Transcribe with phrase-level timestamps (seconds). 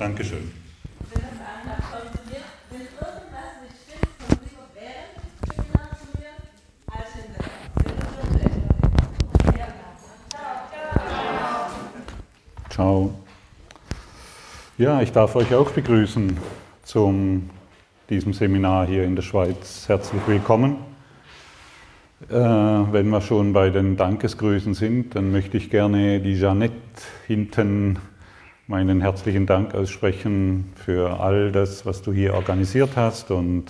[0.00, 0.50] Dankeschön.
[12.70, 13.14] Ciao.
[14.78, 16.34] Ja, ich darf euch auch begrüßen
[16.82, 17.50] zum
[18.08, 19.86] diesem Seminar hier in der Schweiz.
[19.86, 20.78] Herzlich willkommen.
[22.30, 26.72] Äh, wenn wir schon bei den Dankesgrüßen sind, dann möchte ich gerne die Jeannette
[27.26, 27.98] hinten
[28.70, 33.64] meinen herzlichen Dank aussprechen für all das, was du hier organisiert hast und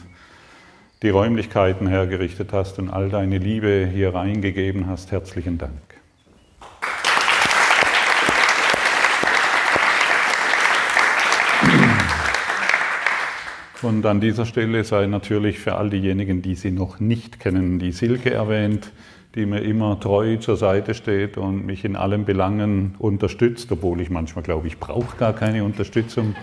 [1.03, 5.11] die Räumlichkeiten hergerichtet hast und all deine Liebe hier reingegeben hast.
[5.11, 5.73] Herzlichen Dank.
[13.81, 17.93] Und an dieser Stelle sei natürlich für all diejenigen, die sie noch nicht kennen, die
[17.93, 18.93] Silke erwähnt,
[19.35, 24.11] die mir immer treu zur Seite steht und mich in allen Belangen unterstützt, obwohl ich
[24.11, 26.35] manchmal glaube, ich brauche gar keine Unterstützung.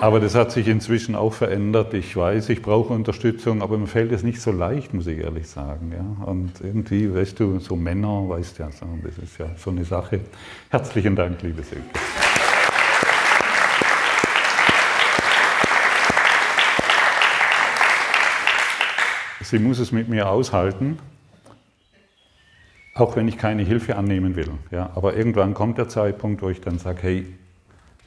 [0.00, 1.94] Aber das hat sich inzwischen auch verändert.
[1.94, 5.48] Ich weiß, ich brauche Unterstützung, aber mir fällt es nicht so leicht, muss ich ehrlich
[5.48, 5.92] sagen.
[5.92, 6.26] Ja?
[6.26, 8.68] Und irgendwie, weißt du, so Männer, weißt ja,
[9.02, 10.20] das ist ja so eine Sache.
[10.70, 11.84] Herzlichen Dank, liebe Silke.
[19.42, 20.98] Sie muss es mit mir aushalten,
[22.96, 24.50] auch wenn ich keine Hilfe annehmen will.
[24.70, 27.26] Ja, aber irgendwann kommt der Zeitpunkt, wo ich dann sage, hey,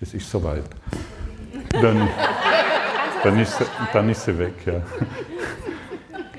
[0.01, 0.63] es ist soweit.
[1.71, 2.09] Dann,
[3.23, 3.61] dann, ist,
[3.93, 4.53] dann ist sie weg.
[4.65, 4.81] Ja.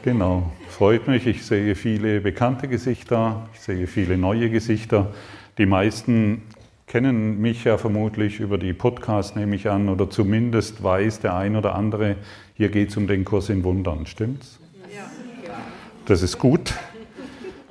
[0.03, 1.27] Genau, freut mich.
[1.27, 5.13] Ich sehe viele bekannte Gesichter, ich sehe viele neue Gesichter.
[5.59, 6.43] Die meisten
[6.87, 11.55] kennen mich ja vermutlich über die Podcasts, nehme ich an, oder zumindest weiß der ein
[11.55, 12.17] oder andere,
[12.55, 14.59] hier geht es um den Kurs in Wundern, stimmt's?
[16.07, 16.75] Das ist gut,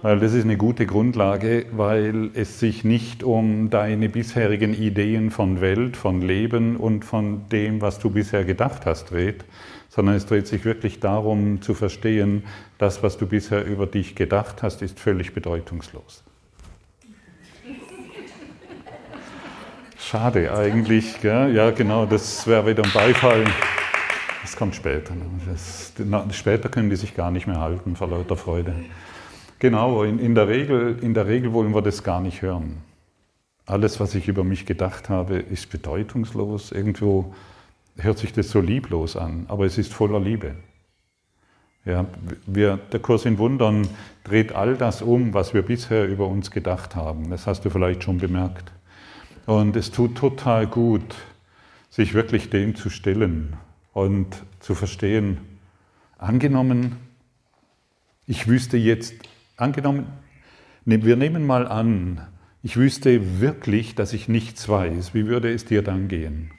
[0.02, 5.60] weil das ist eine gute Grundlage, weil es sich nicht um deine bisherigen Ideen von
[5.62, 9.44] Welt, von Leben und von dem, was du bisher gedacht hast, dreht,
[9.90, 12.44] sondern es dreht sich wirklich darum zu verstehen,
[12.78, 16.24] das, was du bisher über dich gedacht hast, ist völlig bedeutungslos.
[19.98, 21.54] Schade eigentlich, gell?
[21.54, 23.44] ja genau, das wäre wieder ein Beifall.
[24.42, 25.14] Das kommt später.
[25.48, 25.94] Das,
[26.32, 28.74] später können die sich gar nicht mehr halten vor lauter Freude.
[29.60, 32.78] Genau, in, in, der Regel, in der Regel wollen wir das gar nicht hören.
[33.66, 36.72] Alles, was ich über mich gedacht habe, ist bedeutungslos.
[36.72, 37.36] Irgendwo
[37.98, 40.56] hört sich das so lieblos an, aber es ist voller Liebe.
[41.86, 42.06] Ja,
[42.46, 43.88] wir, der Kurs in Wundern
[44.24, 47.30] dreht all das um, was wir bisher über uns gedacht haben.
[47.30, 48.72] Das hast du vielleicht schon bemerkt.
[49.46, 51.16] Und es tut total gut,
[51.90, 53.58] sich wirklich dem zu stellen
[53.94, 54.28] und
[54.60, 55.38] zu verstehen,
[56.18, 56.98] angenommen,
[58.28, 59.16] ich wüsste jetzt,
[59.60, 60.08] angenommen,
[60.86, 62.28] wir nehmen mal an,
[62.62, 66.52] ich wüsste wirklich, dass ich nichts weiß, wie würde es dir dann gehen?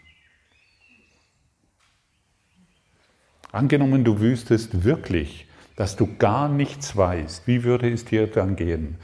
[3.52, 5.46] Angenommen, du wüsstest wirklich,
[5.76, 8.96] dass du gar nichts weißt, wie würde es dir dann gehen?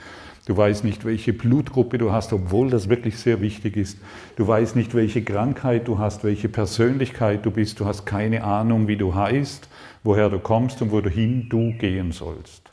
[0.46, 3.98] Du weißt nicht, welche Blutgruppe du hast, obwohl das wirklich sehr wichtig ist.
[4.36, 7.80] Du weißt nicht, welche Krankheit du hast, welche Persönlichkeit du bist.
[7.80, 9.68] Du hast keine Ahnung, wie du heißt,
[10.04, 12.65] woher du kommst und wohin du gehen sollst.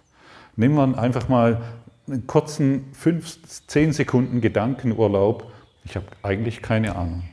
[0.55, 1.61] Nimm man einfach mal
[2.07, 5.51] einen kurzen 5, 10 Sekunden Gedankenurlaub.
[5.85, 7.23] Ich habe eigentlich keine Ahnung.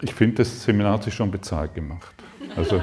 [0.00, 2.14] Ich finde, das Seminar hat sich schon bezahlt gemacht.
[2.56, 2.82] Also,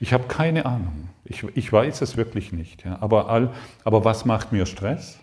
[0.00, 1.10] ich habe keine Ahnung.
[1.24, 2.84] Ich, ich, weiß es wirklich nicht.
[2.84, 3.00] Ja.
[3.00, 3.52] Aber, all,
[3.84, 5.20] aber was macht mir Stress?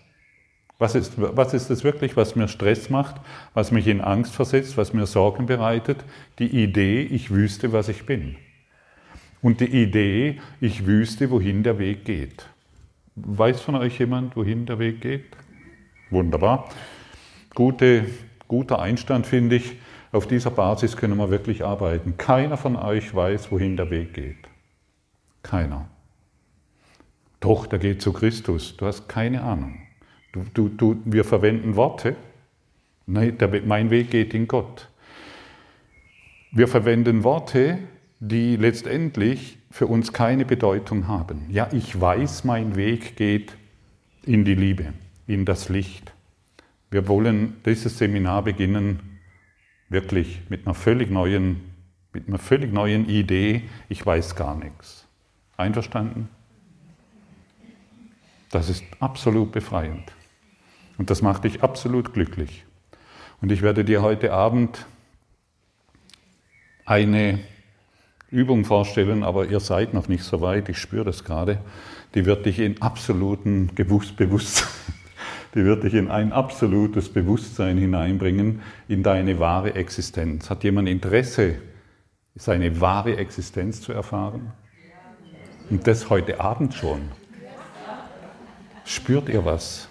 [0.80, 3.16] Was ist, was ist es wirklich, was mir Stress macht,
[3.52, 5.98] was mich in Angst versetzt, was mir Sorgen bereitet?
[6.38, 8.36] Die Idee, ich wüsste, was ich bin.
[9.42, 12.46] Und die Idee, ich wüsste, wohin der Weg geht.
[13.14, 15.36] Weiß von euch jemand, wohin der Weg geht?
[16.08, 16.70] Wunderbar.
[17.54, 18.06] Gute,
[18.48, 19.76] guter Einstand finde ich.
[20.12, 22.16] Auf dieser Basis können wir wirklich arbeiten.
[22.16, 24.48] Keiner von euch weiß, wohin der Weg geht.
[25.42, 25.90] Keiner.
[27.38, 28.78] Doch, der geht zu Christus.
[28.78, 29.89] Du hast keine Ahnung.
[30.32, 32.16] Du, du, du, wir verwenden Worte.
[33.06, 34.88] Nein, der, mein Weg geht in Gott.
[36.52, 37.78] Wir verwenden Worte,
[38.20, 41.46] die letztendlich für uns keine Bedeutung haben.
[41.48, 43.56] Ja, ich weiß, mein Weg geht
[44.24, 44.92] in die Liebe,
[45.26, 46.12] in das Licht.
[46.90, 49.00] Wir wollen dieses Seminar beginnen,
[49.88, 51.60] wirklich mit einer völlig neuen,
[52.12, 53.62] mit einer völlig neuen Idee.
[53.88, 55.06] Ich weiß gar nichts.
[55.56, 56.28] Einverstanden?
[58.50, 60.12] Das ist absolut befreiend.
[61.00, 62.66] Und das macht dich absolut glücklich.
[63.40, 64.84] Und ich werde dir heute Abend
[66.84, 67.38] eine
[68.30, 71.62] Übung vorstellen, aber ihr seid noch nicht so weit, ich spüre das gerade.
[72.14, 74.68] Die wird dich in absoluten Bewusstsein
[75.54, 80.50] die wird dich in ein absolutes Bewusstsein hineinbringen, in deine wahre Existenz.
[80.50, 81.54] Hat jemand Interesse,
[82.34, 84.52] seine wahre Existenz zu erfahren?
[85.70, 87.00] Und das heute Abend schon.
[88.84, 89.89] Spürt ihr was?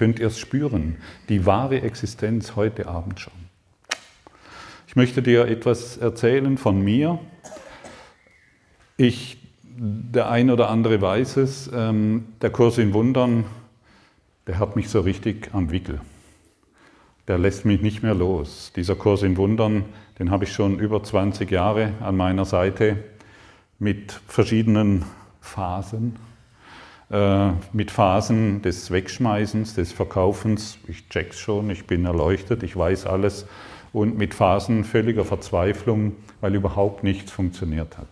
[0.00, 0.96] Könnt ihr es spüren?
[1.28, 3.34] Die wahre Existenz heute Abend schon.
[4.86, 7.18] Ich möchte dir etwas erzählen von mir.
[8.96, 9.36] Ich,
[9.66, 13.44] der ein oder andere weiß es, ähm, der Kurs in Wundern,
[14.46, 16.00] der hat mich so richtig am Wickel.
[17.28, 18.72] Der lässt mich nicht mehr los.
[18.74, 19.84] Dieser Kurs in Wundern,
[20.18, 23.04] den habe ich schon über 20 Jahre an meiner Seite
[23.78, 25.04] mit verschiedenen
[25.42, 26.16] Phasen,
[27.10, 30.78] mit Phasen des Wegschmeißens, des Verkaufens.
[30.86, 33.46] Ich check's schon, ich bin erleuchtet, ich weiß alles
[33.92, 38.06] und mit Phasen völliger Verzweiflung, weil überhaupt nichts funktioniert hat.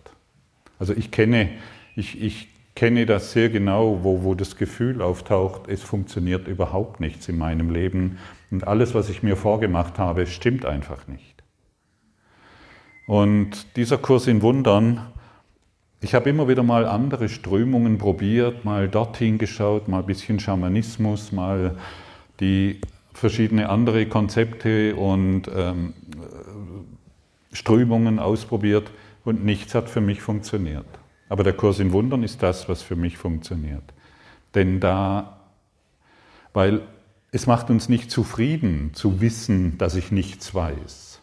[0.79, 1.49] Also ich kenne,
[1.95, 7.27] ich, ich kenne das sehr genau, wo, wo das Gefühl auftaucht, es funktioniert überhaupt nichts
[7.29, 8.17] in meinem Leben
[8.51, 11.43] und alles, was ich mir vorgemacht habe, stimmt einfach nicht.
[13.07, 15.07] Und dieser Kurs in Wundern,
[16.01, 21.31] ich habe immer wieder mal andere Strömungen probiert, mal dorthin geschaut, mal ein bisschen Schamanismus,
[21.31, 21.75] mal
[22.39, 22.79] die
[23.13, 25.93] verschiedene andere Konzepte und ähm,
[27.51, 28.91] Strömungen ausprobiert
[29.25, 30.85] und nichts hat für mich funktioniert.
[31.27, 33.83] Aber der Kurs in Wundern ist das, was für mich funktioniert.
[34.55, 35.41] Denn da,
[36.53, 36.81] weil
[37.31, 41.21] es macht uns nicht zufrieden zu wissen, dass ich nichts weiß.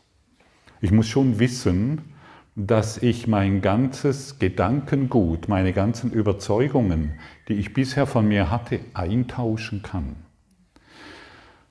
[0.81, 2.16] Ich muss schon wissen,
[2.57, 9.83] dass ich mein ganzes Gedankengut, meine ganzen Überzeugungen, die ich bisher von mir hatte, eintauschen
[9.83, 10.17] kann.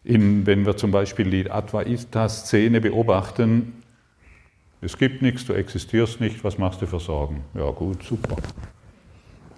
[0.04, 3.82] In, wenn wir zum Beispiel die Advaita-Szene beobachten,
[4.82, 7.44] es gibt nichts, du existierst nicht, was machst du für Sorgen?
[7.56, 8.36] Ja gut, super.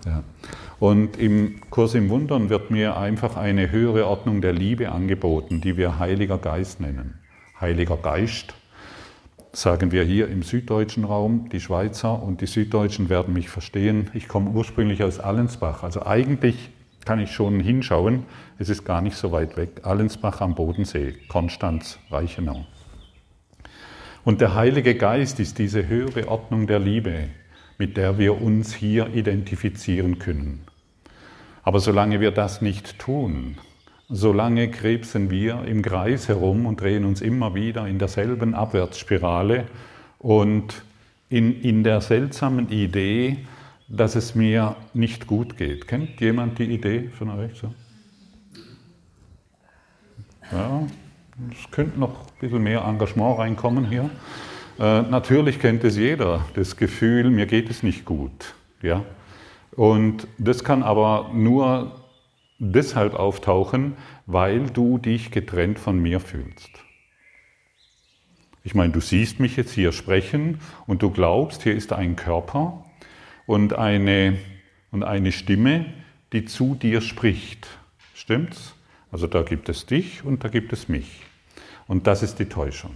[0.05, 0.23] Ja.
[0.79, 5.75] Und im Kurs im Wundern wird mir einfach eine höhere Ordnung der Liebe angeboten, die
[5.75, 7.19] wir Heiliger Geist nennen.
[7.59, 8.53] Heiliger Geist
[9.57, 14.11] sagen wir hier im süddeutschen Raum, die Schweizer und die Süddeutschen werden mich verstehen.
[14.13, 16.69] Ich komme ursprünglich aus Allensbach, also eigentlich
[17.05, 18.25] kann ich schon hinschauen,
[18.59, 19.81] es ist gar nicht so weit weg.
[19.81, 22.67] Allensbach am Bodensee, Konstanz, Reichenau.
[24.23, 27.29] Und der Heilige Geist ist diese höhere Ordnung der Liebe,
[27.79, 30.65] mit der wir uns hier identifizieren können.
[31.63, 33.57] Aber solange wir das nicht tun,
[34.09, 39.65] solange krebsen wir im Kreis herum und drehen uns immer wieder in derselben Abwärtsspirale
[40.19, 40.81] und
[41.29, 43.39] in, in der seltsamen Idee,
[43.89, 45.87] dass es mir nicht gut geht.
[45.87, 47.73] Kennt jemand die Idee von euch so?
[50.51, 50.87] Ja,
[51.51, 54.09] es könnte noch ein bisschen mehr Engagement reinkommen hier.
[54.79, 58.53] Äh, natürlich kennt es jeder, das Gefühl, mir geht es nicht gut.
[58.81, 59.03] Ja?
[59.75, 61.91] Und das kann aber nur
[62.59, 63.95] deshalb auftauchen,
[64.25, 66.69] weil du dich getrennt von mir fühlst.
[68.63, 72.83] Ich meine, du siehst mich jetzt hier sprechen und du glaubst, hier ist ein Körper
[73.45, 74.37] und eine,
[74.91, 75.85] und eine Stimme,
[76.33, 77.67] die zu dir spricht.
[78.13, 78.75] Stimmt's?
[79.09, 81.21] Also da gibt es dich und da gibt es mich.
[81.87, 82.91] Und das ist die Täuschung.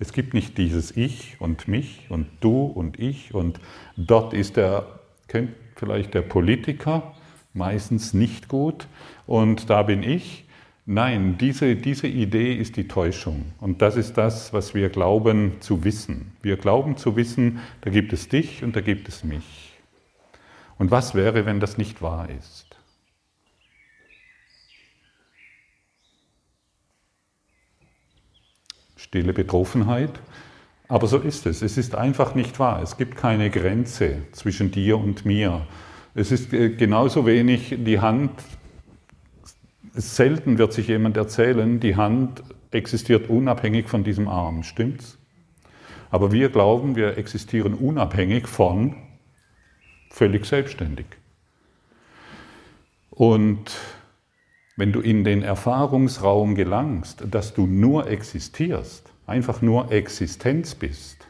[0.00, 3.60] Es gibt nicht dieses Ich und mich und du und ich und
[3.96, 4.98] dort ist der,
[5.28, 7.13] kennt vielleicht der Politiker,
[7.54, 8.86] meistens nicht gut
[9.26, 10.44] und da bin ich.
[10.86, 15.82] Nein, diese, diese Idee ist die Täuschung und das ist das, was wir glauben zu
[15.82, 16.32] wissen.
[16.42, 19.72] Wir glauben zu wissen, da gibt es dich und da gibt es mich.
[20.76, 22.76] Und was wäre, wenn das nicht wahr ist?
[28.96, 30.10] Stille Betroffenheit.
[30.88, 31.62] Aber so ist es.
[31.62, 32.82] Es ist einfach nicht wahr.
[32.82, 35.66] Es gibt keine Grenze zwischen dir und mir.
[36.14, 38.30] Es ist äh, genauso wenig die Hand.
[39.92, 44.62] Selten wird sich jemand erzählen, die Hand existiert unabhängig von diesem Arm.
[44.62, 45.18] Stimmt's?
[46.10, 48.96] Aber wir glauben, wir existieren unabhängig von
[50.10, 51.06] völlig selbstständig.
[53.10, 53.76] Und
[54.76, 61.26] wenn du in den Erfahrungsraum gelangst, dass du nur existierst, einfach nur Existenz bist,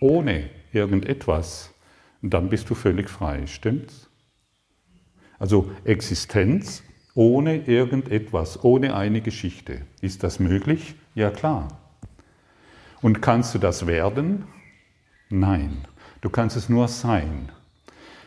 [0.00, 1.72] ohne irgendetwas,
[2.30, 4.08] dann bist du völlig frei, stimmt's?
[5.38, 6.82] Also Existenz
[7.14, 9.82] ohne irgendetwas, ohne eine Geschichte.
[10.00, 10.94] Ist das möglich?
[11.14, 11.68] Ja klar.
[13.00, 14.44] Und kannst du das werden?
[15.30, 15.86] Nein.
[16.20, 17.50] Du kannst es nur sein.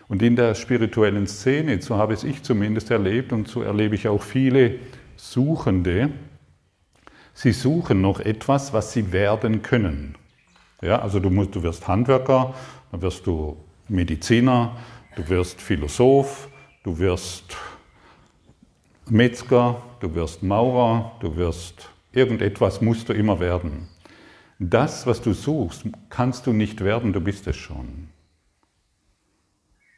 [0.07, 4.07] Und in der spirituellen Szene, so habe es ich zumindest erlebt und so erlebe ich
[4.07, 4.79] auch viele
[5.15, 6.09] Suchende,
[7.33, 10.15] sie suchen noch etwas, was sie werden können.
[10.81, 12.55] Ja, also du, musst, du wirst Handwerker,
[12.91, 13.57] dann wirst du
[13.89, 14.77] Mediziner,
[15.15, 16.49] du wirst Philosoph,
[16.83, 17.57] du wirst
[19.09, 23.87] Metzger, du wirst Maurer, du wirst irgendetwas musst du immer werden.
[24.59, 28.09] Das, was du suchst, kannst du nicht werden, du bist es schon.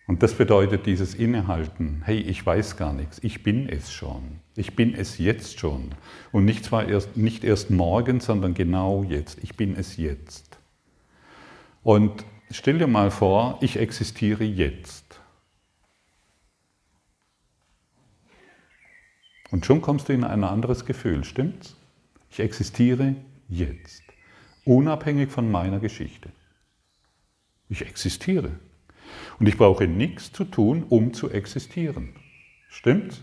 [0.08, 4.42] Und das bedeutet dieses Innehalten, hey, ich weiß gar nichts, ich bin es schon.
[4.56, 5.96] Ich bin es jetzt schon.
[6.32, 9.40] Und nicht zwar erst, nicht erst morgen, sondern genau jetzt.
[9.42, 10.60] Ich bin es jetzt.
[11.82, 15.20] Und stell dir mal vor, ich existiere jetzt.
[19.52, 21.76] Und schon kommst du in ein anderes Gefühl, stimmt's?
[22.30, 23.16] Ich existiere
[23.50, 24.04] jetzt,
[24.64, 26.30] unabhängig von meiner Geschichte.
[27.68, 28.60] Ich existiere.
[29.40, 32.16] Und ich brauche nichts zu tun, um zu existieren.
[32.70, 33.22] Stimmt's?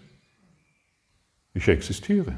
[1.55, 2.35] Ich existiere.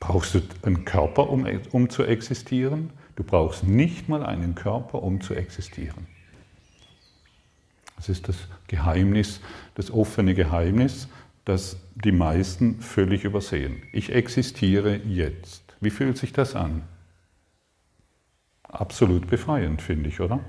[0.00, 2.92] Brauchst du einen Körper, um, um zu existieren?
[3.16, 6.06] Du brauchst nicht mal einen Körper, um zu existieren.
[7.96, 9.40] Das ist das Geheimnis,
[9.74, 11.08] das offene Geheimnis,
[11.44, 13.82] das die meisten völlig übersehen.
[13.92, 15.76] Ich existiere jetzt.
[15.80, 16.82] Wie fühlt sich das an?
[18.64, 20.40] Absolut befreiend, finde ich, oder?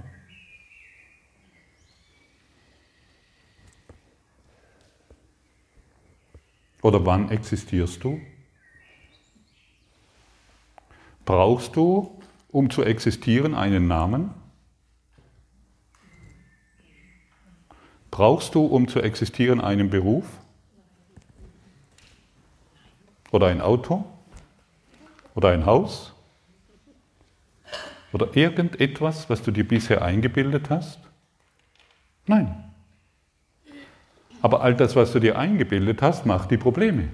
[6.81, 8.19] Oder wann existierst du?
[11.25, 12.14] Brauchst du,
[12.55, 14.33] um zu existieren, einen Namen?
[18.12, 20.25] Brauchst du, um zu existieren, einen Beruf?
[23.31, 24.05] Oder ein Auto?
[25.33, 26.13] Oder ein Haus?
[28.13, 31.01] Oder irgendetwas, was du dir bisher eingebildet hast?
[32.25, 32.71] Nein.
[34.41, 37.09] Aber all das, was du dir eingebildet hast, macht die Probleme.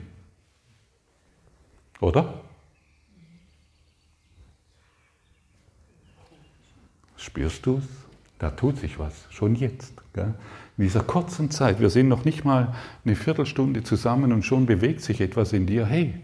[1.99, 2.40] Oder?
[7.21, 7.83] Spürst du es?
[8.39, 9.93] Da tut sich was, schon jetzt.
[10.13, 10.33] Gell?
[10.77, 12.73] In dieser kurzen Zeit, wir sind noch nicht mal
[13.05, 15.85] eine Viertelstunde zusammen und schon bewegt sich etwas in dir.
[15.85, 16.15] Hey,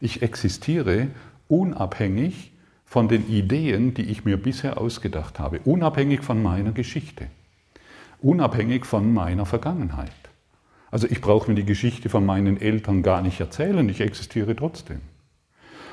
[0.00, 1.08] ich existiere
[1.48, 2.52] unabhängig
[2.86, 7.26] von den Ideen, die ich mir bisher ausgedacht habe, unabhängig von meiner Geschichte,
[8.22, 10.12] unabhängig von meiner Vergangenheit.
[10.90, 15.02] Also ich brauche mir die Geschichte von meinen Eltern gar nicht erzählen, ich existiere trotzdem.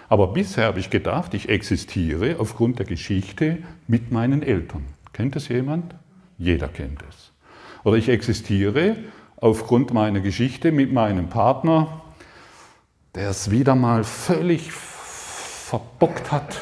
[0.08, 3.58] Aber bisher habe ich gedacht, ich existiere aufgrund der Geschichte
[3.88, 4.86] mit meinen Eltern.
[5.14, 5.96] Kennt es jemand?
[6.38, 7.32] Jeder kennt es.
[7.84, 8.98] Oder ich existiere
[9.38, 12.02] aufgrund meiner Geschichte mit meinem Partner,
[13.16, 16.60] der es wieder mal völlig verbockt hat.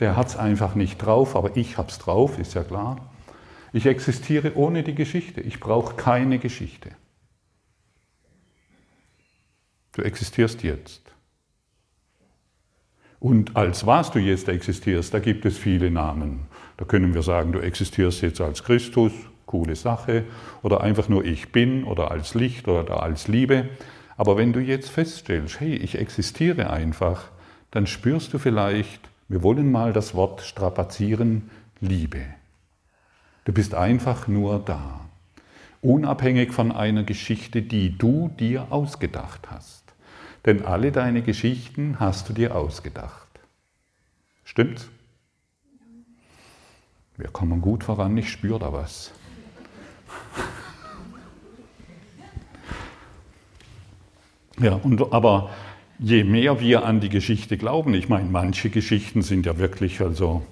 [0.00, 2.96] Der hat es einfach nicht drauf, aber ich habe es drauf, ist ja klar.
[3.72, 5.40] Ich existiere ohne die Geschichte.
[5.40, 6.90] Ich brauche keine Geschichte.
[9.92, 11.01] Du existierst jetzt.
[13.22, 16.40] Und als was du jetzt existierst, da gibt es viele Namen.
[16.76, 19.12] Da können wir sagen, du existierst jetzt als Christus,
[19.46, 20.24] coole Sache,
[20.62, 23.68] oder einfach nur ich bin oder als Licht oder als Liebe.
[24.16, 27.30] Aber wenn du jetzt feststellst, hey, ich existiere einfach,
[27.70, 31.48] dann spürst du vielleicht, wir wollen mal das Wort strapazieren,
[31.80, 32.24] Liebe.
[33.44, 35.08] Du bist einfach nur da,
[35.80, 39.81] unabhängig von einer Geschichte, die du dir ausgedacht hast.
[40.44, 43.28] Denn alle deine Geschichten hast du dir ausgedacht.
[44.44, 44.88] Stimmt's?
[47.16, 49.12] Wir kommen gut voran, ich spüre da was.
[54.58, 55.50] Ja, und, aber
[55.98, 60.42] je mehr wir an die Geschichte glauben, ich meine, manche Geschichten sind ja wirklich also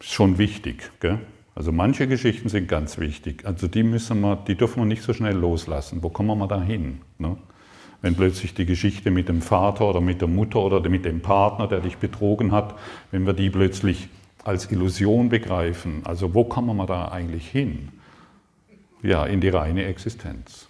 [0.00, 0.90] schon wichtig.
[1.00, 1.20] Gell?
[1.54, 3.44] Also manche Geschichten sind ganz wichtig.
[3.46, 6.02] Also die müssen wir, die dürfen wir nicht so schnell loslassen.
[6.02, 7.00] Wo kommen wir da hin?
[7.18, 7.36] Ne?
[8.04, 11.66] Wenn plötzlich die Geschichte mit dem Vater oder mit der Mutter oder mit dem Partner,
[11.66, 12.74] der dich betrogen hat,
[13.10, 14.10] wenn wir die plötzlich
[14.44, 17.88] als Illusion begreifen, also wo kommen wir da eigentlich hin?
[19.02, 20.68] Ja, in die reine Existenz.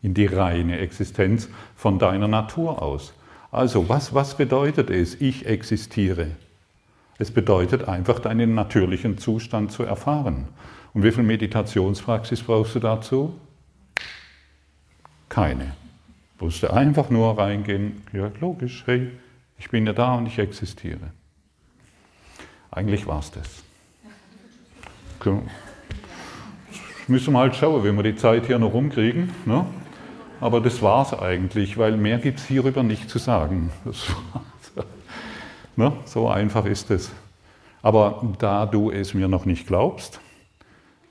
[0.00, 3.12] In die reine Existenz von deiner Natur aus.
[3.50, 6.28] Also, was, was bedeutet es, ich existiere?
[7.18, 10.48] Es bedeutet einfach, deinen natürlichen Zustand zu erfahren.
[10.94, 13.34] Und wie viel Meditationspraxis brauchst du dazu?
[15.28, 15.74] Keine.
[16.40, 19.12] Du musst einfach nur reingehen, ja logisch, hey,
[19.58, 21.12] ich bin ja da und ich existiere.
[22.72, 23.62] Eigentlich war es das
[27.10, 29.30] müssen wir halt schauen, wie wir die Zeit hier noch rumkriegen.
[29.44, 29.66] Ne?
[30.40, 33.70] Aber das war es eigentlich, weil mehr gibt es hierüber nicht zu sagen.
[35.76, 35.92] ne?
[36.06, 37.10] So einfach ist es.
[37.82, 40.20] Aber da du es mir noch nicht glaubst,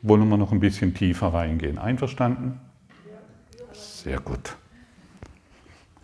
[0.02, 1.78] wollen wir noch ein bisschen tiefer reingehen.
[1.78, 2.60] Einverstanden?
[3.74, 4.56] Sehr gut.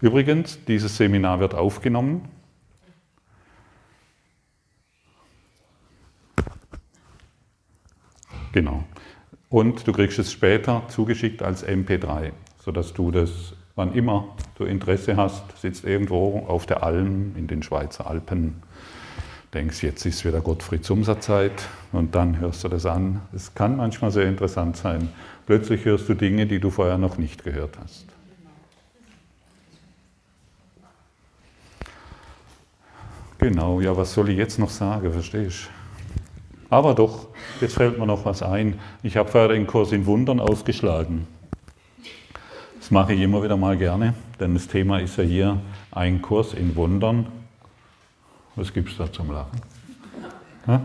[0.05, 2.29] Übrigens, dieses Seminar wird aufgenommen.
[8.51, 8.83] Genau.
[9.49, 12.33] Und du kriegst es später zugeschickt als MP3.
[12.63, 17.63] sodass du das, wann immer du Interesse hast, sitzt irgendwo auf der Alm in den
[17.63, 18.61] Schweizer Alpen,
[19.55, 23.21] denkst, jetzt ist wieder Gottfried Sumserzeit und dann hörst du das an.
[23.33, 25.09] Es kann manchmal sehr interessant sein.
[25.47, 28.14] Plötzlich hörst du Dinge, die du vorher noch nicht gehört hast.
[33.45, 36.75] Genau, ja, was soll ich jetzt noch sagen, verstehst du?
[36.75, 37.27] Aber doch,
[37.61, 38.79] jetzt fällt mir noch was ein.
[39.03, 41.27] Ich habe vorher den Kurs in Wundern aufgeschlagen.
[42.79, 45.61] Das mache ich immer wieder mal gerne, denn das Thema ist ja hier
[45.91, 47.27] ein Kurs in Wundern.
[48.55, 49.61] Was gibt es da zum Lachen?
[50.65, 50.81] Ha?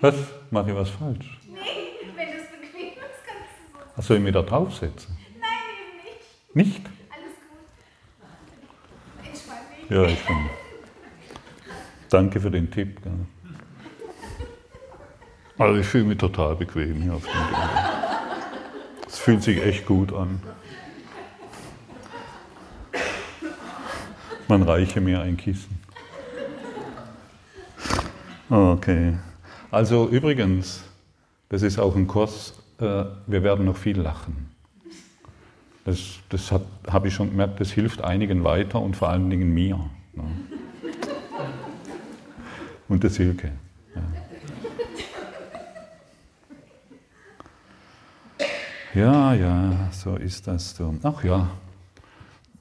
[0.00, 0.14] Was?
[0.50, 1.38] Mache ich was falsch?
[1.46, 1.58] Nee,
[2.16, 3.84] wenn das bequem ist, kannst du so.
[3.94, 5.25] Was soll ich mich da draufsetzen?
[6.56, 6.80] Nicht?
[7.10, 9.26] Alles gut.
[9.26, 9.90] Entspann dich.
[9.90, 10.50] Ja, ich bin.
[12.08, 12.98] Danke für den Tipp.
[15.58, 17.58] Also ich fühle mich total bequem hier auf dem Ding.
[19.06, 20.40] Es fühlt sich echt gut an.
[24.48, 25.78] Man reiche mir ein Kissen.
[28.48, 29.18] Okay.
[29.70, 30.84] Also übrigens,
[31.50, 34.55] das ist auch ein Kurs, äh, wir werden noch viel lachen.
[35.86, 39.78] Das, das habe ich schon gemerkt, das hilft einigen weiter und vor allen Dingen mir.
[40.14, 40.24] Ne?
[42.88, 43.52] Und der Silke.
[48.94, 49.00] Ja.
[49.00, 50.92] ja, ja, so ist das so.
[51.04, 51.50] Ach ja,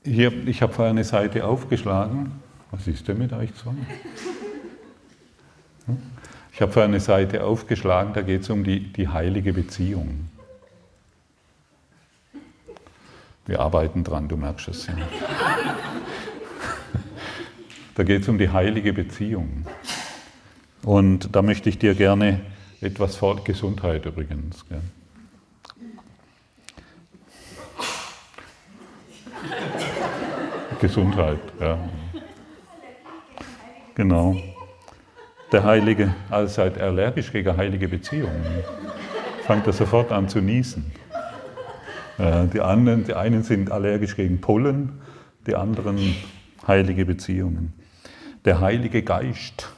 [0.04, 2.32] Hier, ich habe vorher eine Seite aufgeschlagen.
[2.70, 3.72] Was ist denn mit euch zwei?
[5.88, 5.98] Hm?
[6.54, 10.30] Ich habe vorher eine Seite aufgeschlagen, da geht es um die, die heilige Beziehung.
[13.46, 14.88] Wir arbeiten dran, du merkst es.
[14.88, 14.94] Ja.
[17.96, 19.66] Da geht es um die heilige Beziehung.
[20.84, 22.42] Und da möchte ich dir gerne
[22.82, 24.66] etwas vor Gesundheit übrigens.
[24.68, 24.82] Gell.
[30.82, 31.78] Gesundheit, ja.
[33.96, 34.36] Genau.
[35.52, 38.44] Der Heilige, also seid allergisch gegen heilige Beziehungen.
[39.44, 40.92] Fangt er sofort an zu niesen.
[42.18, 44.94] Die, anderen, die einen sind allergisch gegen Pollen,
[45.48, 46.16] die anderen
[46.66, 47.74] heilige Beziehungen.
[48.46, 49.70] Der Heilige Geist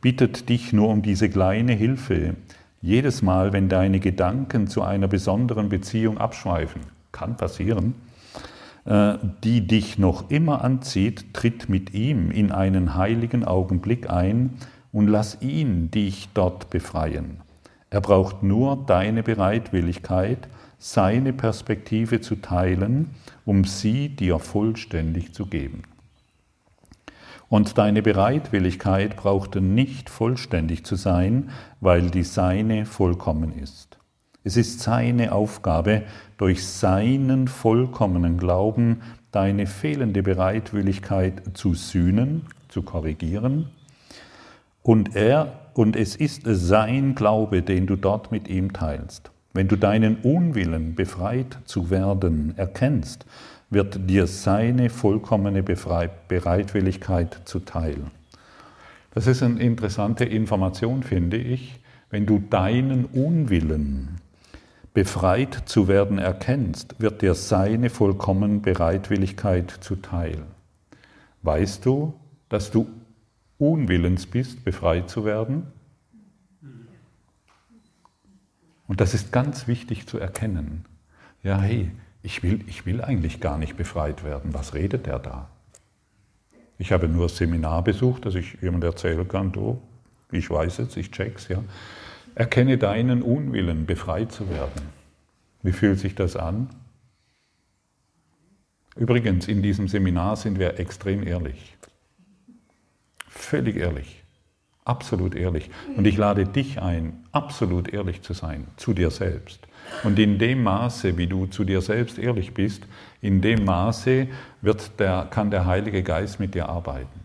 [0.00, 2.34] bittet dich nur um diese kleine Hilfe.
[2.80, 6.80] Jedes Mal, wenn deine Gedanken zu einer besonderen Beziehung abschweifen,
[7.12, 7.94] kann passieren,
[8.86, 14.54] äh, die dich noch immer anzieht, tritt mit ihm in einen heiligen Augenblick ein
[14.92, 17.42] und lass ihn dich dort befreien.
[17.90, 20.48] Er braucht nur deine Bereitwilligkeit,
[20.80, 23.10] seine Perspektive zu teilen,
[23.44, 25.82] um sie dir vollständig zu geben.
[27.50, 33.98] Und deine Bereitwilligkeit brauchte nicht vollständig zu sein, weil die seine vollkommen ist.
[34.42, 36.02] Es ist seine Aufgabe,
[36.38, 43.68] durch seinen vollkommenen Glauben deine fehlende Bereitwilligkeit zu sühnen, zu korrigieren.
[44.82, 49.30] Und er, und es ist sein Glaube, den du dort mit ihm teilst.
[49.52, 53.26] Wenn du deinen Unwillen, befreit zu werden, erkennst,
[53.68, 57.96] wird dir seine vollkommene Bereitwilligkeit zuteil.
[59.12, 61.80] Das ist eine interessante Information, finde ich.
[62.10, 64.20] Wenn du deinen Unwillen,
[64.94, 70.42] befreit zu werden, erkennst, wird dir seine vollkommene Bereitwilligkeit zuteil.
[71.42, 72.14] Weißt du,
[72.48, 72.88] dass du
[73.58, 75.68] unwillens bist, befreit zu werden?
[78.90, 80.84] Und das ist ganz wichtig zu erkennen.
[81.44, 81.92] Ja, hey,
[82.24, 84.52] ich will, ich will eigentlich gar nicht befreit werden.
[84.52, 85.48] Was redet der da?
[86.76, 89.80] Ich habe nur das Seminar besucht, dass ich jemand erzählen kann, du,
[90.32, 91.62] ich weiß jetzt, ich check's, ja.
[92.34, 94.82] Erkenne deinen Unwillen, befreit zu werden.
[95.62, 96.68] Wie fühlt sich das an?
[98.96, 101.76] Übrigens, in diesem Seminar sind wir extrem ehrlich.
[103.28, 104.19] Völlig ehrlich.
[104.90, 105.70] Absolut ehrlich.
[105.96, 109.60] Und ich lade dich ein, absolut ehrlich zu sein zu dir selbst.
[110.02, 112.82] Und in dem Maße, wie du zu dir selbst ehrlich bist,
[113.22, 114.26] in dem Maße
[114.62, 117.20] wird der, kann der Heilige Geist mit dir arbeiten.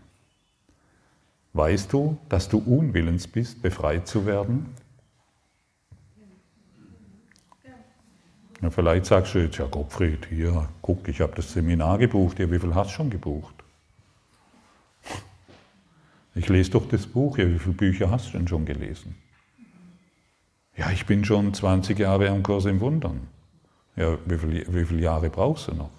[1.54, 4.66] Weißt du, dass du unwillens bist, befreit zu werden?
[8.62, 12.38] Ja, vielleicht sagst du jetzt, ja Gottfried, hier, guck, ich habe das Seminar gebucht.
[12.38, 13.55] Ja, wie viel hast du schon gebucht?
[16.36, 17.38] Ich lese doch das Buch.
[17.38, 19.16] Ja, wie viele Bücher hast du denn schon gelesen?
[20.76, 23.22] Ja, ich bin schon 20 Jahre am Kurs im Wundern.
[23.96, 25.90] Ja, wie, viel, wie viele Jahre brauchst du noch?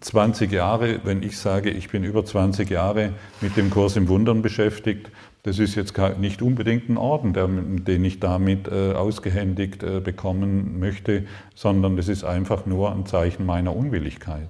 [0.00, 4.40] 20 Jahre, wenn ich sage, ich bin über 20 Jahre mit dem Kurs im Wundern
[4.40, 5.10] beschäftigt,
[5.42, 11.26] Das ist jetzt nicht unbedingt ein Orden, den ich damit äh, ausgehändigt äh, bekommen möchte,
[11.54, 14.48] sondern das ist einfach nur ein Zeichen meiner Unwilligkeit,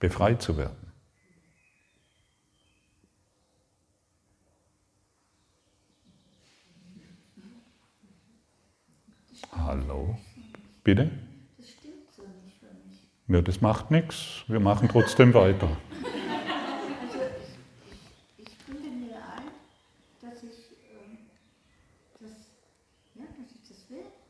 [0.00, 0.83] befreit zu werden.
[9.64, 10.16] Hallo?
[10.82, 11.10] Bitte?
[11.56, 13.00] Das stimmt so nicht für mich.
[13.28, 14.44] Ja, das macht nichts.
[14.46, 15.68] Wir machen trotzdem weiter.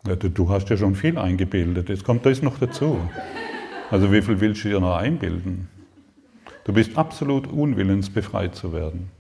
[0.07, 3.01] Ja, du hast ja schon viel eingebildet, jetzt kommt das noch dazu.
[3.90, 5.68] Also wie viel willst du dir noch einbilden?
[6.64, 9.11] Du bist absolut unwillens, befreit zu werden.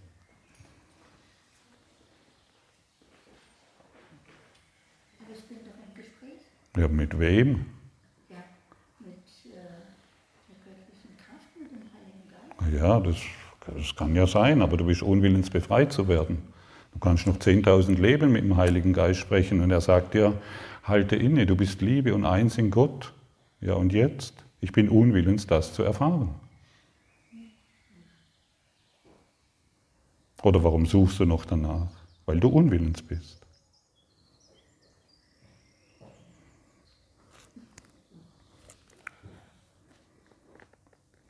[5.20, 6.40] Aber ich bin doch im Gespräch.
[6.76, 7.66] Ja, mit wem?
[8.28, 8.36] Ja,
[9.00, 9.54] mit äh,
[10.48, 12.82] der göttlichen Kraft, mit dem Heiligen Geist.
[12.82, 13.16] Ja, das,
[13.76, 16.38] das kann ja sein, aber du bist unwillens, befreit zu werden.
[16.92, 20.40] Du kannst noch 10.000 Leben mit dem Heiligen Geist sprechen und er sagt dir,
[20.82, 23.12] halte inne, du bist Liebe und eins in Gott.
[23.60, 24.44] Ja, und jetzt?
[24.60, 26.34] Ich bin unwillens, das zu erfahren.
[30.42, 31.88] Oder warum suchst du noch danach?
[32.26, 33.43] Weil du unwillens bist.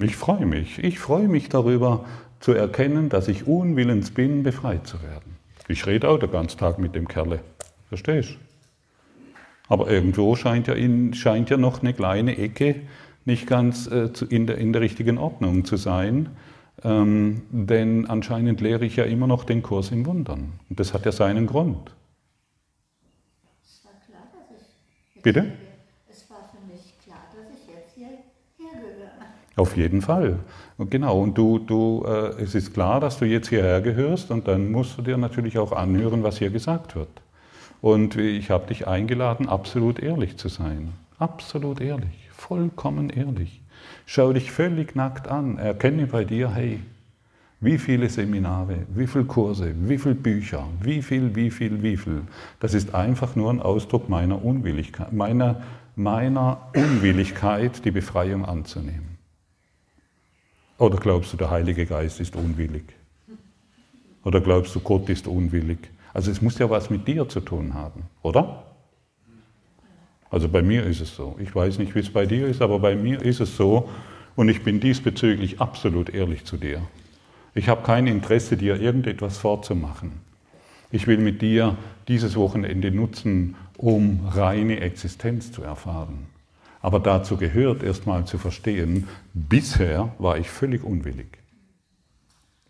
[0.01, 0.83] Ich freue mich.
[0.83, 2.05] Ich freue mich darüber
[2.41, 5.37] zu erkennen, dass ich unwillens bin, befreit zu werden.
[5.69, 7.41] Ich rede auch den ganzen Tag mit dem Kerle.
[7.89, 9.35] Verstehst du?
[9.69, 12.83] Aber irgendwo scheint ja, in, scheint ja noch eine kleine Ecke
[13.25, 16.37] nicht ganz äh, in, der, in der richtigen Ordnung zu sein.
[16.83, 20.53] Ähm, denn anscheinend lehre ich ja immer noch den Kurs in Wundern.
[20.69, 21.95] Und das hat ja seinen Grund.
[23.65, 25.23] Es war klar, dass ich.
[25.23, 25.53] Bitte?
[26.11, 28.19] Es war für mich klar, dass ich jetzt hierher
[28.59, 29.13] gehöre.
[29.57, 30.39] Auf jeden Fall.
[30.79, 34.49] Und genau, und du, du, äh, es ist klar, dass du jetzt hierher gehörst und
[34.49, 37.09] dann musst du dir natürlich auch anhören, was hier gesagt wird.
[37.81, 40.93] Und ich habe dich eingeladen, absolut ehrlich zu sein.
[41.19, 43.61] Absolut ehrlich, vollkommen ehrlich.
[44.07, 46.81] Schau dich völlig nackt an, erkenne bei dir, hey,
[47.61, 52.23] wie viele Seminare, wie viele Kurse, wie viele Bücher, wie viel, wie viel, wie viel.
[52.59, 55.63] Das ist einfach nur ein Ausdruck meiner Unwilligkeit, meiner,
[55.95, 59.14] meiner Unwilligkeit, die Befreiung anzunehmen.
[60.79, 62.85] Oder glaubst du, der Heilige Geist ist unwillig?
[64.25, 65.79] Oder glaubst du, Gott ist unwillig?
[66.13, 68.65] Also es muss ja was mit dir zu tun haben, oder?
[70.31, 71.37] Also bei mir ist es so.
[71.41, 73.89] Ich weiß nicht, wie es bei dir ist, aber bei mir ist es so
[74.35, 76.83] und ich bin diesbezüglich absolut ehrlich zu dir.
[77.55, 80.13] Ich habe kein Interesse, dir irgendetwas vorzumachen.
[80.91, 81.77] Ich will mit dir
[82.09, 86.27] dieses Wochenende nutzen, um reine Existenz zu erfahren.
[86.85, 91.39] Aber dazu gehört erstmal zu verstehen, bisher war ich völlig unwillig.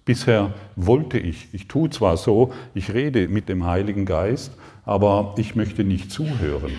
[0.04, 4.52] Bisher wollte ich, ich tue zwar so, ich rede mit dem Heiligen Geist,
[4.84, 6.70] aber ich möchte nicht zuhören.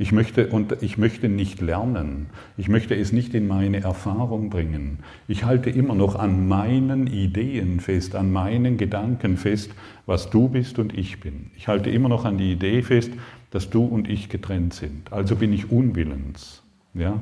[0.00, 2.26] Ich möchte, und ich möchte nicht lernen.
[2.56, 5.00] Ich möchte es nicht in meine Erfahrung bringen.
[5.26, 9.72] Ich halte immer noch an meinen Ideen fest, an meinen Gedanken fest,
[10.06, 11.50] was du bist und ich bin.
[11.56, 13.10] Ich halte immer noch an die Idee fest,
[13.50, 15.12] dass du und ich getrennt sind.
[15.12, 16.62] Also bin ich unwillens.
[16.94, 17.20] Ja?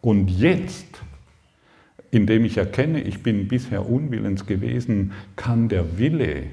[0.00, 1.02] Und jetzt
[2.10, 6.44] indem ich erkenne, ich bin bisher unwillens gewesen, kann der Wille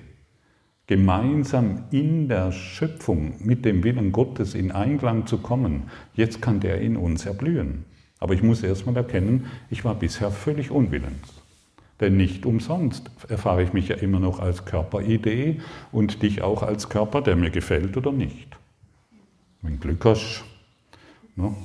[0.87, 6.81] gemeinsam in der Schöpfung mit dem Willen Gottes in Einklang zu kommen, jetzt kann der
[6.81, 7.85] in uns erblühen.
[8.19, 11.41] Aber ich muss erstmal erkennen, ich war bisher völlig unwillens.
[12.01, 16.89] Denn nicht umsonst erfahre ich mich ja immer noch als Körperidee und dich auch als
[16.89, 18.57] Körper, der mir gefällt oder nicht.
[19.65, 20.43] Wenn Glück hast,
[21.35, 21.55] ne?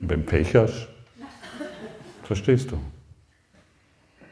[0.00, 0.88] wenn Pech hast,
[2.32, 2.78] Verstehst du?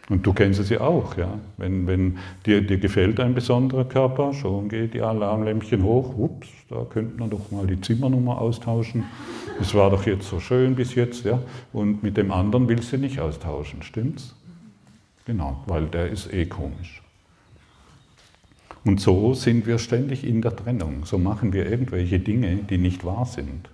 [0.09, 1.38] Und du kennst ja auch, ja.
[1.57, 6.85] Wenn, wenn dir, dir gefällt ein besonderer Körper, schon geht die Alarmlämpchen hoch, ups, da
[6.88, 9.05] könnte man doch mal die Zimmernummer austauschen.
[9.61, 11.40] Es war doch jetzt so schön bis jetzt, ja.
[11.74, 14.35] Und mit dem anderen willst du nicht austauschen, stimmt's?
[15.26, 17.03] Genau, weil der ist eh komisch.
[18.84, 21.04] Und so sind wir ständig in der Trennung.
[21.04, 23.68] So machen wir irgendwelche Dinge, die nicht wahr sind.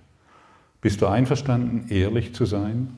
[0.81, 2.97] Bist du einverstanden, ehrlich zu sein?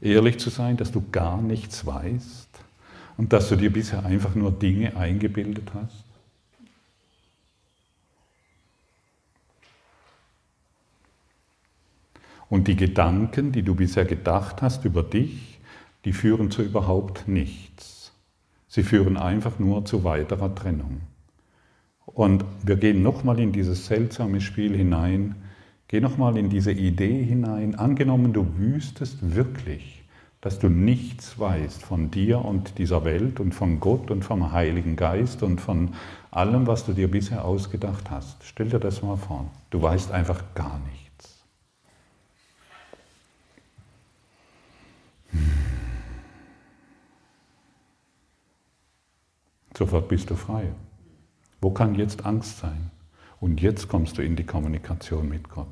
[0.00, 2.48] ehrlich zu sein, dass du gar nichts weißt
[3.16, 6.04] und dass du dir bisher einfach nur Dinge eingebildet hast?
[12.48, 15.58] Und die Gedanken, die du bisher gedacht hast über dich,
[16.04, 17.95] die führen zu überhaupt nichts.
[18.76, 21.00] Sie führen einfach nur zu weiterer Trennung.
[22.04, 25.34] Und wir gehen nochmal in dieses seltsame Spiel hinein,
[25.88, 27.74] Geh nochmal in diese Idee hinein.
[27.74, 30.04] Angenommen, du wüsstest wirklich,
[30.42, 34.96] dass du nichts weißt von dir und dieser Welt und von Gott und vom Heiligen
[34.96, 35.94] Geist und von
[36.30, 38.44] allem, was du dir bisher ausgedacht hast.
[38.44, 39.50] Stell dir das mal vor.
[39.70, 41.06] Du weißt einfach gar nichts.
[49.76, 50.64] Sofort bist du frei.
[51.60, 52.90] Wo kann jetzt Angst sein?
[53.40, 55.66] Und jetzt kommst du in die Kommunikation mit Gott.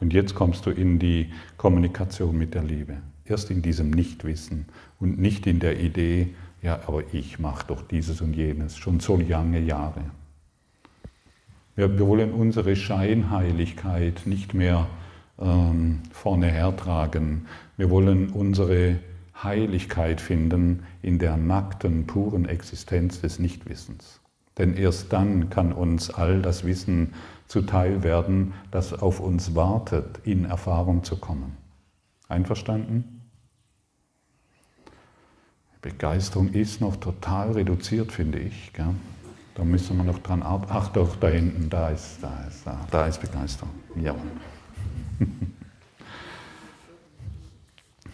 [0.00, 2.98] Und jetzt kommst du in die Kommunikation mit der Liebe.
[3.24, 4.66] Erst in diesem Nichtwissen
[5.00, 9.16] und nicht in der Idee, ja, aber ich mache doch dieses und jenes schon so
[9.16, 10.02] lange Jahre.
[11.74, 14.86] Wir, wir wollen unsere Scheinheiligkeit nicht mehr
[15.40, 17.46] ähm, vorne hertragen.
[17.76, 18.98] Wir wollen unsere
[19.42, 24.20] Heiligkeit finden in der nackten, puren Existenz des Nichtwissens.
[24.58, 27.14] Denn erst dann kann uns all das Wissen
[27.46, 31.56] zuteil werden, das auf uns wartet, in Erfahrung zu kommen.
[32.28, 33.22] Einverstanden?
[35.82, 38.72] Begeisterung ist noch total reduziert, finde ich.
[38.74, 38.94] Gell?
[39.54, 40.72] Da müssen wir noch dran arbeiten.
[40.74, 43.74] Ach doch, da hinten, da ist, da ist, da, da ist Begeisterung.
[43.96, 44.14] Ja.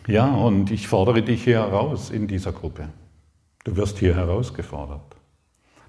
[0.07, 2.89] ja, und ich fordere dich hier heraus in dieser Gruppe.
[3.65, 5.17] Du wirst hier herausgefordert.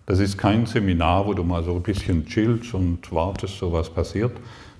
[0.05, 3.89] Das ist kein Seminar, wo du mal so ein bisschen chillst und wartest, so was
[3.89, 4.31] passiert.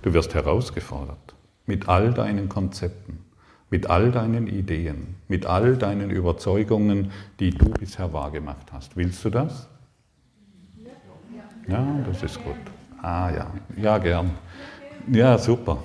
[0.01, 3.27] Du wirst herausgefordert mit all deinen Konzepten
[3.69, 8.95] mit all deinen Ideen, mit all deinen Überzeugungen, die du bisher wahrgemacht hast.
[8.95, 9.67] Willst du das?
[11.67, 12.55] Ja, das ist gut.
[13.01, 14.31] Ah ja, ja gern.
[15.11, 15.77] Ja, super.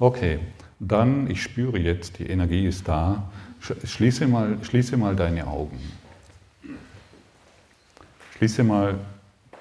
[0.00, 0.40] Okay,
[0.78, 3.30] dann, ich spüre jetzt, die Energie ist da.
[3.60, 5.78] Schließe mal, schließe mal deine Augen.
[8.36, 8.98] Schließe mal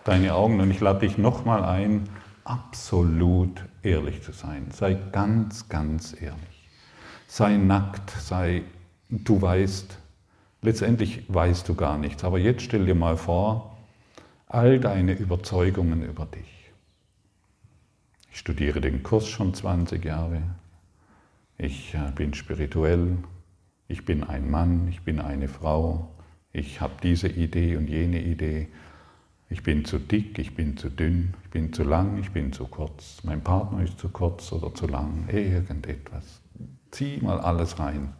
[0.03, 2.09] deine Augen und ich lade dich nochmal ein,
[2.43, 4.67] absolut ehrlich zu sein.
[4.71, 6.53] Sei ganz, ganz ehrlich
[7.33, 8.61] sei nackt, sei,
[9.09, 9.97] du weißt,
[10.61, 12.23] letztendlich weißt du gar nichts.
[12.23, 13.75] Aber jetzt stell dir mal vor,
[14.47, 16.69] all deine Überzeugungen über dich.
[18.31, 20.43] Ich studiere den Kurs schon 20 Jahre.
[21.63, 23.19] Ich bin spirituell.
[23.87, 24.89] Ich bin ein Mann.
[24.89, 26.09] Ich bin eine Frau.
[26.51, 28.67] Ich habe diese Idee und jene Idee.
[29.49, 32.65] Ich bin zu dick, ich bin zu dünn, ich bin zu lang, ich bin zu
[32.65, 33.23] kurz.
[33.23, 35.29] Mein Partner ist zu kurz oder zu lang.
[35.31, 36.41] Irgendetwas.
[36.91, 38.11] Zieh mal alles rein.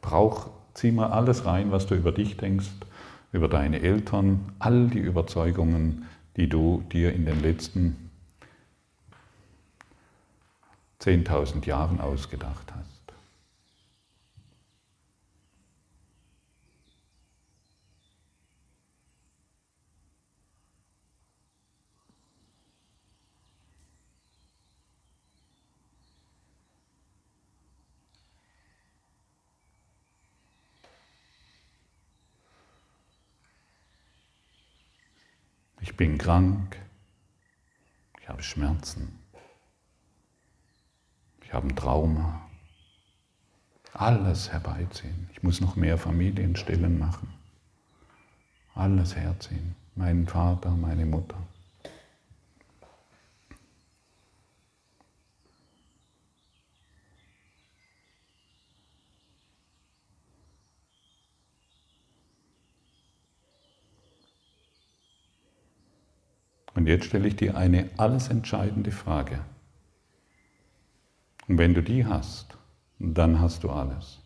[0.00, 2.70] Brauch, zieh mal alles rein, was du über dich denkst,
[3.32, 6.06] über deine Eltern, all die Überzeugungen,
[6.38, 8.07] die du dir in den letzten
[11.00, 12.98] 10.000 Jahren ausgedacht hast.
[35.88, 36.76] ich bin krank,
[38.20, 39.17] ich habe Schmerzen,
[41.48, 42.42] ich habe ein Trauma.
[43.94, 45.30] Alles herbeiziehen.
[45.32, 47.32] Ich muss noch mehr Familienstillen machen.
[48.74, 49.74] Alles herziehen.
[49.94, 51.38] Meinen Vater, meine Mutter.
[66.74, 69.40] Und jetzt stelle ich dir eine alles entscheidende Frage.
[71.48, 72.56] Und wenn du die hast,
[72.98, 74.20] dann hast du alles.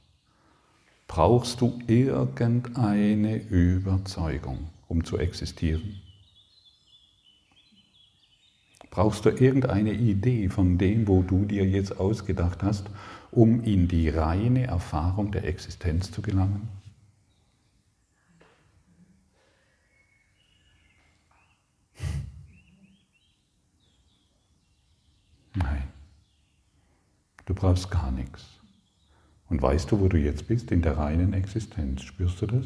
[1.07, 6.01] Brauchst du irgendeine Überzeugung, um zu existieren?
[8.91, 12.91] Brauchst du irgendeine Idee von dem, wo du dir jetzt ausgedacht hast,
[13.31, 16.69] um in die reine Erfahrung der Existenz zu gelangen?
[25.55, 25.92] Nein.
[27.47, 28.45] Du brauchst gar nichts.
[29.49, 30.71] Und weißt du, wo du jetzt bist?
[30.71, 32.03] In der reinen Existenz.
[32.03, 32.65] Spürst du das?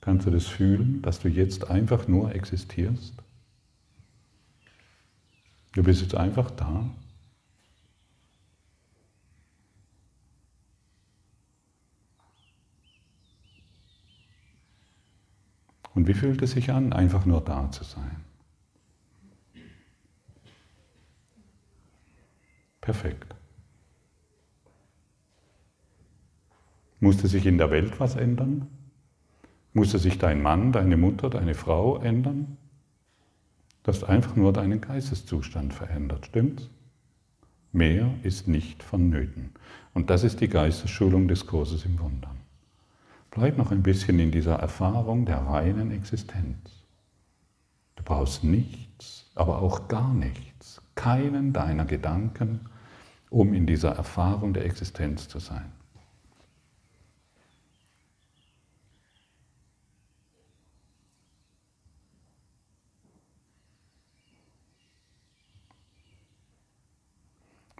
[0.00, 3.14] Kannst du das fühlen, dass du jetzt einfach nur existierst?
[5.72, 6.88] Du bist jetzt einfach da.
[15.94, 18.24] Und wie fühlt es sich an, einfach nur da zu sein?
[22.80, 23.29] Perfekt.
[27.00, 28.66] Musste sich in der Welt was ändern?
[29.72, 32.58] Musste sich dein Mann, deine Mutter, deine Frau ändern?
[33.82, 36.68] Du hast einfach nur deinen Geisteszustand verändert, stimmt's?
[37.72, 39.50] Mehr ist nicht vonnöten.
[39.94, 42.36] Und das ist die Geistesschulung des Kurses im Wundern.
[43.30, 46.84] Bleib noch ein bisschen in dieser Erfahrung der reinen Existenz.
[47.96, 52.60] Du brauchst nichts, aber auch gar nichts, keinen deiner Gedanken,
[53.30, 55.70] um in dieser Erfahrung der Existenz zu sein.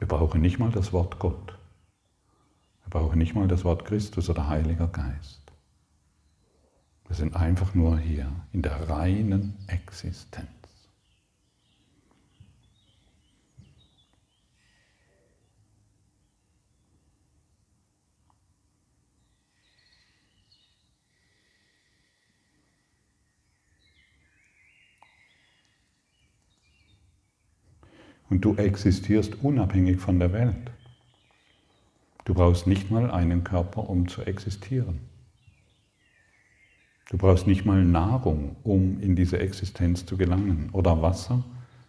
[0.01, 1.59] Wir brauchen nicht mal das Wort Gott.
[2.85, 5.43] Wir brauchen nicht mal das Wort Christus oder Heiliger Geist.
[7.07, 10.49] Wir sind einfach nur hier in der reinen Existenz.
[28.31, 30.71] Und du existierst unabhängig von der Welt.
[32.25, 35.01] Du brauchst nicht mal einen Körper, um zu existieren.
[37.11, 41.45] Du brauchst nicht mal Nahrung, um in diese Existenz zu gelangen, oder Wasser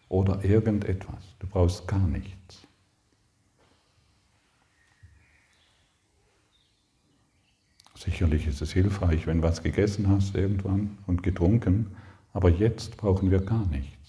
[0.09, 1.35] oder irgendetwas.
[1.37, 2.67] Du brauchst gar nichts.
[7.95, 11.95] Sicherlich ist es hilfreich, wenn was gegessen hast irgendwann und getrunken,
[12.33, 14.00] aber jetzt brauchen wir gar nichts.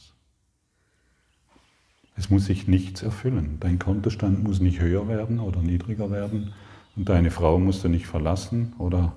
[2.16, 3.56] Es muss sich nichts erfüllen.
[3.60, 6.52] Dein Kontostand muss nicht höher werden oder niedriger werden
[6.96, 9.12] und deine Frau musst du nicht verlassen oder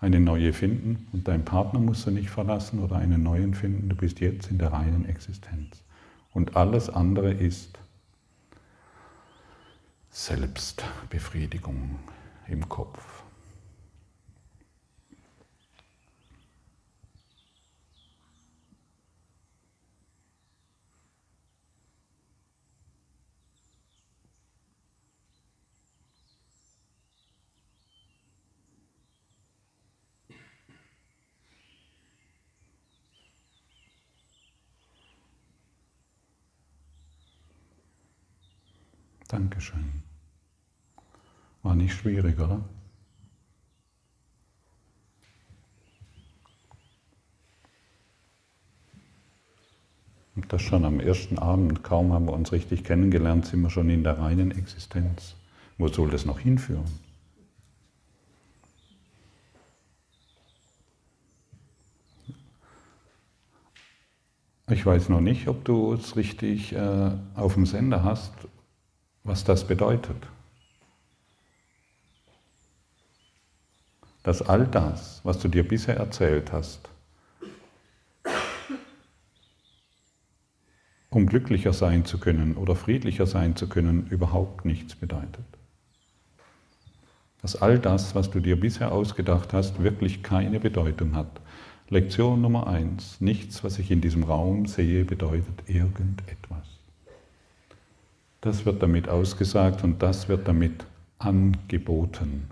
[0.00, 3.88] eine neue finden und dein Partner musst du nicht verlassen oder einen neuen finden.
[3.88, 5.82] Du bist jetzt in der reinen Existenz.
[6.32, 7.78] Und alles andere ist
[10.10, 11.96] Selbstbefriedigung
[12.48, 13.09] im Kopf.
[39.30, 40.02] Dankeschön.
[41.62, 42.64] War nicht schwierig, oder?
[50.34, 53.88] Und das schon am ersten Abend, kaum haben wir uns richtig kennengelernt, sind wir schon
[53.88, 55.36] in der reinen Existenz.
[55.78, 56.90] Wo soll das noch hinführen?
[64.68, 68.32] Ich weiß noch nicht, ob du es richtig äh, auf dem Sender hast
[69.24, 70.16] was das bedeutet.
[74.22, 76.88] Dass all das, was du dir bisher erzählt hast,
[81.10, 85.44] um glücklicher sein zu können oder friedlicher sein zu können, überhaupt nichts bedeutet.
[87.42, 91.40] Dass all das, was du dir bisher ausgedacht hast, wirklich keine Bedeutung hat.
[91.88, 96.69] Lektion Nummer eins, nichts, was ich in diesem Raum sehe, bedeutet irgendetwas.
[98.40, 100.86] Das wird damit ausgesagt und das wird damit
[101.18, 102.50] angeboten.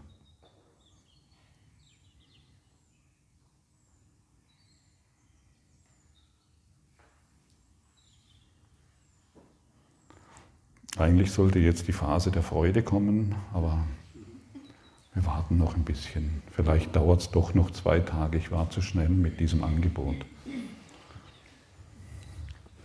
[10.99, 13.87] Eigentlich sollte jetzt die Phase der Freude kommen, aber
[15.15, 16.43] wir warten noch ein bisschen.
[16.51, 18.37] Vielleicht dauert es doch noch zwei Tage.
[18.37, 20.17] Ich war zu schnell mit diesem Angebot.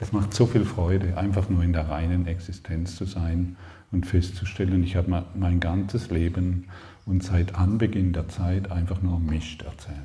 [0.04, 3.56] Es macht so viel Freude, einfach nur in der reinen Existenz zu sein
[3.94, 6.68] und festzustellen, ich habe mein ganzes Leben
[7.06, 9.96] und seit Anbeginn der Zeit einfach nur Mist erzählt.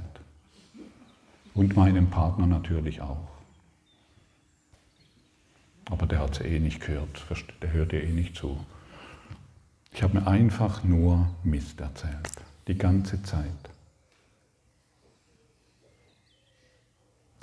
[1.53, 3.27] Und meinem Partner natürlich auch.
[5.87, 7.27] Aber der hat es eh nicht gehört,
[7.61, 8.65] der hört dir eh nicht zu.
[9.93, 12.31] Ich habe mir einfach nur Mist erzählt,
[12.69, 13.43] die ganze Zeit.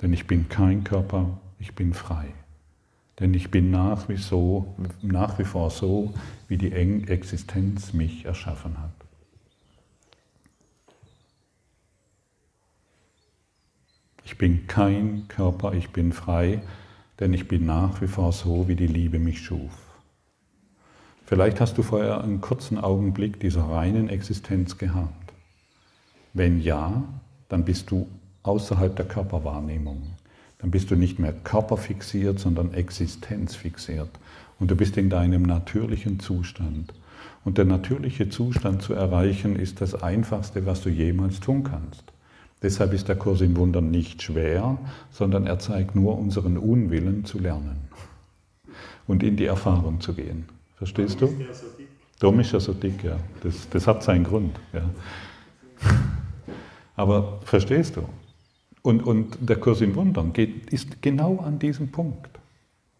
[0.00, 2.32] Denn ich bin kein Körper, ich bin frei.
[3.18, 6.12] Denn ich bin nach wie, so, nach wie vor so,
[6.48, 8.90] wie die Existenz mich erschaffen hat.
[14.24, 16.60] Ich bin kein Körper, ich bin frei,
[17.20, 19.72] denn ich bin nach wie vor so, wie die Liebe mich schuf.
[21.24, 25.32] Vielleicht hast du vorher einen kurzen Augenblick dieser reinen Existenz gehabt.
[26.34, 27.02] Wenn ja,
[27.48, 28.08] dann bist du
[28.42, 30.15] außerhalb der Körperwahrnehmung
[30.66, 34.08] dann bist du nicht mehr körperfixiert, sondern existenzfixiert.
[34.58, 36.92] Und du bist in deinem natürlichen Zustand.
[37.44, 42.02] Und der natürliche Zustand zu erreichen, ist das Einfachste, was du jemals tun kannst.
[42.62, 44.76] Deshalb ist der Kurs im Wundern nicht schwer,
[45.12, 47.82] sondern er zeigt nur unseren Unwillen zu lernen
[49.06, 50.46] und in die Erfahrung zu gehen.
[50.78, 51.32] Verstehst du?
[52.18, 53.18] Darum ist er so dick, ja.
[53.40, 54.58] Das, das hat seinen Grund.
[54.72, 54.82] Ja.
[56.96, 58.02] Aber verstehst du?
[58.86, 62.30] Und, und der Kurs in Wundern geht, ist genau an diesem Punkt.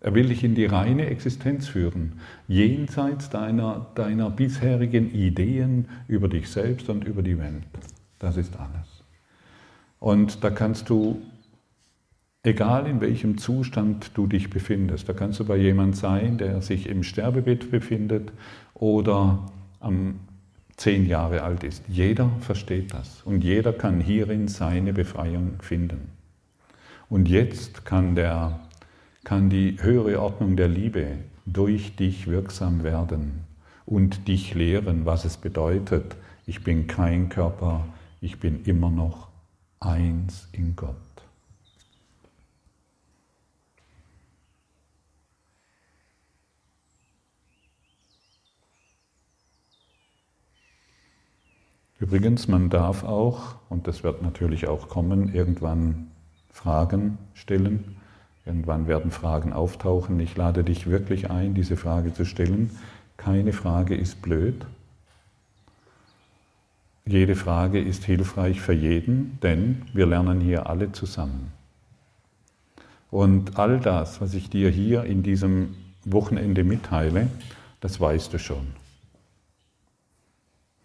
[0.01, 2.15] Er will dich in die reine Existenz führen,
[2.49, 7.63] jenseits deiner, deiner bisherigen Ideen über dich selbst und über die Welt.
[8.19, 9.05] Das ist alles.
[10.01, 11.23] Und da kannst du,
[12.43, 16.89] egal in welchem Zustand du dich befindest, da kannst du bei jemand sein, der sich
[16.89, 18.33] im Sterbebett befindet
[18.75, 20.19] oder am
[20.77, 21.83] zehn Jahre alt ist.
[21.89, 26.11] Jeder versteht das und jeder kann hierin seine Befreiung finden.
[27.09, 28.61] Und jetzt kann, der,
[29.25, 33.45] kann die höhere Ordnung der Liebe durch dich wirksam werden
[33.85, 36.17] und dich lehren, was es bedeutet,
[36.47, 37.87] ich bin kein Körper,
[38.21, 39.29] ich bin immer noch
[39.81, 41.06] eins in Gott.
[51.99, 56.09] Übrigens, man darf auch, und das wird natürlich auch kommen, irgendwann
[56.51, 57.97] Fragen stellen.
[58.45, 60.21] Irgendwann werden Fragen auftauchen.
[60.21, 62.71] Ich lade dich wirklich ein, diese Frage zu stellen.
[63.17, 64.67] Keine Frage ist blöd.
[67.07, 71.53] Jede Frage ist hilfreich für jeden, denn wir lernen hier alle zusammen.
[73.11, 75.75] Und all das, was ich dir hier in diesem
[76.05, 77.29] Wochenende mitteile,
[77.81, 78.67] das weißt du schon.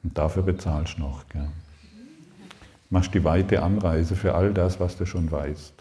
[0.03, 1.27] Und dafür bezahlst du noch.
[1.29, 1.47] Gell?
[2.89, 5.73] Machst die weite Anreise für all das, was du schon weißt.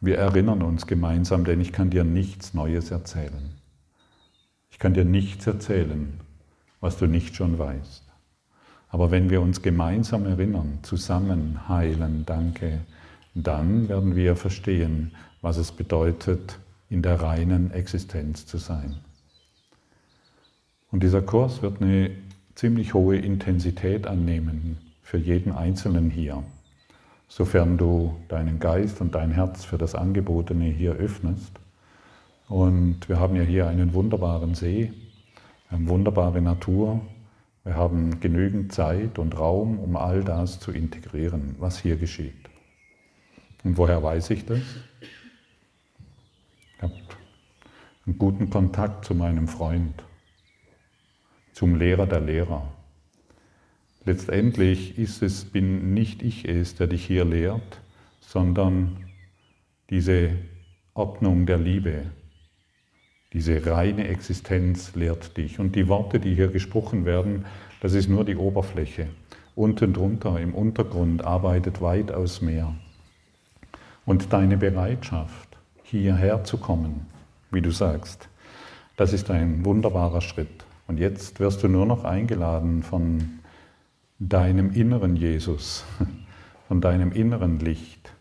[0.00, 3.50] Wir erinnern uns gemeinsam, denn ich kann dir nichts Neues erzählen.
[4.70, 6.18] Ich kann dir nichts erzählen,
[6.80, 8.02] was du nicht schon weißt.
[8.88, 12.80] Aber wenn wir uns gemeinsam erinnern, zusammen heilen, danke,
[13.34, 16.58] dann werden wir verstehen, was es bedeutet,
[16.90, 18.96] in der reinen Existenz zu sein.
[20.90, 22.10] Und dieser Kurs wird eine
[22.54, 26.42] ziemlich hohe Intensität annehmen für jeden Einzelnen hier,
[27.28, 31.52] sofern du deinen Geist und dein Herz für das Angebotene hier öffnest.
[32.48, 34.92] Und wir haben ja hier einen wunderbaren See,
[35.70, 37.00] eine wunderbare Natur.
[37.64, 42.34] Wir haben genügend Zeit und Raum, um all das zu integrieren, was hier geschieht.
[43.64, 44.58] Und woher weiß ich das?
[46.76, 46.94] Ich habe
[48.06, 50.02] einen guten Kontakt zu meinem Freund
[51.62, 52.66] zum Lehrer der Lehrer.
[54.04, 57.80] Letztendlich ist es, bin nicht ich es, der dich hier lehrt,
[58.18, 58.96] sondern
[59.88, 60.30] diese
[60.92, 62.06] Ordnung der Liebe,
[63.32, 65.60] diese reine Existenz lehrt dich.
[65.60, 67.44] Und die Worte, die hier gesprochen werden,
[67.80, 69.06] das ist nur die Oberfläche.
[69.54, 72.74] Unten drunter, im Untergrund, arbeitet weitaus mehr.
[74.04, 77.06] Und deine Bereitschaft, hierher zu kommen,
[77.52, 78.28] wie du sagst,
[78.96, 80.64] das ist ein wunderbarer Schritt.
[80.92, 83.40] Und jetzt wirst du nur noch eingeladen von
[84.18, 85.86] deinem inneren Jesus,
[86.68, 88.12] von deinem inneren Licht,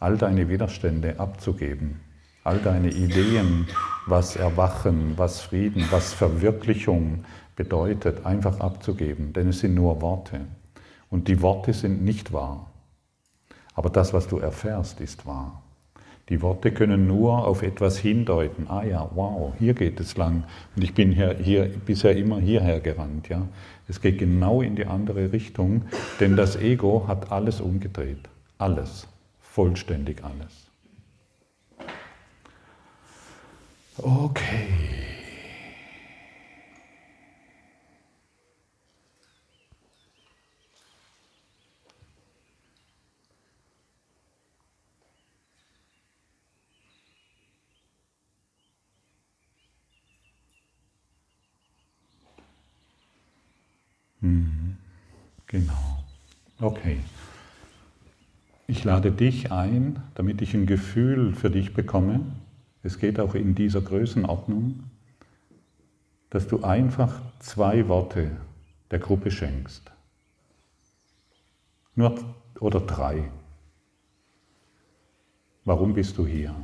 [0.00, 2.00] all deine Widerstände abzugeben,
[2.42, 3.68] all deine Ideen,
[4.06, 7.24] was Erwachen, was Frieden, was Verwirklichung
[7.56, 10.42] bedeutet, einfach abzugeben, denn es sind nur Worte.
[11.08, 12.70] Und die Worte sind nicht wahr.
[13.72, 15.63] Aber das, was du erfährst, ist wahr.
[16.30, 18.66] Die Worte können nur auf etwas hindeuten.
[18.68, 20.44] Ah ja, wow, hier geht es lang.
[20.74, 23.28] Und ich bin hier, hier bisher immer hierher gerannt.
[23.28, 23.46] Ja.
[23.88, 25.82] Es geht genau in die andere Richtung,
[26.20, 28.28] denn das Ego hat alles umgedreht.
[28.56, 29.06] Alles.
[29.40, 30.70] Vollständig alles.
[33.98, 34.68] Okay.
[54.24, 54.78] Mhm.
[55.46, 56.02] Genau.
[56.58, 56.98] Okay.
[58.66, 62.20] Ich lade dich ein, damit ich ein Gefühl für dich bekomme.
[62.82, 64.82] Es geht auch in dieser Größenordnung,
[66.30, 68.30] dass du einfach zwei Worte
[68.90, 69.92] der Gruppe schenkst.
[71.94, 72.18] Nur
[72.60, 73.30] oder drei.
[75.66, 76.54] Warum bist du hier?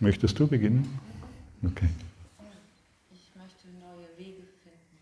[0.00, 1.09] Möchtest du beginnen?
[1.62, 1.88] Okay.
[3.12, 4.98] Ich möchte neue Wege finden.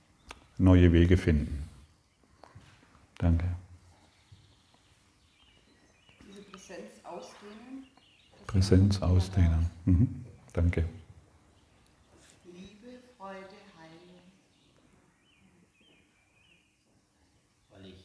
[0.58, 1.68] Neue Wege finden.
[3.18, 3.44] Danke.
[6.26, 7.86] Diese Präsenz ausdehnen.
[8.46, 9.70] Präsenz ausdehnen.
[9.84, 10.24] Mhm.
[10.52, 10.88] Danke.
[12.44, 13.38] Liebe, Freude,
[13.78, 14.22] Heilung.
[17.70, 18.04] Weil ich,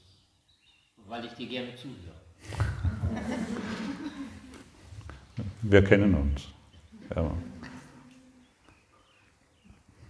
[1.08, 2.22] weil ich dir gerne zuhöre.
[5.64, 6.50] Wir kennen uns.
[7.16, 7.36] Ja.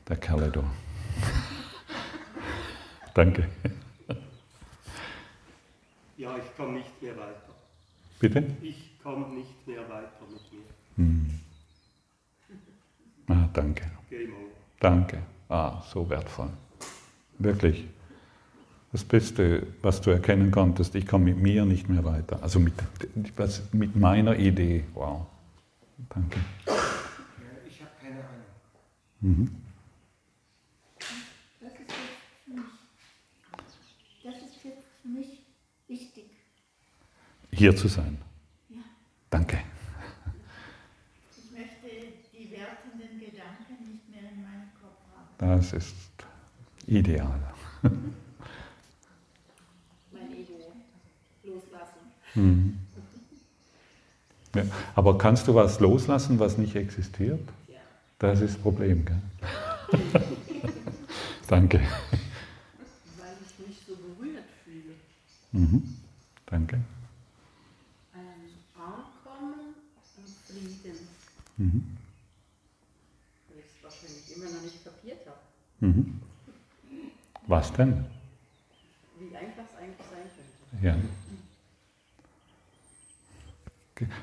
[0.07, 0.63] Der Kerl da.
[3.13, 3.47] Danke.
[6.17, 7.53] Ja, ich komme nicht mehr weiter.
[8.19, 8.45] Bitte?
[8.61, 10.63] Ich komme nicht mehr weiter mit mir.
[10.97, 11.39] Hm.
[13.27, 13.89] Ah, danke.
[14.09, 14.51] Game over.
[14.79, 15.23] Danke.
[15.49, 16.49] Ah, so wertvoll.
[17.39, 17.85] Wirklich.
[18.91, 22.41] Das Beste, was du erkennen konntest, ich komme mit mir nicht mehr weiter.
[22.43, 22.73] Also mit,
[23.35, 24.83] was, mit meiner Idee.
[24.93, 25.25] Wow.
[26.09, 26.39] Danke.
[26.67, 26.73] Ja,
[27.67, 28.45] ich habe keine Ahnung.
[29.21, 29.55] Mhm.
[31.59, 31.93] Das ist jetzt
[32.45, 32.65] für mich,
[34.23, 35.39] das ist jetzt für mich
[35.87, 36.25] wichtig.
[37.63, 38.17] Hier zu sein.
[38.67, 38.75] Ja.
[39.29, 39.57] Danke.
[41.31, 41.87] Ich möchte
[42.33, 45.29] die wertenden Gedanken nicht mehr in meinem Kopf haben.
[45.37, 45.95] Das ist
[46.87, 47.39] ideal.
[50.11, 50.73] mein Ego
[51.45, 52.01] loslassen.
[52.35, 52.79] Mhm.
[54.55, 54.63] Ja,
[54.95, 57.47] aber kannst du was loslassen, was nicht existiert?
[57.69, 57.75] Ja.
[58.19, 59.21] Das ist das Problem, gell?
[61.47, 61.79] Danke.
[61.79, 64.95] Weil ich mich so berührt fühle.
[65.53, 65.95] Mhm.
[66.45, 66.81] Danke.
[68.13, 68.21] Ein
[68.75, 69.73] Ankommen
[70.17, 70.99] und Frieden.
[71.57, 71.97] Mhm.
[73.49, 75.39] Weil ich es wahrscheinlich immer noch nicht kapiert habe.
[75.79, 76.21] Mhm.
[77.47, 78.05] Was denn?
[79.19, 80.29] Wie einfach es eigentlich sein
[80.81, 80.85] könnte.
[80.85, 80.95] Ja.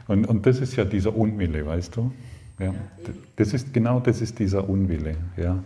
[0.09, 2.12] Und, und das ist ja dieser Unwille, weißt du?
[2.59, 2.74] Ja.
[3.36, 5.16] Das ist genau das ist dieser Unwille.
[5.36, 5.62] Ja.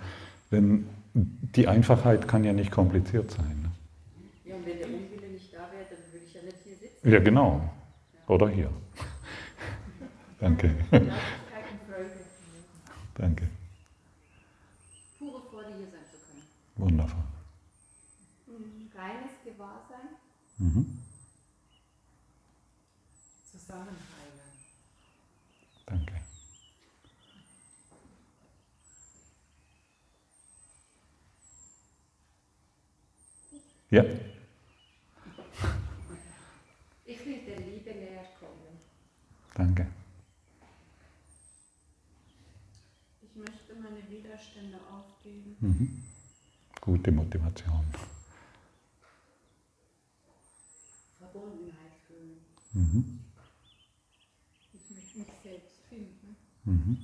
[0.53, 3.63] Denn die Einfachheit kann ja nicht kompliziert sein.
[3.63, 3.71] ne?
[4.45, 7.11] Ja, und wenn der Unwille nicht da wäre, dann würde ich ja nicht hier sitzen.
[7.11, 7.69] Ja, genau.
[8.29, 8.71] Oder hier.
[10.39, 10.69] Danke.
[10.69, 11.11] Leichtigkeit
[11.73, 12.11] und Freude.
[13.15, 13.49] Danke.
[15.19, 16.43] Pure Freude, hier sein zu können.
[16.77, 17.25] Wundervoll.
[18.97, 20.09] Reines Gewahrsein.
[20.59, 20.99] Mhm.
[23.51, 23.99] Zusammenheilen.
[25.87, 26.15] Danke.
[33.91, 34.03] Ja,
[37.05, 38.79] Ich will der Liebe näher kommen.
[39.55, 39.87] danke.
[43.23, 45.57] Ich möchte meine Widerstände aufgeben.
[45.61, 46.03] Mhm.
[46.81, 47.85] Gute Motivation.
[51.19, 52.41] Verbundenheit fühlen.
[52.73, 53.21] Mhm.
[54.73, 56.37] Ich möchte mich selbst finden.
[56.65, 56.99] Mhm.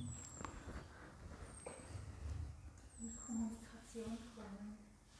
[2.99, 4.77] In Kommunikation kommen.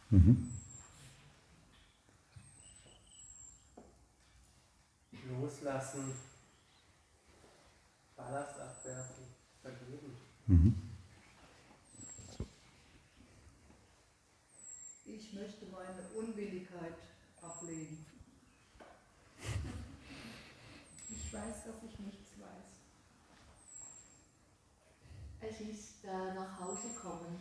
[0.10, 0.52] Mhm.
[5.30, 6.14] Loslassen,
[8.18, 9.24] Ballast abwerfen,
[9.62, 10.18] vergeben.
[10.48, 10.76] Mhm.
[15.06, 16.96] Ich möchte meine Unwilligkeit
[17.42, 18.06] ablegen.
[21.10, 22.68] Ich weiß, dass ich nichts weiß.
[25.42, 27.38] Es ist äh, nach Hause kommen.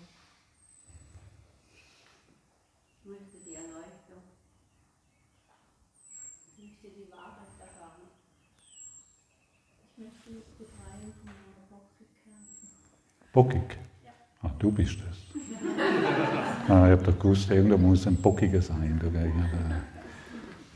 [3.03, 4.23] Ich möchte die Erleuchtung.
[6.57, 8.03] Ich möchte die Wahrheit erfahren.
[9.97, 9.99] Ich
[13.33, 13.79] Bockig.
[14.43, 15.19] Ah, du bist es.
[16.69, 19.01] Ah, ich habe doch gewusst, irgendwo muss ein Bockiger sein.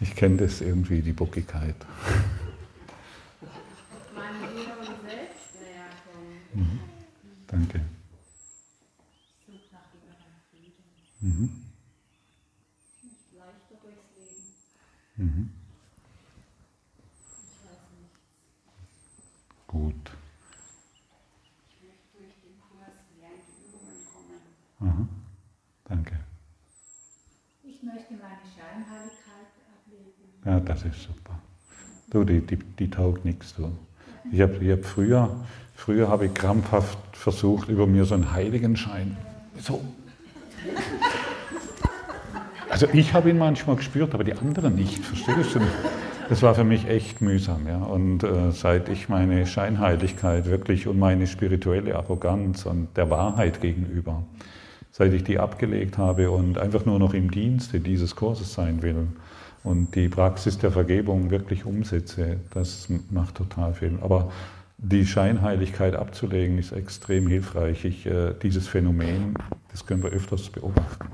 [0.00, 1.76] ich kenne das irgendwie, die Bockigkeit.
[4.14, 6.38] Meinem höheren Selbst näher kommen.
[6.54, 6.80] Mhm.
[7.46, 7.80] Danke.
[9.46, 10.84] Such nach innerem Frieden.
[11.20, 11.50] Mhm.
[13.02, 14.44] Nicht leichter durchs Leben.
[15.16, 15.50] Mhm.
[17.38, 18.14] Ich weiß nicht.
[19.68, 20.10] Gut.
[21.70, 24.40] Ich möchte durch den Kurs lernte Übungen kommen.
[24.80, 25.08] Aha.
[25.86, 26.18] Danke.
[27.62, 30.42] Ich möchte meine Scheinheiligkeit ablegen.
[30.44, 31.38] Ja, das ist super.
[32.10, 33.54] Du, die, die, die taugt nichts.
[33.56, 33.70] Du.
[34.32, 35.30] Ich habe ich hab früher,
[35.74, 39.16] früher habe ich krampfhaft versucht, über mir so einen Heiligenschein.
[39.60, 39.82] So.
[42.70, 45.04] Also ich habe ihn manchmal gespürt, aber die anderen nicht.
[45.04, 45.60] Verstehst du?
[46.28, 47.66] Das war für mich echt mühsam.
[47.68, 47.76] Ja?
[47.76, 54.24] Und äh, seit ich meine Scheinheiligkeit wirklich und meine spirituelle Arroganz und der Wahrheit gegenüber,
[54.90, 59.08] seit ich die abgelegt habe und einfach nur noch im Dienste dieses Kurses sein will
[59.64, 63.98] und die Praxis der Vergebung wirklich umsetze, das macht total viel.
[64.02, 64.30] Aber
[64.76, 67.86] die Scheinheiligkeit abzulegen ist extrem hilfreich.
[67.86, 69.34] Ich, äh, dieses Phänomen,
[69.70, 71.08] das können wir öfters beobachten.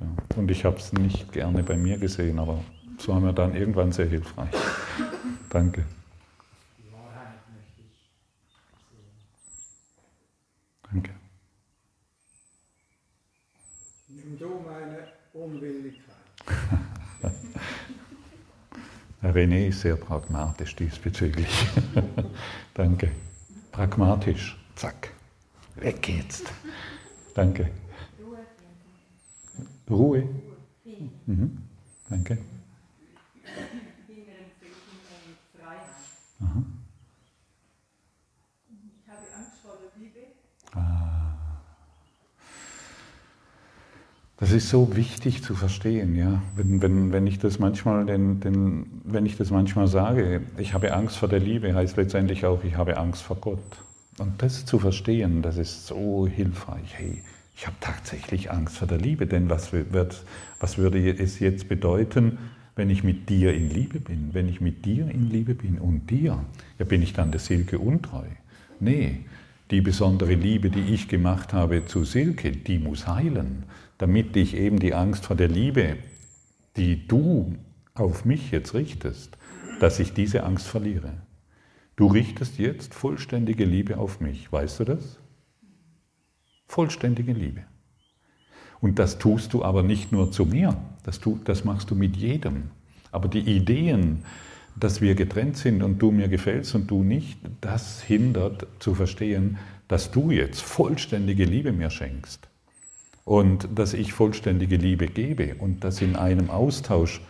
[0.00, 0.06] Ja.
[0.36, 2.64] Und ich habe es nicht gerne bei mir gesehen, aber
[2.98, 4.48] es war mir dann irgendwann sehr hilfreich.
[5.50, 5.84] Danke.
[6.78, 8.08] Die Wahrheit möchte ich
[8.88, 9.12] sehen.
[10.90, 11.10] Danke.
[14.08, 16.14] Nimm du meine Unwilligkeit.
[19.22, 21.48] René ist sehr pragmatisch diesbezüglich.
[22.74, 23.10] Danke.
[23.72, 24.56] Pragmatisch.
[24.76, 25.12] Zack.
[25.76, 26.52] Weg jetzt.
[27.34, 27.70] Danke.
[29.90, 30.28] Ruhe.
[31.26, 31.58] Mhm.
[32.08, 32.38] Danke.
[35.56, 35.80] Freiheit.
[36.40, 36.62] Aha.
[38.70, 40.20] Ich habe Angst vor der Liebe.
[44.40, 46.40] Das ist so wichtig zu verstehen, ja.
[46.54, 50.94] Wenn, wenn, wenn, ich das manchmal den, den, wenn ich das manchmal sage, ich habe
[50.94, 53.58] Angst vor der Liebe, heißt letztendlich auch, ich habe Angst vor Gott.
[54.18, 56.94] Und das zu verstehen, das ist so hilfreich.
[56.94, 57.22] Hey,
[57.56, 60.22] ich habe tatsächlich Angst vor der Liebe, denn was, wird,
[60.60, 62.38] was würde es jetzt bedeuten,
[62.76, 64.30] wenn ich mit dir in Liebe bin?
[64.34, 66.38] Wenn ich mit dir in Liebe bin und dir,
[66.78, 68.26] ja, bin ich dann der Silke untreu?
[68.78, 69.24] Nee,
[69.72, 73.64] die besondere Liebe, die ich gemacht habe zu Silke, die muss heilen,
[73.98, 75.96] damit ich eben die Angst vor der Liebe,
[76.76, 77.56] die du
[77.94, 79.36] auf mich jetzt richtest,
[79.80, 81.12] dass ich diese Angst verliere.
[81.96, 85.18] Du richtest jetzt vollständige Liebe auf mich, weißt du das?
[86.68, 87.64] Vollständige Liebe.
[88.80, 92.16] Und das tust du aber nicht nur zu mir, das, tu, das machst du mit
[92.16, 92.70] jedem.
[93.10, 94.24] Aber die Ideen,
[94.76, 99.58] dass wir getrennt sind und du mir gefällst und du nicht, das hindert zu verstehen,
[99.88, 102.47] dass du jetzt vollständige Liebe mir schenkst
[103.28, 107.20] und dass ich vollständige Liebe gebe und dass in einem Austausch,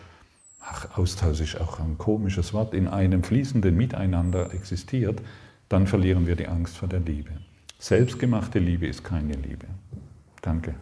[0.61, 5.21] ach, Austausch ist auch ein komisches Wort, in einem fließenden Miteinander existiert,
[5.67, 7.31] dann verlieren wir die Angst vor der Liebe.
[7.79, 9.67] Selbstgemachte Liebe ist keine Liebe.
[10.41, 10.73] Danke.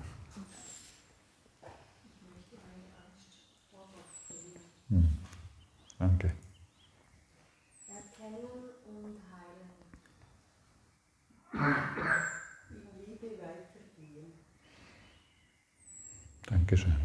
[4.90, 5.10] Hm.
[5.98, 6.32] Danke.
[7.88, 8.46] Erkennen
[8.86, 9.72] und heilen.
[12.70, 14.34] In Liebe weitergehen.
[16.68, 16.96] Dankeschön.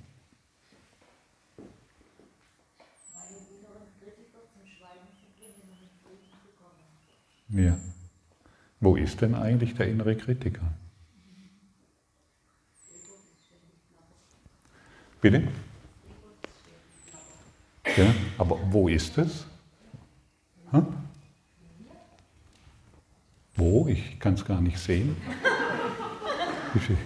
[7.49, 7.77] Ja.
[8.79, 10.73] Wo ist denn eigentlich der innere Kritiker?
[15.21, 15.47] Bitte?
[17.95, 19.45] Ja, aber wo ist es?
[20.71, 20.81] Hä?
[23.55, 23.87] Wo?
[23.87, 25.15] Ich kann es gar nicht sehen.
[26.73, 26.97] Wie viel?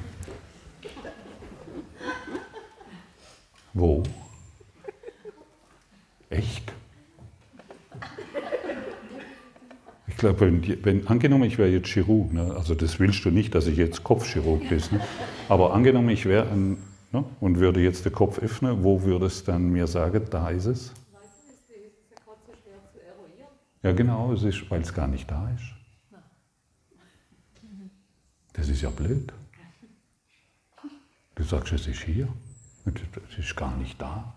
[3.78, 4.02] Wo?
[6.32, 6.74] Echt?
[10.08, 13.54] Ich glaube, wenn, wenn, angenommen, ich wäre jetzt Chirurg, ne, also das willst du nicht,
[13.54, 15.02] dass ich jetzt Kopfchirurg bin, ne,
[15.48, 16.78] aber angenommen, ich wäre ein,
[17.12, 20.66] ne, und würde jetzt den Kopf öffnen, wo würde es dann mir sagen, da ist
[20.66, 20.92] es?
[23.84, 25.66] Ja, genau, es ist, weil es gar nicht da ist.
[28.54, 29.32] Das ist ja blöd.
[31.36, 32.28] Du sagst, es ist hier,
[33.30, 34.34] es ist gar nicht da.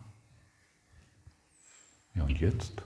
[2.14, 2.82] Ja, und jetzt?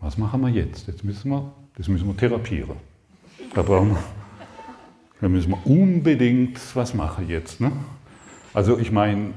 [0.00, 0.86] Was machen wir jetzt?
[0.86, 2.76] Jetzt müssen wir, das müssen wir therapieren.
[3.54, 4.02] Da brauchen wir,
[5.20, 7.60] da müssen wir unbedingt was machen jetzt.
[7.60, 7.72] Ne?
[8.52, 9.32] Also ich meine,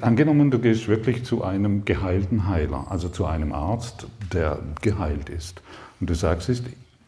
[0.00, 5.62] angenommen, du gehst wirklich zu einem geheilten Heiler, also zu einem Arzt, der geheilt ist.
[6.00, 6.50] Und du sagst,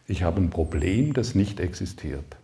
[0.07, 2.37] ich habe ein Problem, das nicht existiert.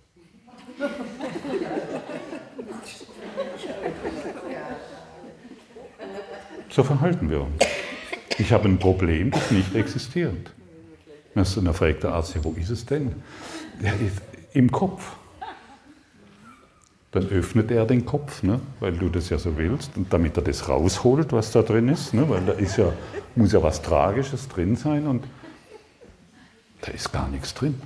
[6.70, 7.64] So verhalten wir uns.
[8.38, 10.54] Ich habe ein Problem, das nicht existiert.
[11.36, 13.14] Und dann fragt der Arzt, wo ist es denn?
[13.82, 13.92] Ja,
[14.54, 15.16] im Kopf.
[17.12, 20.44] Dann öffnet er den Kopf, ne, weil du das ja so willst, und damit er
[20.44, 22.94] das rausholt, was da drin ist, ne, weil da ist ja,
[23.36, 25.26] muss ja was Tragisches drin sein und
[26.82, 27.82] da ist gar nichts drin.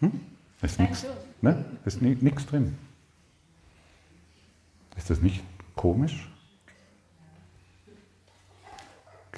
[0.00, 0.12] Hm?
[0.60, 1.06] Da ist nichts
[1.42, 1.64] ne?
[1.84, 2.78] ist ni- nichts drin.
[4.96, 5.42] Ist das nicht
[5.76, 6.29] komisch?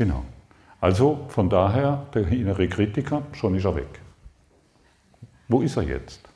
[0.02, 0.24] Genau.
[0.80, 4.00] Also von daher, der innere Kritiker, schon ist er weg.
[5.46, 6.28] Wo ist er jetzt?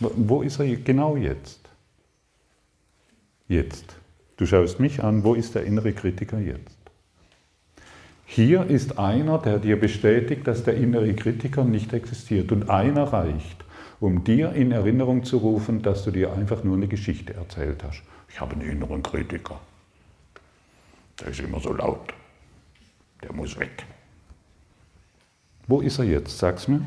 [0.00, 1.60] Wo- ist er genau jetzt?
[3.48, 3.96] Jetzt.
[4.36, 6.76] Du schaust mich an, wo ist der innere Kritiker jetzt?
[8.26, 12.52] Hier ist einer, der dir bestätigt, dass der innere Kritiker nicht existiert.
[12.52, 13.64] Und einer reicht,
[13.98, 18.02] um dir in Erinnerung zu rufen, dass du dir einfach nur eine Geschichte erzählt hast.
[18.28, 19.58] Ich habe einen inneren Kritiker.
[21.18, 22.12] Der ist immer so laut.
[23.26, 23.84] Der muss weg.
[25.66, 26.38] Wo ist er jetzt?
[26.38, 26.80] Sag's mir.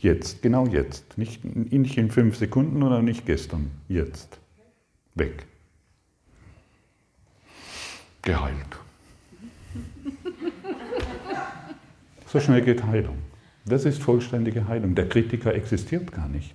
[0.00, 1.16] Jetzt, genau jetzt.
[1.18, 3.70] Nicht, nicht in fünf Sekunden oder nicht gestern.
[3.88, 4.38] Jetzt.
[5.14, 5.46] Weg.
[8.22, 8.56] Geheilt.
[12.30, 13.16] So schnell geht Heilung.
[13.64, 14.94] Das ist vollständige Heilung.
[14.94, 16.54] Der Kritiker existiert gar nicht.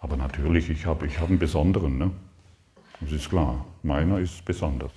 [0.00, 1.98] Aber natürlich, ich habe ich hab einen besonderen.
[1.98, 2.10] Ne?
[3.02, 3.66] Das ist klar.
[3.82, 4.92] Meiner ist besonders.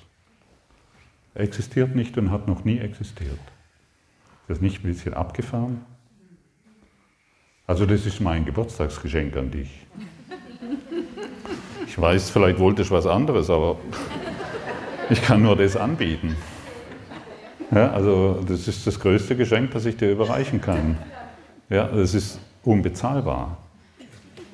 [1.34, 3.32] Er existiert nicht und hat noch nie existiert.
[3.34, 5.82] Ist das nicht ein bisschen abgefahren?
[7.68, 9.70] Also das ist mein Geburtstagsgeschenk an dich.
[11.88, 13.78] Ich weiß, vielleicht wolltest du was anderes, aber
[15.10, 16.36] ich kann nur das anbieten.
[17.72, 20.98] Ja, also das ist das größte Geschenk, das ich dir überreichen kann.
[21.70, 23.58] Ja, das ist unbezahlbar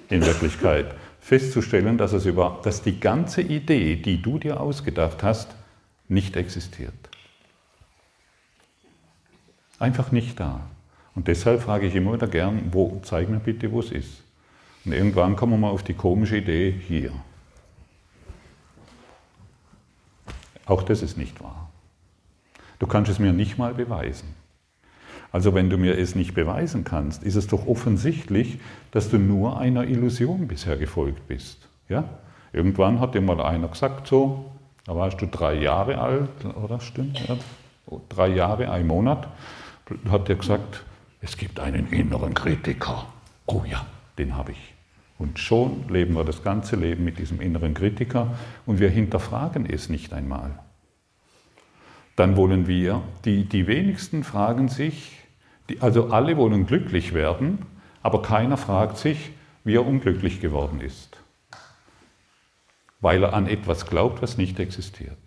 [0.10, 0.94] in Wirklichkeit.
[1.20, 5.57] Festzustellen, dass, es über, dass die ganze Idee, die du dir ausgedacht hast,
[6.08, 6.94] nicht existiert.
[9.80, 10.62] Einfach nicht da.
[11.16, 14.24] Und deshalb frage ich immer wieder gern, wo, zeig mir bitte, wo es ist.
[14.86, 17.12] Und irgendwann kommen wir mal auf die komische Idee, hier.
[20.66, 21.70] Auch das ist nicht wahr.
[22.80, 24.36] Du kannst es mir nicht mal beweisen.
[25.32, 28.60] Also wenn du mir es nicht beweisen kannst, ist es doch offensichtlich,
[28.92, 31.68] dass du nur einer Illusion bisher gefolgt bist.
[31.90, 32.06] Ja?
[32.54, 34.52] Irgendwann hat dir mal einer gesagt, so,
[34.88, 37.20] da warst du drei Jahre alt, oder stimmt?
[37.28, 37.38] Ja?
[38.10, 39.28] Drei Jahre, ein Monat,
[40.10, 40.84] hat dir gesagt,
[41.22, 43.06] es gibt einen inneren Kritiker.
[43.46, 43.86] Oh ja,
[44.18, 44.74] den habe ich.
[45.20, 48.36] Und schon leben wir das ganze Leben mit diesem inneren Kritiker
[48.66, 50.58] und wir hinterfragen es nicht einmal.
[52.16, 55.20] Dann wollen wir, die, die wenigsten fragen sich,
[55.70, 57.60] die, also alle wollen glücklich werden,
[58.04, 59.32] aber keiner fragt sich,
[59.64, 61.07] wie er unglücklich geworden ist.
[63.00, 65.18] Weil er an etwas glaubt, was nicht existiert.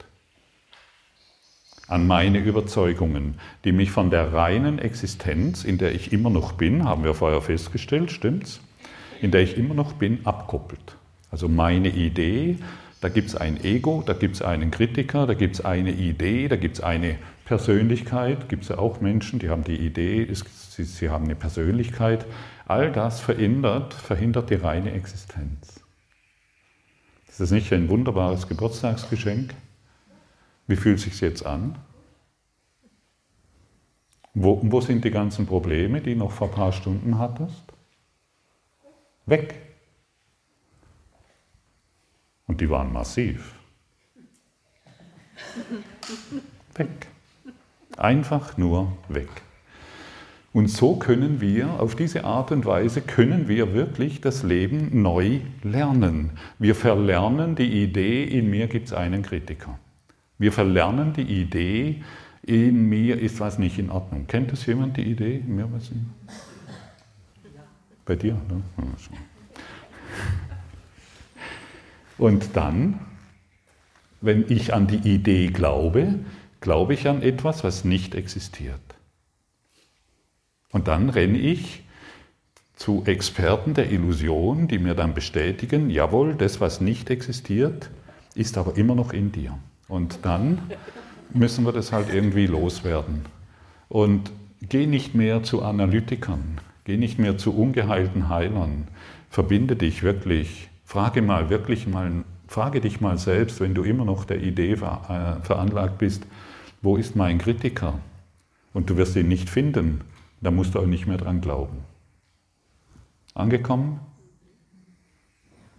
[1.87, 6.85] An meine Überzeugungen, die mich von der reinen Existenz, in der ich immer noch bin,
[6.85, 8.61] haben wir vorher festgestellt, stimmt's?
[9.21, 10.97] In der ich immer noch bin, abkoppelt.
[11.31, 12.59] Also meine Idee,
[13.01, 16.49] da gibt es ein Ego, da gibt es einen Kritiker, da gibt es eine Idee,
[16.49, 20.85] da gibt es eine Persönlichkeit, gibt es ja auch Menschen, die haben die Idee, sie,
[20.85, 22.27] sie haben eine Persönlichkeit.
[22.66, 25.80] All das verändert, verhindert die reine Existenz.
[27.41, 29.55] Ist das nicht ein wunderbares Geburtstagsgeschenk?
[30.66, 31.78] Wie fühlt es sich jetzt an?
[34.34, 37.62] Wo, wo sind die ganzen Probleme, die noch vor ein paar Stunden hattest?
[39.24, 39.55] Weg.
[42.47, 43.55] Und die waren massiv.
[46.74, 47.09] Weg.
[47.97, 49.30] Einfach nur weg.
[50.53, 55.40] Und so können wir, auf diese Art und Weise können wir wirklich das Leben neu
[55.62, 56.32] lernen.
[56.59, 59.78] Wir verlernen die Idee, in mir gibt es einen Kritiker.
[60.38, 62.03] Wir verlernen die Idee,
[62.42, 64.26] in mir ist was nicht in Ordnung.
[64.26, 65.36] Kennt das jemand, die Idee?
[65.36, 66.11] In mir was in
[68.05, 68.32] Bei dir?
[68.32, 68.62] Ne?
[72.18, 72.98] Und dann,
[74.20, 76.18] wenn ich an die Idee glaube,
[76.61, 78.80] glaube ich an etwas, was nicht existiert.
[80.73, 81.83] Und dann renne ich
[82.77, 87.91] zu Experten der Illusion, die mir dann bestätigen, jawohl, das, was nicht existiert,
[88.35, 89.59] ist aber immer noch in dir.
[89.89, 90.59] Und dann
[91.35, 93.27] müssen wir das halt irgendwie loswerden.
[93.89, 94.31] Und
[94.62, 98.89] geh nicht mehr zu Analytikern, geh nicht mehr zu ungeheilten Heilern,
[99.29, 104.25] verbinde dich wirklich, frage mal wirklich mal, frage dich mal selbst, wenn du immer noch
[104.25, 106.25] der Idee veranlagt bist,
[106.83, 107.99] wo ist mein Kritiker?
[108.73, 110.01] Und du wirst ihn nicht finden,
[110.41, 111.78] da musst du auch nicht mehr dran glauben.
[113.34, 114.01] Angekommen?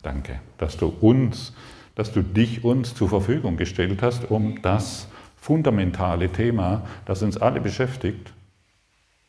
[0.02, 1.54] Danke, dass du uns,
[1.96, 7.62] dass du dich uns zur Verfügung gestellt hast, um das fundamentale Thema, das uns alle
[7.62, 8.34] beschäftigt,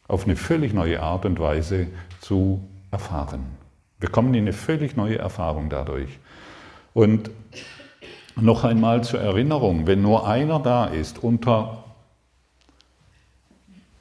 [0.09, 1.89] auf eine völlig neue Art und Weise
[2.21, 3.45] zu erfahren.
[3.99, 6.19] Wir kommen in eine völlig neue Erfahrung dadurch.
[6.93, 7.31] Und
[8.37, 11.85] noch einmal zur Erinnerung, wenn nur einer da ist unter,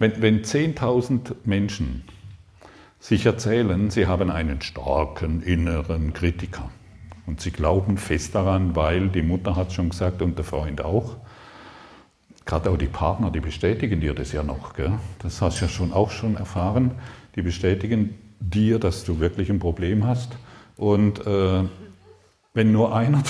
[0.02, 2.04] wenn, wenn 10.000 Menschen
[3.00, 6.72] sich erzählen, sie haben einen starken inneren Kritiker.
[7.28, 11.18] Und sie glauben fest daran, weil die Mutter hat schon gesagt und der Freund auch,
[12.46, 14.94] gerade auch die Partner, die bestätigen dir das ja noch, gell?
[15.20, 16.92] das hast du ja schon auch schon erfahren,
[17.36, 20.32] die bestätigen dir, dass du wirklich ein Problem hast.
[20.78, 21.64] Und äh,
[22.54, 23.22] wenn nur einer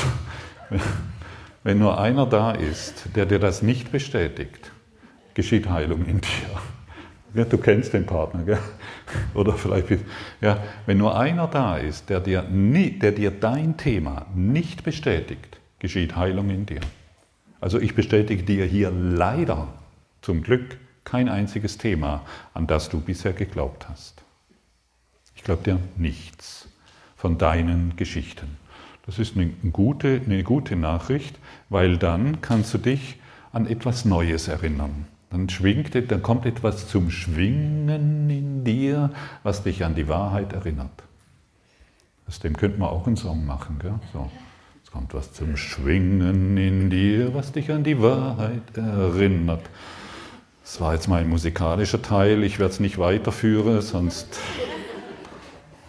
[1.64, 4.71] wenn nur einer da ist, der dir das nicht bestätigt,
[5.34, 6.62] geschieht Heilung in dir.
[7.34, 8.60] Ja, du kennst den Partner, gell?
[9.34, 9.88] oder vielleicht,
[10.42, 15.60] ja, wenn nur einer da ist, der dir, nie, der dir dein Thema nicht bestätigt,
[15.80, 16.82] geschieht Heilung in dir.
[17.62, 19.70] Also ich bestätige dir hier leider,
[20.22, 24.24] zum Glück, kein einziges Thema, an das du bisher geglaubt hast.
[25.36, 26.68] Ich glaube dir nichts
[27.16, 28.58] von deinen Geschichten.
[29.06, 33.20] Das ist eine gute, eine gute Nachricht, weil dann kannst du dich
[33.52, 35.08] an etwas Neues erinnern.
[35.32, 39.12] Dann schwingt, dann kommt etwas zum Schwingen in dir,
[39.44, 40.92] was dich an die Wahrheit erinnert.
[42.28, 43.80] Aus dem könnte man auch einen Song machen.
[43.80, 44.00] Gell?
[44.14, 44.30] So.
[44.84, 49.62] Es kommt was zum Schwingen in dir, was dich an die Wahrheit erinnert.
[50.64, 52.44] Das war jetzt mein musikalischer Teil.
[52.44, 54.40] Ich werde es nicht weiterführen, sonst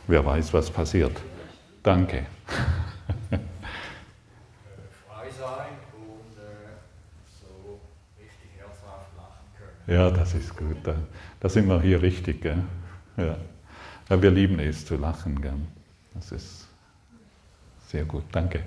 [0.06, 1.20] wer weiß, was passiert.
[1.82, 2.26] Danke.
[5.08, 6.78] frei sein und äh,
[7.40, 7.80] so
[8.18, 9.71] richtig herzhaft lachen können.
[9.86, 10.76] Ja, das ist gut.
[10.84, 10.94] Da,
[11.40, 12.42] da sind wir hier richtig.
[12.42, 12.62] Gell?
[13.16, 13.36] Ja.
[14.08, 15.40] ja, wir lieben es zu lachen.
[15.40, 15.54] Gell?
[16.14, 16.68] Das ist
[17.88, 18.24] sehr gut.
[18.30, 18.60] Danke.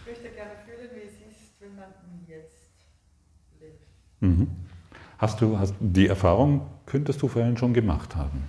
[0.00, 1.86] Ich möchte gerne fühlen, wie es ist, wenn man
[2.26, 2.74] Jetzt
[3.60, 3.86] lebt.
[4.20, 4.48] Mhm.
[5.18, 8.44] Hast du hast, die Erfahrung, könntest du vorhin schon gemacht haben?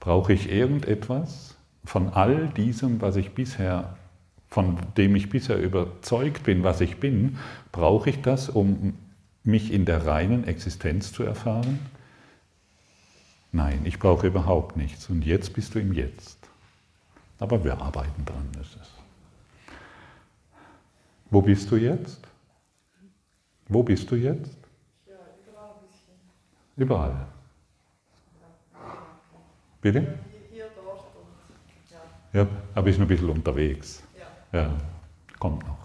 [0.00, 3.96] Brauche ich irgendetwas von all diesem, was ich bisher,
[4.48, 7.38] von dem ich bisher überzeugt bin, was ich bin,
[7.72, 8.94] brauche ich das, um
[9.46, 11.78] mich in der reinen Existenz zu erfahren?
[13.52, 15.08] Nein, ich brauche überhaupt nichts.
[15.08, 16.38] Und jetzt bist du im Jetzt.
[17.38, 18.48] Aber wir arbeiten dran.
[18.52, 18.92] Das ist.
[21.30, 22.20] Wo bist du jetzt?
[23.68, 24.56] Wo bist du jetzt?
[25.06, 25.14] Ja,
[25.48, 26.14] überall ein bisschen.
[26.76, 27.26] Überall.
[29.80, 30.00] Bitte?
[30.00, 31.92] Hier, hier dort und
[32.32, 32.40] ja.
[32.42, 34.02] Ja, aber ist noch ein bisschen unterwegs.
[34.52, 34.60] ja.
[34.60, 34.74] Ja,
[35.38, 35.78] kommt noch.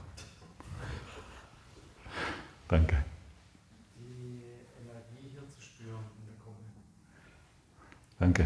[2.68, 3.04] Danke.
[3.98, 4.44] Die
[4.80, 6.62] Energie hier zu spüren in der Kommune.
[8.22, 8.46] Danke.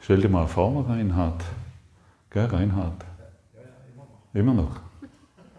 [0.00, 1.40] Stell dir mal vor, Reinhard.
[2.30, 3.04] Gell, Reinhard?
[3.54, 4.34] Ja, ja, immer noch.
[4.34, 4.80] Immer noch.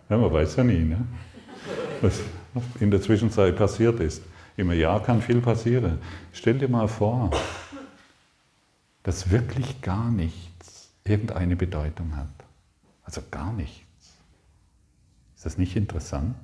[0.10, 1.08] Ja, man weiß ja nie, ne?
[2.02, 2.20] was
[2.82, 4.24] in der Zwischenzeit passiert ist.
[4.58, 6.00] Im Jahr kann viel passieren.
[6.34, 7.32] Stell dir mal vor,
[9.04, 12.28] dass wirklich gar nichts irgendeine Bedeutung hat.
[13.04, 14.20] Also gar nichts.
[15.38, 16.36] Ist das nicht interessant?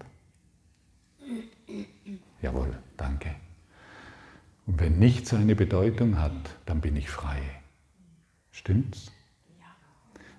[2.42, 3.36] Jawohl, danke.
[4.66, 7.40] Und wenn nichts eine Bedeutung hat, dann bin ich frei.
[8.52, 9.12] Stimmt's?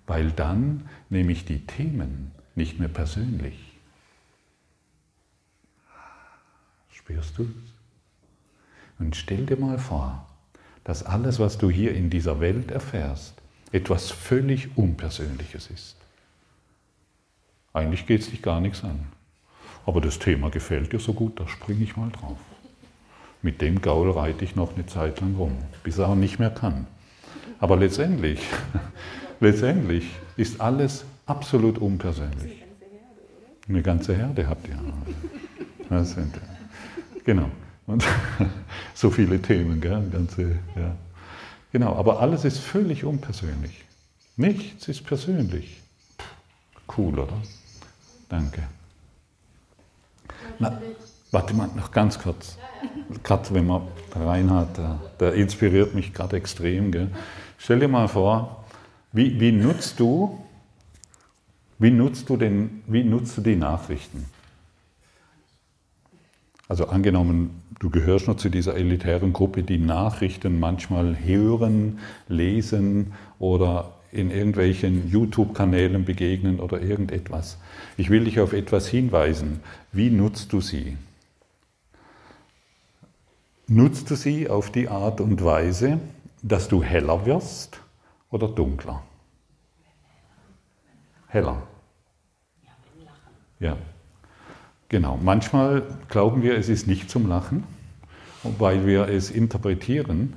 [0.07, 3.79] Weil dann nehme ich die Themen nicht mehr persönlich.
[6.91, 7.49] Spürst du es?
[8.99, 10.27] Und stell dir mal vor,
[10.85, 13.35] dass alles, was du hier in dieser Welt erfährst,
[13.73, 15.97] etwas völlig Unpersönliches ist.
[17.73, 19.07] Eigentlich geht es dich gar nichts an.
[19.85, 22.39] Aber das Thema gefällt dir so gut, da springe ich mal drauf.
[23.47, 25.53] Mit dem Gaul reite ich noch eine Zeit lang rum,
[25.85, 26.89] bis er auch nicht mehr kann.
[27.61, 28.41] Aber letztendlich,
[29.41, 32.65] letztendlich ist alles absolut unpersönlich.
[33.69, 34.77] Eine ganze Herde habt ihr.
[35.89, 36.35] Das sind,
[37.25, 37.49] genau.
[37.87, 38.05] Und
[38.95, 40.03] so viele Themen, gell?
[40.11, 40.97] Ganze, ja.
[41.71, 43.85] Genau, aber alles ist völlig unpersönlich.
[44.37, 45.81] Nichts ist persönlich.
[46.99, 47.41] Cool, oder?
[48.29, 48.65] Danke.
[50.59, 50.81] Na,
[51.31, 52.59] warte mal, noch ganz kurz.
[53.23, 53.83] Gerade wenn man
[54.15, 56.93] Reinhard, der, der inspiriert mich gerade extrem.
[56.93, 57.11] Gell?
[57.59, 58.65] Stell dir mal vor,
[59.13, 60.39] wie, wie, nutzt du,
[61.79, 64.27] wie, nutzt du den, wie nutzt du die Nachrichten?
[66.69, 73.93] Also angenommen, du gehörst noch zu dieser elitären Gruppe, die Nachrichten manchmal hören, lesen oder
[74.11, 77.59] in irgendwelchen YouTube-Kanälen begegnen oder irgendetwas.
[77.97, 79.61] Ich will dich auf etwas hinweisen.
[79.93, 80.97] Wie nutzt du sie?
[83.69, 85.99] Nutzt du sie auf die Art und Weise,
[86.43, 87.81] dass du heller wirst
[88.31, 89.03] oder dunkler?
[91.27, 91.63] Heller.
[93.59, 93.77] Ja.
[94.89, 95.19] Genau.
[95.21, 97.65] Manchmal glauben wir, es ist nicht zum Lachen,
[98.45, 100.35] weil wir es interpretieren.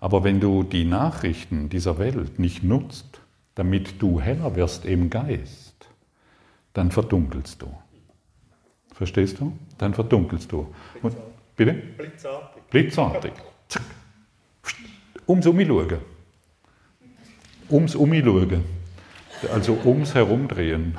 [0.00, 3.20] Aber wenn du die Nachrichten dieser Welt nicht nutzt,
[3.56, 5.86] damit du heller wirst im Geist,
[6.72, 7.66] dann verdunkelst du.
[8.94, 9.52] Verstehst du?
[9.76, 10.72] Dann verdunkelst du.
[11.02, 11.14] Und,
[11.56, 11.72] bitte?
[11.72, 12.62] Blitzartig.
[12.70, 13.32] Blitzartig.
[13.68, 13.82] Zack.
[15.26, 15.98] Ums um mich schauen.
[17.70, 18.64] Ums um mich schauen.
[19.52, 20.96] Also ums Herumdrehen.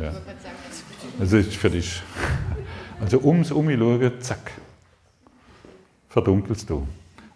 [0.00, 0.12] Ja.
[1.18, 2.02] Also ist für dich.
[3.00, 4.52] Also ums um mich schauen, zack.
[6.08, 6.86] Verdunkelst du.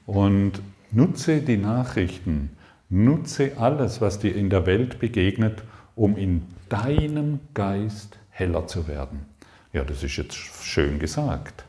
[0.07, 0.61] Und
[0.91, 2.57] nutze die Nachrichten,
[2.89, 5.63] nutze alles, was dir in der Welt begegnet,
[5.95, 9.27] um in deinem Geist heller zu werden.
[9.73, 11.65] Ja, das ist jetzt schön gesagt.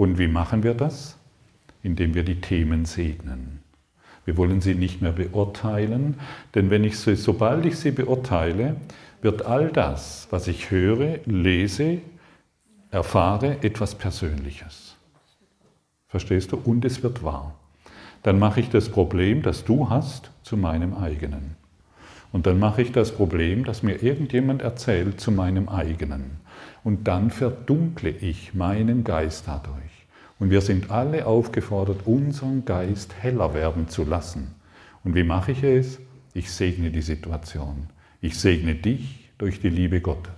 [0.00, 1.18] Und wie machen wir das?
[1.82, 3.60] Indem wir die Themen segnen.
[4.24, 6.14] Wir wollen sie nicht mehr beurteilen,
[6.54, 8.76] denn wenn ich sie, sobald ich sie beurteile,
[9.20, 11.98] wird all das, was ich höre, lese,
[12.90, 14.96] erfahre, etwas Persönliches.
[16.08, 16.56] Verstehst du?
[16.56, 17.54] Und es wird wahr.
[18.22, 21.56] Dann mache ich das Problem, das du hast, zu meinem eigenen.
[22.32, 26.40] Und dann mache ich das Problem, das mir irgendjemand erzählt, zu meinem eigenen.
[26.84, 29.89] Und dann verdunkle ich meinen Geist dadurch.
[30.40, 34.54] Und wir sind alle aufgefordert, unseren Geist heller werden zu lassen.
[35.04, 36.00] Und wie mache ich es?
[36.32, 37.88] Ich segne die Situation.
[38.22, 40.32] Ich segne dich durch die Liebe Gottes.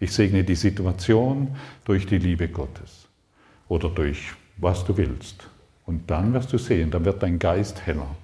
[0.00, 3.08] Ich segne die Situation durch die Liebe Gottes.
[3.68, 5.46] Oder durch was du willst.
[5.84, 8.16] Und dann wirst du sehen, dann wird dein Geist heller.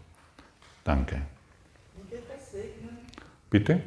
[0.83, 1.21] Danke.
[3.51, 3.81] Bitte?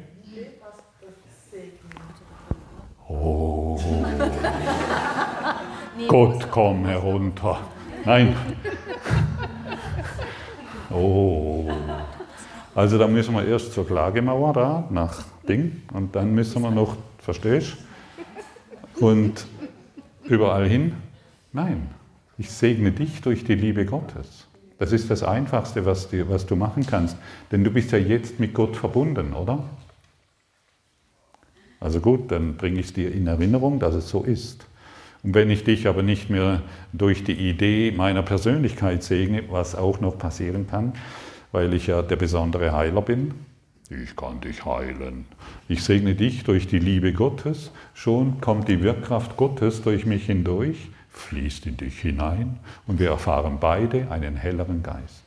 [3.08, 3.78] Oh.
[6.06, 7.58] Gott, komm herunter.
[8.04, 8.36] Nein.
[10.90, 11.68] Oh.
[12.74, 16.96] Also da müssen wir erst zur Klagemauer da, nach Ding, und dann müssen wir noch,
[17.18, 17.76] verstehst
[19.00, 19.46] Und
[20.24, 20.92] überall hin.
[21.52, 21.88] Nein,
[22.36, 24.46] ich segne dich durch die Liebe Gottes.
[24.78, 27.16] Das ist das Einfachste, was, die, was du machen kannst.
[27.50, 29.64] Denn du bist ja jetzt mit Gott verbunden, oder?
[31.80, 34.67] Also gut, dann bringe ich es dir in Erinnerung, dass es so ist.
[35.22, 36.62] Und wenn ich dich aber nicht mehr
[36.92, 40.92] durch die Idee meiner Persönlichkeit segne, was auch noch passieren kann,
[41.52, 43.34] weil ich ja der besondere Heiler bin,
[43.90, 45.24] ich kann dich heilen.
[45.66, 50.90] Ich segne dich durch die Liebe Gottes, schon kommt die Wirkkraft Gottes durch mich hindurch,
[51.08, 55.24] fließt in dich hinein und wir erfahren beide einen helleren Geist.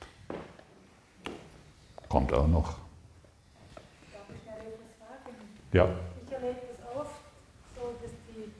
[2.07, 2.75] Kommt auch noch.
[5.73, 5.87] Ja,
[6.27, 7.15] Ich erlebe das oft
[7.73, 8.51] so, dass die,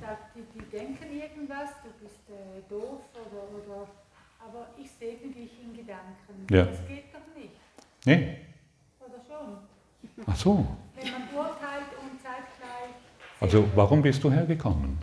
[0.00, 3.88] sagt, die, die denken irgendwas, du bist äh, doof oder, oder,
[4.38, 6.46] aber ich segne dich in Gedanken.
[6.50, 6.64] Ja.
[6.64, 7.52] Das geht doch nicht,
[8.04, 8.36] nee,
[9.00, 9.58] oder schon?
[10.26, 10.66] ach so.
[10.94, 12.94] Wenn man urteilt und zeitgleich.
[13.40, 14.98] Also warum bist du hergekommen?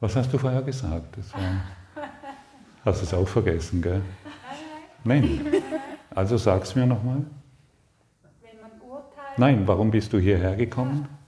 [0.00, 1.16] Was hast du vorher gesagt?
[1.16, 1.40] Das war,
[2.84, 4.02] hast du es auch vergessen, gell?
[5.04, 5.46] Nein.
[6.14, 7.24] Also sag's mir nochmal.
[8.42, 10.92] Wenn man urteilt, Nein, warum bist du hierher gekommen?
[10.92, 11.25] Scheinheiligkeit.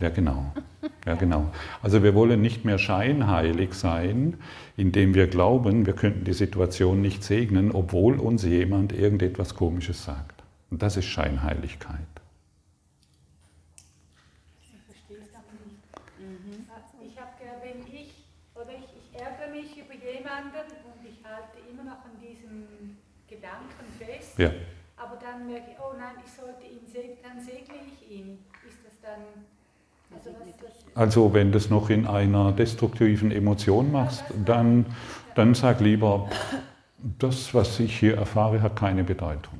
[0.00, 0.52] Ja, genau.
[1.06, 1.50] Ja, genau.
[1.82, 4.38] Also wir wollen nicht mehr scheinheilig sein,
[4.76, 10.42] indem wir glauben, wir könnten die Situation nicht segnen, obwohl uns jemand irgendetwas Komisches sagt.
[10.70, 11.98] Und das ist Scheinheiligkeit.
[14.60, 15.78] Ich verstehe es aber nicht.
[17.06, 17.30] Ich habe
[17.62, 18.24] wenn ich,
[18.54, 22.96] oder ich, ich ärgere mich über jemanden und ich halte immer noch an diesem
[23.28, 24.50] Gedanken fest, Ja.
[24.96, 28.38] aber dann merke ich, oh nein, ich sollte ihn segnen, dann segne ich ihn.
[28.66, 29.22] Ist das dann,
[30.94, 34.86] also wenn du es noch in einer destruktiven Emotion machst, dann,
[35.34, 36.28] dann sag lieber,
[37.18, 39.58] das, was ich hier erfahre, hat keine Bedeutung.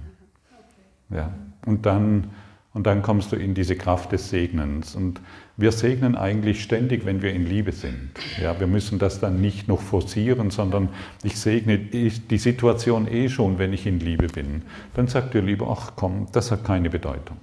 [1.11, 1.33] Ja.
[1.67, 2.31] Und, dann,
[2.73, 4.95] und dann kommst du in diese Kraft des Segnens.
[4.95, 5.21] Und
[5.57, 8.11] wir segnen eigentlich ständig, wenn wir in Liebe sind.
[8.41, 10.89] Ja, wir müssen das dann nicht noch forcieren, sondern
[11.23, 14.63] ich segne die Situation eh schon, wenn ich in Liebe bin.
[14.95, 17.37] Dann sagt ihr lieber, ach komm, das hat keine Bedeutung.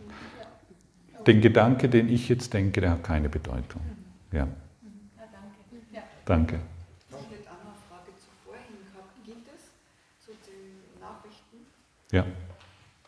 [1.28, 3.82] Den Gedanke, den ich jetzt denke, der hat keine Bedeutung.
[4.32, 4.48] Ja, ja,
[5.32, 5.94] danke.
[5.94, 6.02] Ja.
[6.26, 6.56] danke.
[7.10, 9.14] Ich hätte auch noch eine Frage zu vorhin gehabt.
[9.26, 11.58] Gilt es zu den Nachrichten?
[12.12, 12.26] Ja,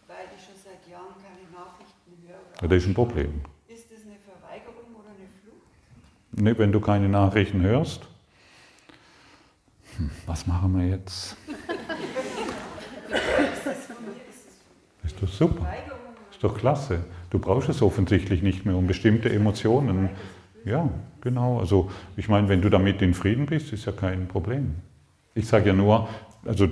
[0.08, 2.62] Weil ich schon seit Jahren keine Nachrichten höre.
[2.62, 3.42] Ja, das ist ein Problem.
[3.68, 6.44] Ist das eine Verweigerung oder eine Flucht?
[6.44, 8.02] Ne, wenn du keine Nachrichten hörst,
[9.98, 11.36] hm, was machen wir jetzt?
[15.04, 15.68] Ist doch super.
[16.44, 17.00] Doch klasse.
[17.30, 20.10] Du brauchst es offensichtlich nicht mehr um bestimmte Emotionen.
[20.66, 20.90] Ja,
[21.22, 21.58] genau.
[21.60, 24.76] Also ich meine, wenn du damit in Frieden bist, ist ja kein Problem.
[25.36, 26.10] Ich sage ja nur,
[26.46, 26.68] also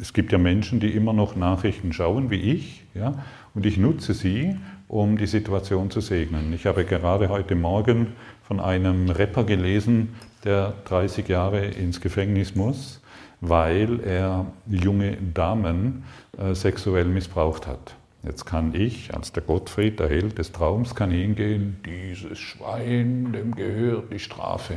[0.00, 3.14] es gibt ja Menschen, die immer noch Nachrichten schauen, wie ich, ja,
[3.54, 4.56] und ich nutze sie,
[4.88, 6.52] um die Situation zu segnen.
[6.52, 8.08] Ich habe gerade heute Morgen
[8.42, 13.00] von einem Rapper gelesen, der 30 Jahre ins Gefängnis muss,
[13.40, 16.02] weil er junge Damen
[16.36, 17.94] äh, sexuell missbraucht hat.
[18.24, 23.54] Jetzt kann ich, als der Gottfried, der Held des Traums, kann hingehen, dieses Schwein, dem
[23.54, 24.76] gehört die Strafe.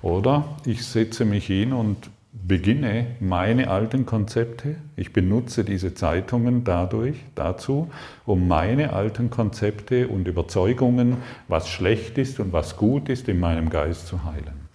[0.00, 7.16] Oder ich setze mich hin und beginne meine alten Konzepte, ich benutze diese Zeitungen dadurch,
[7.34, 7.90] dazu,
[8.24, 13.70] um meine alten Konzepte und Überzeugungen, was schlecht ist und was gut ist, in meinem
[13.70, 14.68] Geist zu heilen.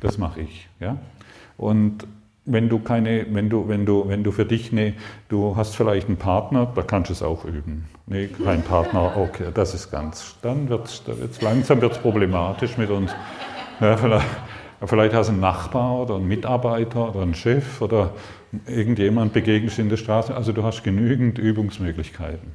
[0.00, 0.68] Das mache ich.
[0.80, 0.98] Ja?
[1.56, 2.06] Und
[2.50, 4.94] wenn du keine, wenn du, wenn du, wenn du für dich ne,
[5.28, 7.88] du hast vielleicht einen Partner, da kannst du es auch üben.
[8.06, 10.36] Nee, kein Partner, okay, das ist ganz.
[10.42, 13.12] Dann da wird's langsam wird's problematisch mit uns.
[13.80, 14.26] Ja, vielleicht,
[14.86, 18.12] Vielleicht hast du einen Nachbar oder einen Mitarbeiter oder einen Chef oder
[18.66, 20.34] irgendjemand begegnest in der Straße.
[20.34, 22.52] Also du hast genügend Übungsmöglichkeiten.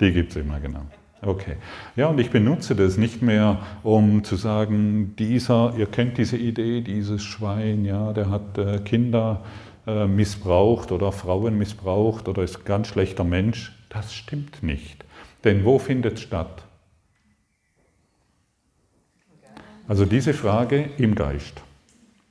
[0.00, 0.82] Die gibt es immer, genau.
[1.22, 1.56] Okay.
[1.96, 6.80] Ja, und ich benutze das nicht mehr, um zu sagen, dieser, ihr kennt diese Idee,
[6.80, 9.44] dieses Schwein, ja, der hat äh, Kinder
[9.86, 13.72] äh, missbraucht oder Frauen missbraucht oder ist ein ganz schlechter Mensch.
[13.90, 15.04] Das stimmt nicht.
[15.44, 16.62] Denn wo findet es statt?
[19.88, 21.62] Also diese Frage im Geist,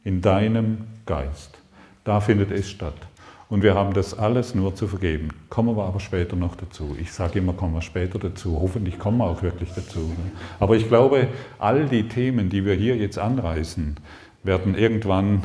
[0.04, 1.58] in deinem Geist,
[2.06, 3.09] da findet es statt.
[3.50, 5.30] Und wir haben das alles nur zu vergeben.
[5.50, 6.96] Kommen wir aber später noch dazu.
[7.00, 8.60] Ich sage immer, kommen wir später dazu.
[8.62, 10.00] Hoffentlich kommen wir auch wirklich dazu.
[10.00, 10.32] Ne?
[10.60, 11.28] Aber ich glaube,
[11.58, 13.98] all die Themen, die wir hier jetzt anreißen,
[14.44, 15.44] werden irgendwann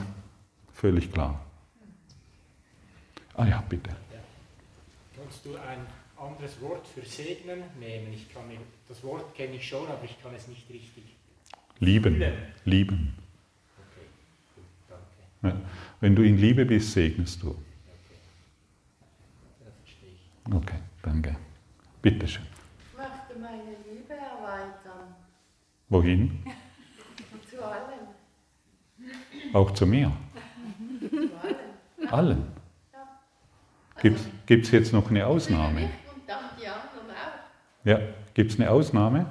[0.75, 1.41] völlig klar.
[3.37, 3.91] Ah ja, bitte.
[5.17, 5.81] Kannst du ein
[6.19, 8.13] anderes Wort für segnen nehmen?
[8.13, 8.43] Ich kann,
[8.87, 11.05] das Wort kenne ich schon, aber ich kann es nicht richtig.
[11.79, 12.17] Lieben.
[12.17, 12.35] Fühlen.
[12.67, 13.15] Lieben.
[13.79, 14.07] Okay,
[14.55, 14.65] gut,
[15.43, 15.57] danke.
[15.57, 15.63] Ja.
[16.01, 17.57] Wenn du in Liebe bist, segnest du.
[20.53, 21.37] Okay, danke.
[22.03, 22.45] Bitte schön.
[22.93, 25.15] Ich möchte meine Liebe erweitern.
[25.89, 26.45] Wohin?
[27.51, 28.09] zu allen.
[29.55, 30.13] Auch zu mir?
[31.01, 32.13] zu allen.
[32.13, 32.47] Allen?
[32.93, 33.09] Ja.
[33.95, 35.85] Also Gibt es jetzt noch eine Ausnahme?
[36.15, 37.85] Und dann die anderen auch.
[37.85, 37.99] Ja,
[38.35, 39.27] gibt es eine Ausnahme?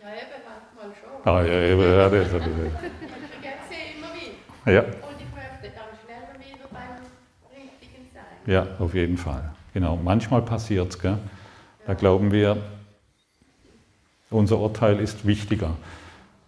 [0.00, 1.26] Ja, eben manchmal schon.
[1.26, 2.40] Ah, ja, eben, ja, das, das, das.
[2.40, 4.72] Ich vergesse sie immer wieder.
[4.72, 4.82] Ja.
[4.82, 7.02] Und ich möchte dann schneller wieder beim
[7.50, 8.36] Richtigen sein.
[8.46, 9.55] Ja, auf jeden Fall.
[9.76, 10.98] Genau, manchmal passiert es.
[11.86, 12.56] Da glauben wir,
[14.30, 15.76] unser Urteil ist wichtiger.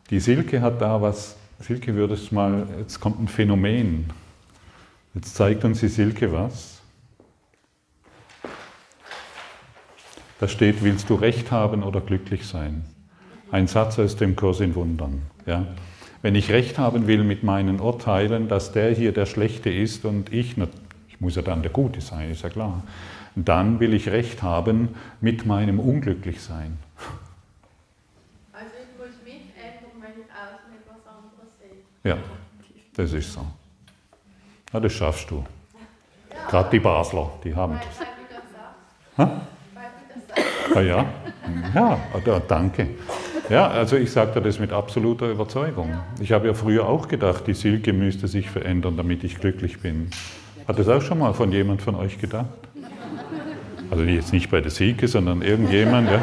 [0.09, 4.11] Die Silke hat da was, Silke würde es mal, jetzt kommt ein Phänomen.
[5.13, 6.81] Jetzt zeigt uns die Silke was.
[10.41, 12.87] Da steht, willst du Recht haben oder glücklich sein?
[13.51, 15.21] Ein Satz aus dem Kurs in Wundern.
[15.45, 15.67] Ja?
[16.23, 20.33] Wenn ich Recht haben will mit meinen Urteilen, dass der hier der Schlechte ist und
[20.33, 20.57] ich,
[21.09, 22.83] ich muss ja dann der Gute sein, ist ja klar
[23.45, 26.79] dann will ich Recht haben mit meinem Unglücklichsein.
[28.53, 32.11] Also ich muss mich ändern, wenn ich außen etwas anderes sehe.
[32.11, 32.19] Ja,
[32.95, 33.47] das ist so.
[34.73, 35.45] Ja, das schaffst du.
[36.31, 36.51] Ja.
[36.51, 38.01] Gerade die Basler, die haben das.
[39.17, 40.77] Weil, weil du das sagst.
[40.77, 41.05] Ah, ja,
[41.75, 42.89] ja, ja danke.
[43.49, 45.99] Ja, also ich sage dir das mit absoluter Überzeugung.
[46.21, 50.11] Ich habe ja früher auch gedacht, die Silke müsste sich verändern, damit ich glücklich bin.
[50.67, 52.68] Hat das auch schon mal von jemand von euch gedacht?
[53.91, 56.21] Also jetzt nicht bei der Silke, sondern irgendjemand, ja.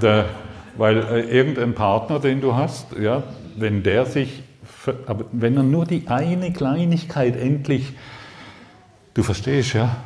[0.00, 0.28] Der,
[0.76, 3.22] weil äh, irgendein Partner, den du hast, ja,
[3.56, 4.42] wenn der sich,
[5.06, 7.94] aber wenn er nur die eine Kleinigkeit endlich,
[9.14, 9.96] du verstehst, ja,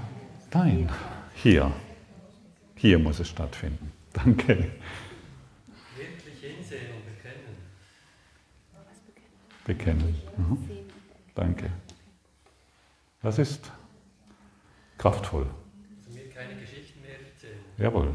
[0.53, 0.89] nein,
[1.35, 1.71] hier,
[2.77, 3.93] hier muss es stattfinden.
[4.13, 4.71] Danke.
[5.97, 7.57] Wirklich hinsehen und bekennen.
[9.65, 10.15] Bekennen.
[10.37, 10.59] Mhm.
[11.35, 11.71] Danke.
[13.23, 13.71] Das ist
[14.99, 15.47] kraftvoll.
[17.79, 18.09] Jawohl,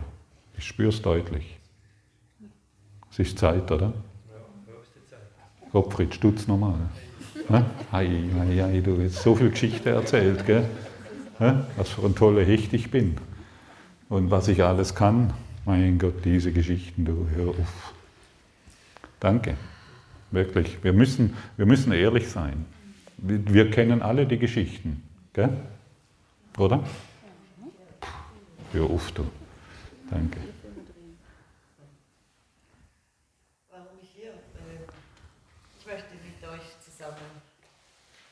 [0.58, 1.58] ich spüre es deutlich.
[3.12, 3.88] Es ist Zeit, oder?
[3.88, 4.74] Ja,
[5.10, 5.72] Zeit.
[5.72, 6.80] Gottfried Stutz nochmal.
[7.50, 8.08] Hei, hei,
[8.58, 10.68] hei, du hast so viel Geschichte erzählt, gell?
[11.76, 13.18] Was für ein toller Hecht ich bin.
[14.10, 15.34] Und was ich alles kann.
[15.66, 17.94] Mein Gott, diese Geschichten, du hör auf.
[19.20, 19.56] Danke.
[20.32, 20.84] Wirklich.
[20.84, 22.66] Wir müssen, wir müssen ehrlich sein.
[23.18, 25.04] Wir, wir kennen alle die Geschichten.
[25.34, 25.50] Gell?
[26.58, 26.84] Oder?
[28.72, 29.26] Hör auf, du.
[30.12, 30.42] Danke.
[33.70, 34.32] Warum ich hier?
[34.32, 34.84] Äh,
[35.80, 37.16] ich möchte mit euch zusammen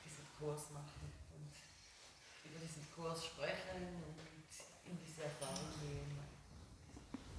[0.03, 6.19] diesen Kurs machen und über diesen Kurs sprechen und in diese Erfahrung gehen.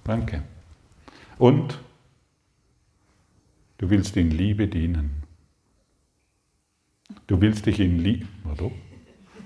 [0.03, 0.43] Danke.
[1.37, 1.79] Und
[3.77, 5.21] du willst in Liebe dienen.
[7.27, 8.27] Du willst dich in Liebe.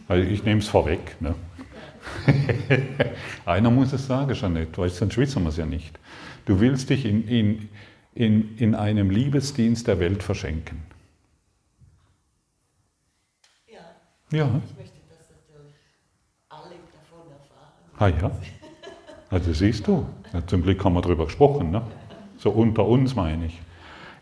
[0.07, 1.21] Also ich nehme es vorweg.
[1.21, 1.35] Ne?
[3.45, 5.97] Einer muss es sagen, Jeanette, weil sonst wissen wir es ja nicht.
[6.45, 7.69] Du willst dich in, in,
[8.13, 10.83] in, in einem Liebesdienst der Welt verschenken.
[13.67, 13.79] Ja.
[14.31, 14.61] ja.
[14.65, 15.75] Ich möchte, dass natürlich
[16.49, 18.21] alle davon erfahren.
[18.21, 18.31] Ah ja.
[19.29, 21.81] Also siehst du, ja, zum Glück haben wir darüber gesprochen, ne?
[22.37, 23.59] so unter uns meine ich.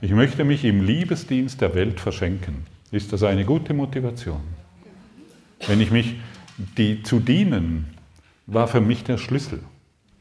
[0.02, 2.66] Ich möchte mich im Liebesdienst der Welt verschenken.
[2.92, 4.42] Ist das eine gute Motivation?
[5.68, 6.16] Wenn ich mich
[6.58, 7.94] die zu dienen
[8.46, 9.60] war für mich der Schlüssel.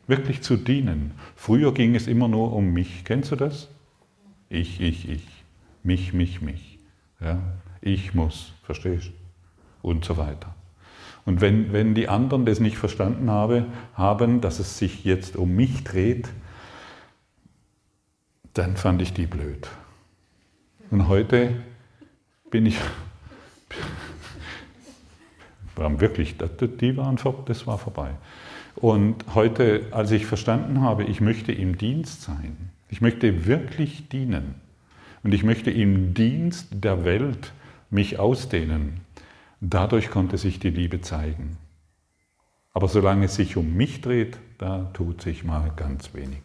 [0.06, 1.12] Wirklich zu dienen.
[1.36, 3.04] Früher ging es immer nur um mich.
[3.04, 3.68] Kennst du das?
[4.48, 5.26] Ich, ich, ich.
[5.82, 6.78] Mich, mich, mich.
[7.20, 7.40] Ja?
[7.80, 9.12] Ich muss, verstehst du?
[9.88, 10.54] Und so weiter.
[11.24, 15.54] Und wenn, wenn die anderen das nicht verstanden habe, haben, dass es sich jetzt um
[15.54, 16.28] mich dreht,
[18.54, 19.68] dann fand ich die blöd.
[20.90, 21.56] Und heute
[22.50, 22.78] bin ich,
[25.82, 26.36] waren wirklich,
[26.80, 28.10] die waren, das war vorbei.
[28.76, 34.54] Und heute, als ich verstanden habe, ich möchte im Dienst sein, ich möchte wirklich dienen
[35.22, 37.52] und ich möchte im Dienst der Welt
[37.90, 39.00] mich ausdehnen,
[39.60, 41.58] dadurch konnte sich die Liebe zeigen.
[42.72, 46.42] Aber solange es sich um mich dreht, da tut sich mal ganz wenig.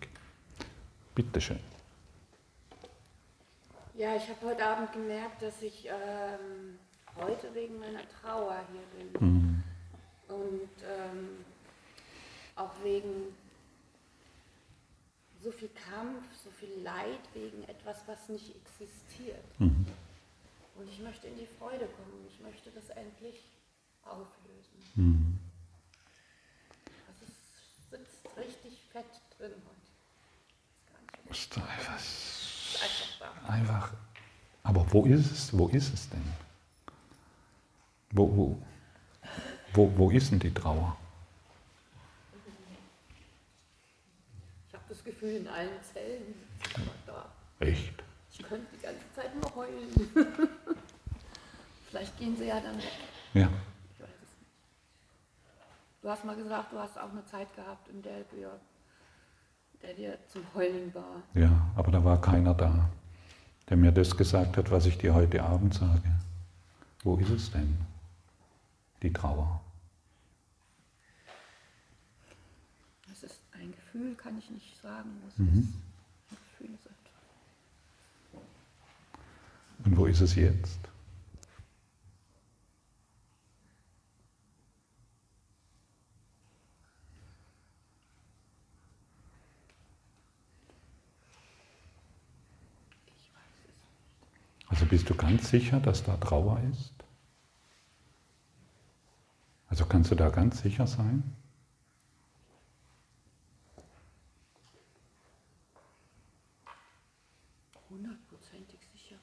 [1.16, 1.60] Bitteschön.
[3.96, 6.78] Ja, ich habe heute Abend gemerkt, dass ich ähm,
[7.20, 9.28] heute wegen meiner Trauer hier bin.
[9.28, 9.64] Mhm.
[10.28, 11.46] Und ähm,
[12.56, 13.36] auch wegen
[15.44, 19.60] so viel Kampf, so viel Leid wegen etwas, was nicht existiert.
[19.60, 19.86] Mhm.
[20.76, 22.26] Und ich möchte in die Freude kommen.
[22.32, 23.44] Ich möchte das endlich
[24.04, 24.78] auflösen.
[24.96, 25.40] Mhm.
[27.08, 29.06] Also es sitzt richtig fett
[29.38, 29.78] drin heute.
[31.30, 33.50] Das ist einfach, Das ist einfach da.
[33.54, 33.94] einfach.
[34.64, 35.58] Aber wo ist es?
[35.58, 36.24] Wo ist es denn?
[38.12, 38.62] Wo, wo,
[39.74, 40.96] wo, wo ist denn die Trauer?
[44.68, 47.26] Ich habe das Gefühl, in allen Zellen ist da.
[47.60, 48.04] Echt?
[48.32, 49.90] Ich könnte die ganze Zeit nur heulen.
[51.90, 52.92] Vielleicht gehen sie ja dann weg.
[53.34, 53.50] Ja.
[53.92, 54.52] Ich weiß es nicht.
[56.02, 58.52] Du hast mal gesagt, du hast auch eine Zeit gehabt, in der, ja,
[59.82, 61.24] der dir zum Heulen war.
[61.34, 62.90] Ja, aber da war keiner da,
[63.70, 66.04] der mir das gesagt hat, was ich dir heute Abend sage.
[67.04, 67.78] Wo ist es denn?
[69.02, 69.62] Die Trauer.
[73.08, 75.10] Das ist ein Gefühl, kann ich nicht sagen.
[75.26, 75.60] Das Mhm.
[75.60, 76.96] ist ein Gefühl ist etwas.
[79.86, 80.80] Und wo ist es jetzt?
[93.08, 94.70] Es.
[94.70, 96.94] Also bist du ganz sicher, dass da Trauer ist?
[99.70, 101.24] Also kannst du da ganz sicher sein?
[107.90, 109.16] Hundertprozentig sicher.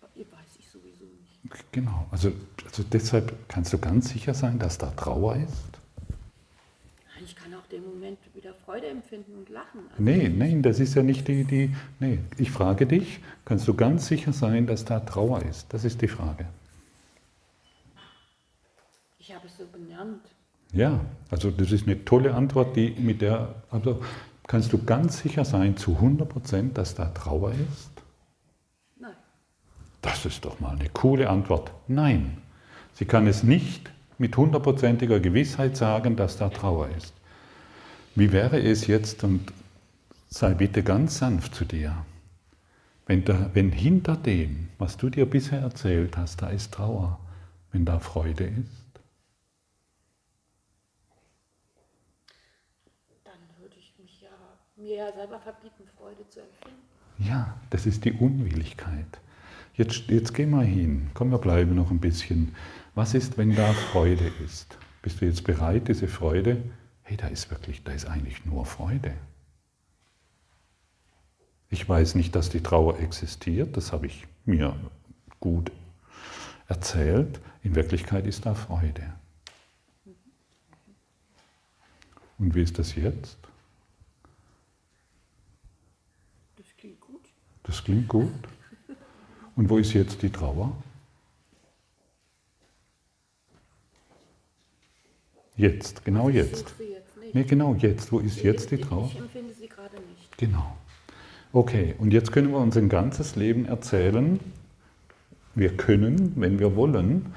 [0.00, 1.72] Aber ihr weiß ich sowieso nicht.
[1.72, 2.06] Genau.
[2.10, 2.32] Also,
[2.64, 5.78] also deshalb kannst du ganz sicher sein, dass da Trauer ist?
[7.14, 9.80] Nein, Ich kann auch den Moment wieder Freude empfinden und lachen.
[9.90, 11.74] Also Nee, nein, das ist ja nicht die, die.
[11.98, 15.72] Nee, ich frage dich, kannst du ganz sicher sein, dass da Trauer ist?
[15.72, 16.46] Das ist die Frage.
[19.18, 20.22] Ich habe es so benannt.
[20.72, 23.54] Ja, also das ist eine tolle Antwort, die mit der.
[23.70, 24.00] Also
[24.46, 27.90] kannst du ganz sicher sein zu 100 Prozent, dass da Trauer ist?
[28.98, 29.14] Nein.
[30.02, 31.72] Das ist doch mal eine coole Antwort.
[31.88, 32.38] Nein,
[32.94, 37.14] sie kann es nicht mit hundertprozentiger Gewissheit sagen, dass da Trauer ist.
[38.14, 39.52] Wie wäre es jetzt, und
[40.28, 42.04] sei bitte ganz sanft zu dir,
[43.06, 47.18] wenn, da, wenn hinter dem, was du dir bisher erzählt hast, da ist Trauer,
[47.72, 49.00] wenn da Freude ist?
[53.24, 54.28] Dann würde ich mich ja,
[54.90, 56.82] mir ja selber verbieten, Freude zu empfinden.
[57.18, 59.20] Ja, das ist die Unwilligkeit.
[59.74, 61.10] Jetzt, jetzt geh mal hin.
[61.14, 62.54] Komm, wir bleiben noch ein bisschen.
[62.94, 64.76] Was ist, wenn da Freude ist?
[65.02, 66.62] Bist du jetzt bereit, diese Freude?
[67.02, 69.14] Hey, da ist wirklich, da ist eigentlich nur Freude.
[71.68, 74.74] Ich weiß nicht, dass die Trauer existiert, das habe ich mir
[75.38, 75.70] gut
[76.66, 77.40] erzählt.
[77.62, 79.14] In Wirklichkeit ist da Freude.
[82.38, 83.38] Und wie ist das jetzt?
[86.56, 87.22] Das klingt gut.
[87.70, 88.32] Das klingt gut.
[89.54, 90.72] Und wo ist jetzt die Trauer?
[95.56, 96.74] Jetzt, genau jetzt.
[97.32, 98.10] Nee, genau jetzt.
[98.10, 99.08] Wo ist jetzt die Trauer?
[99.12, 100.36] Ich empfinde sie gerade nicht.
[100.36, 100.76] Genau.
[101.52, 104.40] Okay, und jetzt können wir uns ein ganzes Leben erzählen.
[105.54, 107.32] Wir können, wenn wir wollen,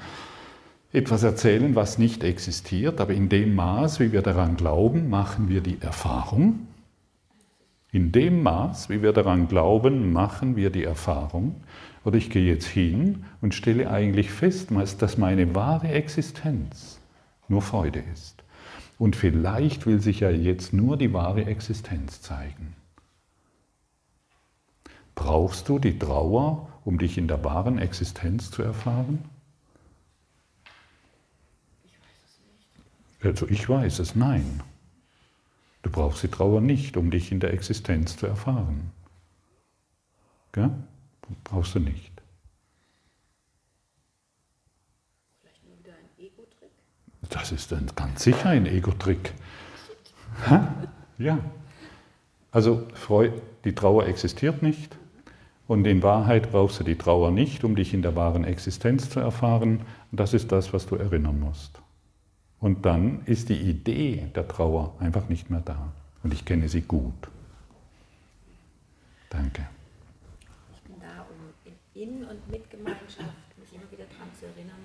[0.92, 5.60] etwas erzählen, was nicht existiert, aber in dem Maß, wie wir daran glauben, machen wir
[5.60, 6.66] die Erfahrung.
[7.94, 11.62] In dem Maß, wie wir daran glauben, machen wir die Erfahrung.
[12.04, 16.98] Oder ich gehe jetzt hin und stelle eigentlich fest, dass meine wahre Existenz
[17.46, 18.42] nur Freude ist.
[18.98, 22.74] Und vielleicht will sich ja jetzt nur die wahre Existenz zeigen.
[25.14, 29.20] Brauchst du die Trauer, um dich in der wahren Existenz zu erfahren?
[33.22, 34.64] Also ich weiß es, nein.
[35.84, 38.90] Du brauchst die Trauer nicht, um dich in der Existenz zu erfahren.
[40.52, 40.70] Gell?
[41.44, 42.10] Brauchst du nicht.
[45.42, 46.70] Vielleicht nur wieder ein Ego-Trick.
[47.28, 49.34] Das ist dann ganz sicher ein Ego-Trick.
[51.18, 51.38] Ja.
[52.50, 52.88] Also
[53.64, 54.96] die Trauer existiert nicht
[55.66, 59.20] Und in Wahrheit brauchst du die Trauer nicht, um dich in der wahren Existenz zu
[59.20, 59.80] erfahren.
[60.12, 61.80] Das ist das, was du erinnern musst.
[62.64, 65.92] Und dann ist die Idee der Trauer einfach nicht mehr da.
[66.22, 67.28] Und ich kenne sie gut.
[69.28, 69.68] Danke.
[70.72, 71.36] Ich bin da, um
[71.92, 73.18] in und mit Gemeinschaft
[73.58, 74.80] mich immer wieder daran zu erinnern,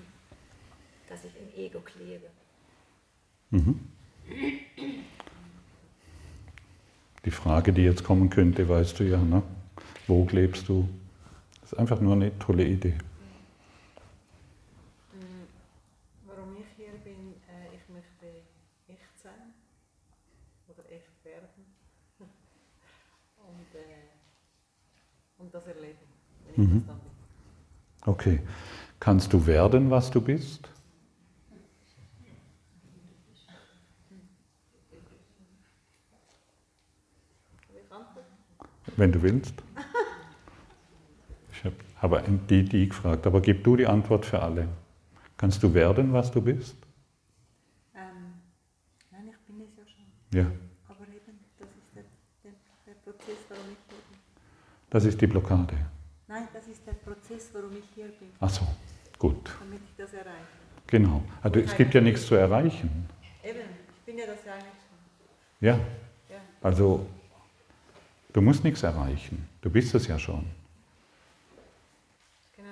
[1.08, 2.26] dass ich im Ego klebe.
[3.48, 3.80] Mhm.
[7.24, 9.42] Die Frage, die jetzt kommen könnte, weißt du ja, ne?
[10.06, 10.86] wo klebst du?
[11.62, 12.94] Das ist einfach nur eine tolle Idee.
[15.12, 15.46] Mm,
[16.26, 18.26] Warum ich hier bin, äh, ich möchte
[18.88, 19.54] echt sein
[20.68, 21.48] oder echt werden
[22.18, 24.08] und, äh,
[25.38, 26.84] und das erleben, wenn ich Mhm.
[28.06, 28.40] Okay.
[28.98, 30.68] Kannst du werden, was du bist?
[38.96, 39.54] Wenn du willst.
[41.52, 44.68] Ich habe aber die, die gefragt, aber gib du die Antwort für alle.
[45.36, 46.76] Kannst du werden, was du bist?
[47.94, 48.34] Ähm,
[49.10, 50.38] nein, ich bin es ja schon.
[50.38, 50.50] Ja.
[50.88, 52.02] Aber eben, das ist der,
[52.44, 52.52] der,
[52.86, 54.18] der Prozess, warum ich bin.
[54.90, 55.76] Das ist die Blockade.
[57.36, 58.66] Ist warum ich hier bin, Ach so,
[59.18, 59.50] gut.
[59.60, 60.60] damit ich das erreiche.
[60.88, 61.22] Genau.
[61.42, 63.08] Also es gibt ja nichts zu erreichen.
[63.44, 63.58] Eben,
[63.96, 65.68] ich bin ja das ja eigentlich schon.
[65.68, 65.74] Ja.
[66.28, 66.40] Ja.
[66.60, 67.06] Also
[68.32, 69.48] du musst nichts erreichen.
[69.62, 70.44] Du bist es ja schon.
[72.56, 72.68] Genau.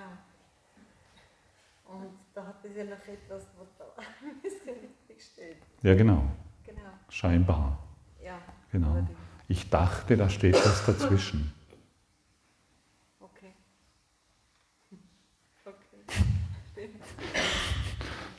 [1.87, 3.85] Und da hat es ja noch etwas, was da
[4.27, 5.57] ein bisschen richtig steht.
[5.83, 6.25] Ja, genau.
[6.67, 6.81] Genau.
[7.09, 7.79] Scheinbar.
[8.23, 8.41] Ja.
[8.73, 9.07] Genau.
[9.47, 11.53] Ich dachte, da steht was dazwischen.
[13.21, 13.53] Okay.
[15.65, 16.23] Okay.
[16.73, 17.05] Stimmt.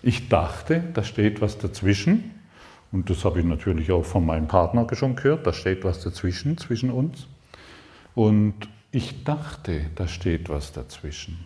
[0.09, 2.31] Ich dachte, da steht was dazwischen.
[2.91, 5.45] Und das habe ich natürlich auch von meinem Partner schon gehört.
[5.45, 7.27] Da steht was dazwischen, zwischen uns.
[8.15, 8.55] Und
[8.89, 11.45] ich dachte, da steht was dazwischen.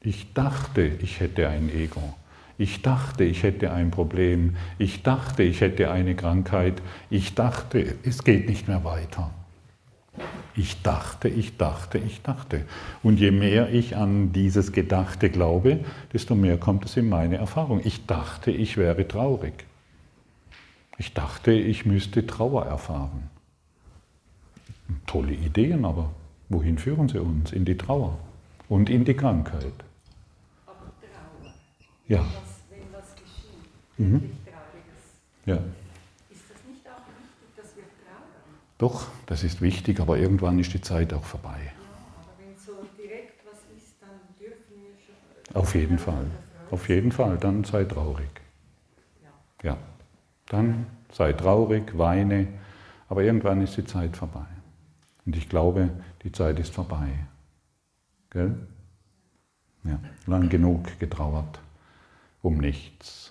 [0.00, 2.14] Ich dachte, ich hätte ein Ego.
[2.58, 4.56] Ich dachte, ich hätte ein Problem.
[4.78, 6.82] Ich dachte, ich hätte eine Krankheit.
[7.08, 9.30] Ich dachte, es geht nicht mehr weiter.
[10.56, 12.64] Ich dachte, ich dachte, ich dachte.
[13.02, 15.80] Und je mehr ich an dieses Gedachte glaube,
[16.12, 17.80] desto mehr kommt es in meine Erfahrung.
[17.84, 19.64] Ich dachte, ich wäre traurig.
[20.98, 23.30] Ich dachte, ich müsste Trauer erfahren.
[25.06, 26.10] Tolle Ideen, aber
[26.48, 27.52] wohin führen sie uns?
[27.52, 28.18] In die Trauer
[28.68, 29.72] und in die Krankheit.
[30.66, 31.52] Aber Trauer,
[32.08, 34.12] Ja, was, wenn was geschieht, Mhm.
[34.14, 35.54] wirklich Trauriges, ja.
[36.28, 38.60] ist das nicht auch wichtig, dass wir trauern?
[38.80, 41.70] Doch, das ist wichtig, aber irgendwann ist die Zeit auch vorbei.
[45.52, 46.24] Auf jeden Fall.
[46.70, 48.30] Auf jeden Fall, dann sei traurig.
[49.62, 49.72] Ja.
[49.72, 49.78] Ja,
[50.46, 52.48] dann sei traurig, weine,
[53.10, 54.46] aber irgendwann ist die Zeit vorbei.
[55.26, 55.90] Und ich glaube,
[56.22, 57.08] die Zeit ist vorbei.
[58.30, 58.66] Gell?
[59.84, 61.60] Ja, lang genug getrauert.
[62.40, 63.30] Um nichts.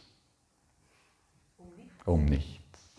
[2.05, 2.91] Um nichts.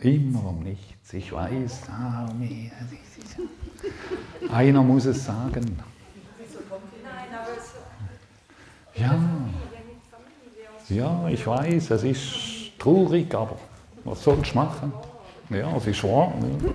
[0.00, 0.91] Immer um nichts.
[1.12, 1.82] Ich weiß.
[2.38, 3.36] Nichts.
[4.50, 5.78] Einer muss es sagen.
[8.94, 9.20] Ja.
[10.88, 13.56] Ja, ich weiß, es ist traurig, aber
[14.04, 14.92] was soll ich machen?
[15.50, 16.32] Ja, es ist wahr.
[16.40, 16.70] Ja.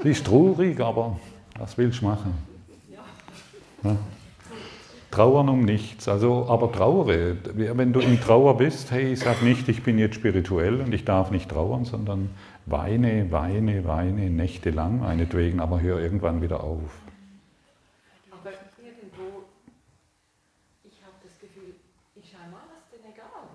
[0.00, 1.18] Es ist traurig, aber
[1.58, 2.34] was willst du machen?
[3.84, 3.96] Ja.
[5.10, 7.36] Trauern um nichts, also, aber trauere.
[7.54, 11.30] Wenn du in Trauer bist, hey, sag nicht, ich bin jetzt spirituell und ich darf
[11.30, 12.30] nicht trauern, sondern
[12.70, 17.00] weine, weine, weine, nächtelang meinetwegen, aber hör irgendwann wieder auf.
[18.30, 19.44] Aber irgendwo,
[20.84, 21.74] ich habe das Gefühl,
[22.14, 23.48] ist einem alles denn egal?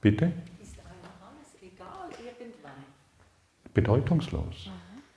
[0.00, 0.32] Bitte?
[0.62, 2.84] Ist einem alles egal irgendwann?
[3.74, 4.70] Bedeutungslos.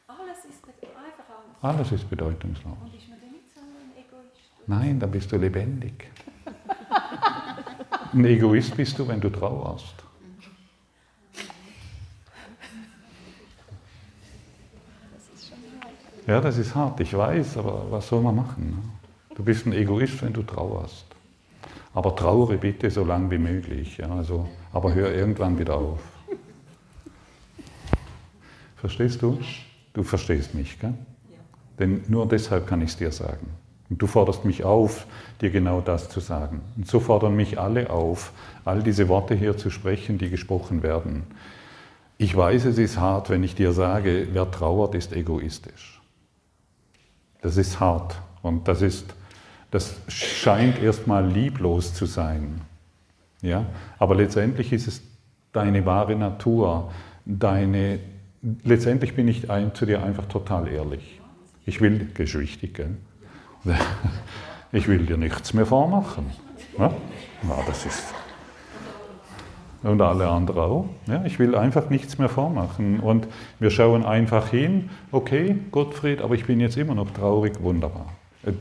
[0.07, 1.63] Alles ist einfach alles.
[1.63, 2.77] Alles ist bedeutungslos.
[2.81, 4.51] Und ist man denn nicht so ein Egoist?
[4.67, 6.07] Nein, dann bist du lebendig.
[8.11, 10.08] Ein Egoist bist du, wenn du trauerst.
[16.29, 18.69] Ja, das ist hart, ich weiß, aber was soll man machen?
[18.69, 19.35] ne?
[19.35, 21.07] Du bist ein Egoist, wenn du trauerst.
[21.95, 23.97] Aber trauere bitte so lange wie möglich.
[23.97, 25.99] Ja, also, aber hör irgendwann wieder auf.
[28.75, 29.39] Verstehst du?
[29.93, 30.93] Du verstehst mich, gell?
[31.79, 33.47] Denn nur deshalb kann ich es dir sagen.
[33.89, 35.07] Und du forderst mich auf,
[35.41, 36.61] dir genau das zu sagen.
[36.77, 38.33] Und so fordern mich alle auf,
[38.65, 41.23] all diese Worte hier zu sprechen, die gesprochen werden.
[42.19, 45.98] Ich weiß, es ist hart, wenn ich dir sage, wer trauert, ist egoistisch.
[47.41, 49.13] Das ist hart und das ist,
[49.71, 52.61] das scheint erstmal lieblos zu sein.
[53.41, 53.65] Ja?
[53.97, 55.01] Aber letztendlich ist es
[55.53, 56.91] deine wahre Natur,
[57.25, 57.99] deine,
[58.63, 61.21] letztendlich bin ich ein, zu dir einfach total ehrlich.
[61.65, 62.97] Ich will, das ist wichtig, gell?
[64.71, 66.29] Ich will dir nichts mehr vormachen.
[66.77, 66.93] Ja,
[67.41, 68.13] ja das ist.
[69.81, 70.85] Und alle anderen auch.
[71.07, 72.99] Ja, ich will einfach nichts mehr vormachen.
[72.99, 73.27] Und
[73.59, 78.07] wir schauen einfach hin, okay, Gottfried, aber ich bin jetzt immer noch traurig, wunderbar.
[78.43, 78.51] Äh,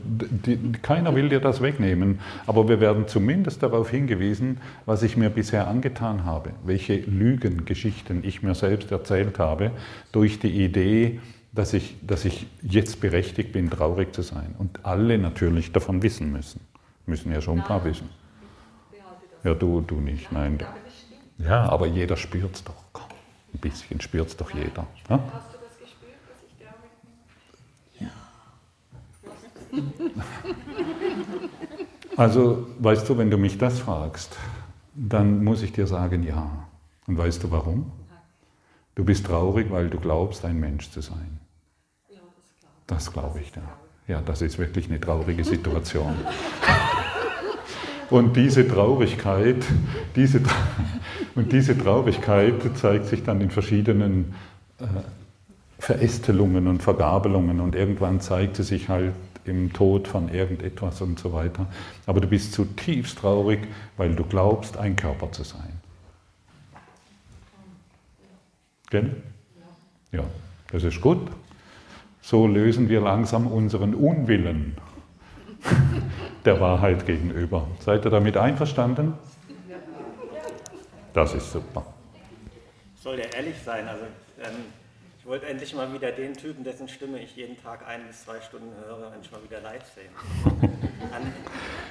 [0.81, 5.67] keiner will dir das wegnehmen, aber wir werden zumindest darauf hingewiesen, was ich mir bisher
[5.67, 9.71] angetan habe, welche Lügengeschichten ich mir selbst erzählt habe,
[10.11, 11.19] durch die Idee,
[11.51, 14.55] dass ich, dass ich jetzt berechtigt bin, traurig zu sein.
[14.57, 16.61] Und alle natürlich davon wissen müssen.
[17.05, 18.09] Müssen ja schon ein paar wissen.
[19.43, 20.59] Ja, du, du nicht, nein.
[21.39, 22.75] Ja, aber jeder spürt es doch.
[23.53, 24.85] Ein bisschen spürt es doch jeder.
[25.09, 25.19] Ja?
[25.31, 26.91] Hast du das gespürt, dass ich traurig
[29.71, 30.19] bin?
[32.17, 34.35] Also, weißt du, wenn du mich das fragst,
[34.93, 36.67] dann muss ich dir sagen, ja.
[37.07, 37.93] Und weißt du warum?
[38.95, 41.39] Du bist traurig, weil du glaubst, ein Mensch zu sein.
[42.87, 43.61] Das glaube ich, ja.
[44.09, 46.13] Ja, das ist wirklich eine traurige Situation.
[48.09, 49.63] Und diese Traurigkeit,
[50.15, 50.41] diese,
[51.35, 54.33] und diese Traurigkeit zeigt sich dann in verschiedenen
[54.79, 54.85] äh,
[55.77, 59.13] Verästelungen und Vergabelungen und irgendwann zeigt sie sich halt
[59.45, 61.67] im Tod von irgendetwas und so weiter.
[62.05, 63.67] Aber du bist zutiefst traurig,
[63.97, 65.79] weil du glaubst, ein Körper zu sein.
[68.89, 69.15] Gell?
[70.11, 70.23] Ja,
[70.71, 71.29] das ist gut.
[72.21, 74.75] So lösen wir langsam unseren Unwillen
[76.45, 77.67] der Wahrheit gegenüber.
[77.79, 79.13] Seid ihr damit einverstanden?
[81.13, 81.85] Das ist super.
[83.01, 84.03] Soll ja ehrlich sein, also
[84.41, 84.65] ähm,
[85.19, 88.39] ich wollte endlich mal wieder den Typen, dessen Stimme ich jeden Tag ein bis zwei
[88.41, 90.09] Stunden höre, endlich mal wieder live sehen.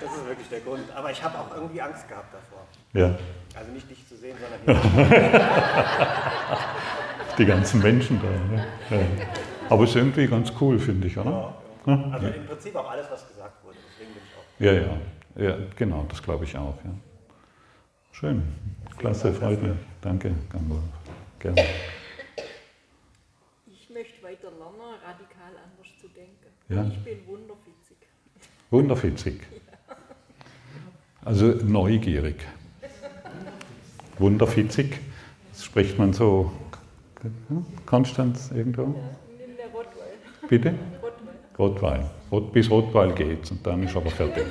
[0.00, 0.84] das ist wirklich der Grund.
[0.94, 2.66] Aber ich habe auch irgendwie Angst gehabt davor.
[2.94, 3.18] Ja.
[3.54, 4.82] Also nicht dich zu sehen, sondern.
[7.36, 8.28] Die ganzen Menschen da.
[8.56, 8.66] Ne?
[8.90, 9.06] Ja.
[9.68, 11.54] Aber es ist irgendwie ganz cool, finde ich, oder?
[11.86, 12.10] Ja, ja.
[12.12, 13.76] Also im Prinzip auch alles, was gesagt wurde.
[13.90, 14.44] Deswegen bin ich auch.
[14.58, 14.98] Ja, ja.
[15.36, 16.74] ja genau, das glaube ich auch.
[16.84, 16.90] Ja.
[18.12, 18.42] Schön.
[18.96, 19.76] Klasse, freut mich.
[20.00, 20.82] Danke, Gangolf.
[21.38, 21.64] Gerne.
[23.66, 26.48] Ich möchte weiter lernen, radikal anders zu denken.
[26.68, 26.84] Ja.
[26.88, 27.96] Ich bin wunderfitzig.
[28.70, 29.40] Wunderfitzig.
[31.24, 32.44] Also neugierig.
[34.18, 34.98] Wunderfitzig.
[35.52, 36.50] Das spricht man so.
[37.86, 38.86] Konstanz irgendwo?
[39.38, 40.14] Nimm der Rottweil.
[40.48, 40.74] Bitte?
[41.58, 42.08] Rotwein.
[42.30, 44.44] Rot, bis Rotweil geht und dann ist aber fertig.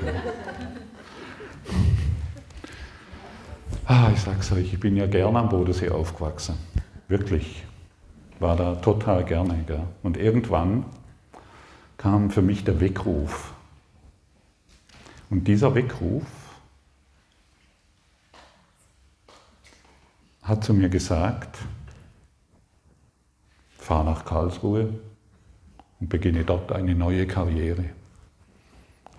[3.86, 6.58] Ah, ich sag's euch, ich bin ja gerne am Bodensee aufgewachsen.
[7.08, 7.64] Wirklich.
[8.40, 9.64] War da total gerne.
[9.66, 9.84] Gell?
[10.04, 10.86] Und irgendwann
[11.98, 13.54] kam für mich der Weckruf.
[15.30, 16.26] Und dieser Weckruf
[20.44, 21.58] hat zu mir gesagt,
[23.78, 24.94] fahr nach Karlsruhe
[26.00, 27.86] und beginne dort eine neue Karriere.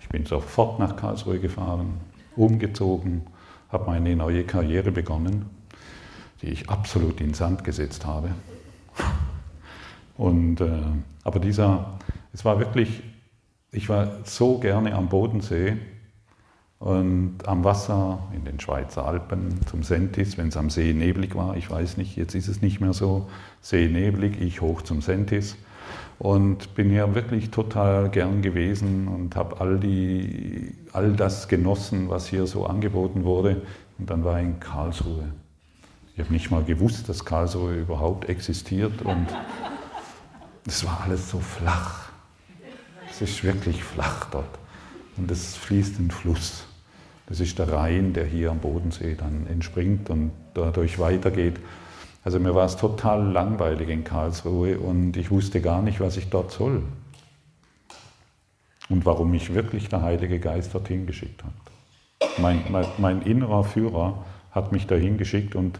[0.01, 1.99] Ich bin sofort nach Karlsruhe gefahren,
[2.35, 3.23] umgezogen,
[3.71, 5.45] habe meine neue Karriere begonnen,
[6.41, 8.29] die ich absolut in Sand gesetzt habe.
[10.17, 10.81] Und, äh,
[11.23, 11.99] aber dieser,
[12.33, 13.03] es war wirklich,
[13.71, 15.77] ich war so gerne am Bodensee
[16.79, 21.55] und am Wasser in den Schweizer Alpen zum Sentis, wenn es am See neblig war,
[21.55, 23.29] ich weiß nicht, jetzt ist es nicht mehr so,
[23.61, 25.57] See neblig, ich hoch zum Sentis
[26.19, 29.79] und bin hier wirklich total gern gewesen und habe all,
[30.91, 33.61] all das genossen, was hier so angeboten wurde.
[33.97, 35.29] Und dann war ich in Karlsruhe.
[36.13, 39.27] Ich habe nicht mal gewusst, dass Karlsruhe überhaupt existiert und
[40.67, 42.09] es war alles so flach.
[43.09, 44.59] Es ist wirklich flach dort
[45.15, 46.65] und es fließt ein Fluss.
[47.27, 51.59] Das ist der Rhein, der hier am Bodensee dann entspringt und dadurch weitergeht.
[52.23, 56.29] Also mir war es total langweilig in Karlsruhe und ich wusste gar nicht, was ich
[56.29, 56.83] dort soll.
[58.89, 62.29] Und warum mich wirklich der Heilige Geist dorthin geschickt hat.
[62.37, 65.79] Mein, mein, mein innerer Führer hat mich dahin geschickt und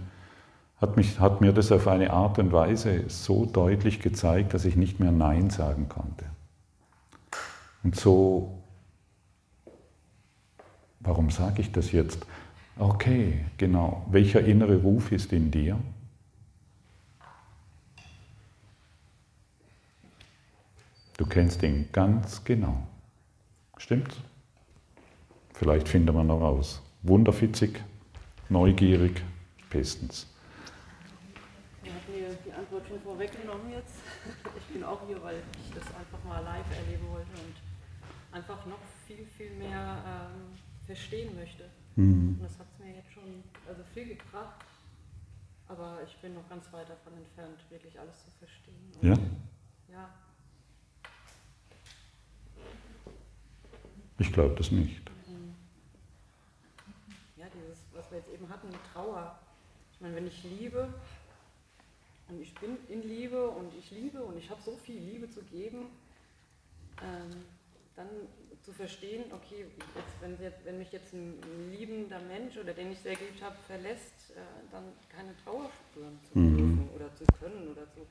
[0.80, 4.76] hat, mich, hat mir das auf eine Art und Weise so deutlich gezeigt, dass ich
[4.76, 6.26] nicht mehr Nein sagen konnte.
[7.84, 8.64] Und so,
[11.00, 12.26] warum sage ich das jetzt?
[12.78, 14.06] Okay, genau.
[14.10, 15.78] Welcher innere Ruf ist in dir?
[21.20, 22.88] Du kennst ihn ganz genau.
[23.76, 24.16] Stimmt's?
[25.54, 26.82] Vielleicht finden wir noch raus.
[27.02, 27.84] Wunderfitzig,
[28.48, 29.22] neugierig,
[29.70, 30.28] bestens.
[31.84, 33.96] Ihr habt mir die Antwort schon vorweggenommen jetzt.
[34.60, 37.56] Ich bin auch hier, weil ich das einfach mal live erleben wollte und
[38.32, 41.66] einfach noch viel, viel mehr ähm, verstehen möchte.
[41.98, 42.38] Mhm.
[42.40, 44.64] Und das hat mir jetzt schon also viel gebracht,
[45.68, 48.94] Aber ich bin noch ganz weit davon entfernt, wirklich alles zu verstehen.
[49.02, 49.16] Ja?
[49.16, 49.20] Ja.
[54.20, 55.02] Ich glaube das nicht.
[57.38, 59.40] Ja, dieses, was wir jetzt eben hatten, Trauer.
[59.94, 60.94] Ich meine, wenn ich liebe
[62.28, 65.42] und ich bin in Liebe und ich liebe und ich habe so viel Liebe zu
[65.44, 65.88] geben,
[67.02, 67.46] ähm,
[67.96, 68.08] dann
[68.64, 69.66] zu verstehen, okay,
[69.96, 71.42] jetzt, wenn, jetzt, wenn, mich jetzt ein
[71.72, 74.42] liebender Mensch oder den ich sehr geliebt habe, verlässt, äh,
[74.72, 76.58] dann keine Trauer spüren zu Mhm.
[76.58, 78.06] dürfen oder zu können oder zu.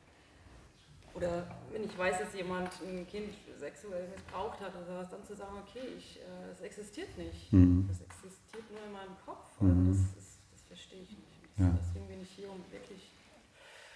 [1.19, 5.35] Oder wenn ich weiß, dass jemand ein Kind sexuell missbraucht hat oder sowas, dann zu
[5.35, 7.53] sagen, okay, ich, äh, es existiert nicht.
[7.53, 7.87] Mhm.
[7.89, 9.61] Das existiert nur in meinem Kopf.
[9.61, 9.89] Mhm.
[9.89, 11.43] das, ist, das verstehe ich nicht.
[11.57, 11.79] Das, Ja.
[11.81, 13.11] Deswegen bin ich hier, um wirklich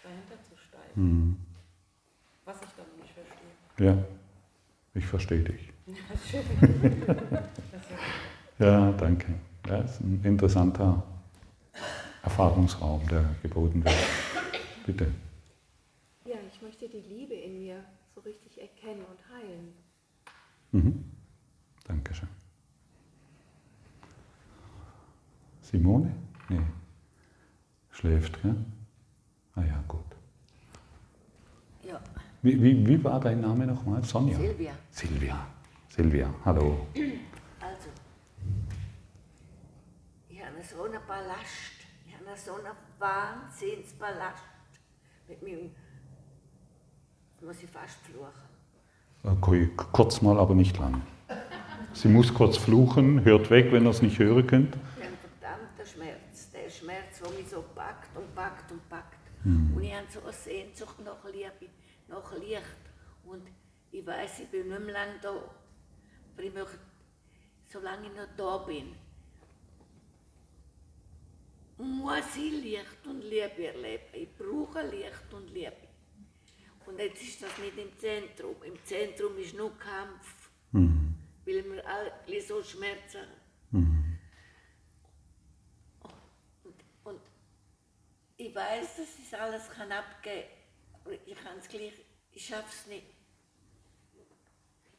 [0.02, 0.94] dahinter zu steigen.
[0.94, 1.36] Mhm.
[2.44, 3.86] Was ich dann nicht verstehe.
[3.86, 4.04] Ja,
[4.94, 5.72] ich verstehe dich.
[7.72, 7.82] Das
[8.66, 9.34] Ja, danke.
[9.68, 11.02] Ja, ist ein interessanter
[12.22, 13.94] Erfahrungsraum, der geboten wird.
[14.86, 15.06] Bitte.
[16.82, 19.72] Möchte die Liebe in mir so richtig erkennen und heilen.
[20.72, 21.04] Mhm.
[21.84, 22.28] Dankeschön.
[25.60, 26.12] Simone?
[26.48, 26.60] Nee.
[27.90, 28.56] Schläft, ja?
[29.54, 30.00] Ah ja, gut.
[31.84, 32.00] Ja,
[32.42, 34.02] Wie, wie, wie war dein Name nochmal?
[34.02, 34.36] Sonja?
[34.36, 34.72] Silvia.
[34.90, 35.46] Silvia.
[35.88, 36.88] Silvia, hallo.
[37.60, 37.90] Also,
[40.28, 44.42] ich habe so einen Ballast, ich habe so einen Wahnsinnsballast
[45.28, 45.70] mit meinem,
[47.42, 48.52] muss ich fast fluchen.
[49.24, 51.02] Okay, kurz mal, aber nicht lang.
[51.92, 54.74] Sie muss kurz fluchen, hört weg, wenn ihr es nicht hören könnt.
[54.74, 59.18] Einen verdammten Schmerz, der Schmerz, der mich so packt und packt und packt.
[59.44, 59.76] Mhm.
[59.76, 61.70] Und ich habe so eine Sehnsucht nach Liebe,
[62.08, 62.82] nach Licht.
[63.24, 63.42] Und
[63.90, 65.30] ich weiß, ich bin nicht mehr lange da.
[65.30, 66.78] Aber ich möchte,
[67.70, 68.94] solange ich noch da bin,
[71.76, 74.04] muss ich Licht und Liebe erleben.
[74.14, 75.91] Ich brauche Licht und Liebe.
[76.86, 78.62] Und jetzt ist das nicht im Zentrum.
[78.62, 81.14] Im Zentrum ist nur Kampf, Mhm.
[81.44, 83.40] weil wir alle so Schmerzen haben.
[83.70, 84.18] Mhm.
[87.04, 87.20] Und
[88.36, 91.94] ich weiß, dass ich alles kann abgeben kann, aber ich kann es gleich,
[92.32, 93.06] ich schaff's nicht.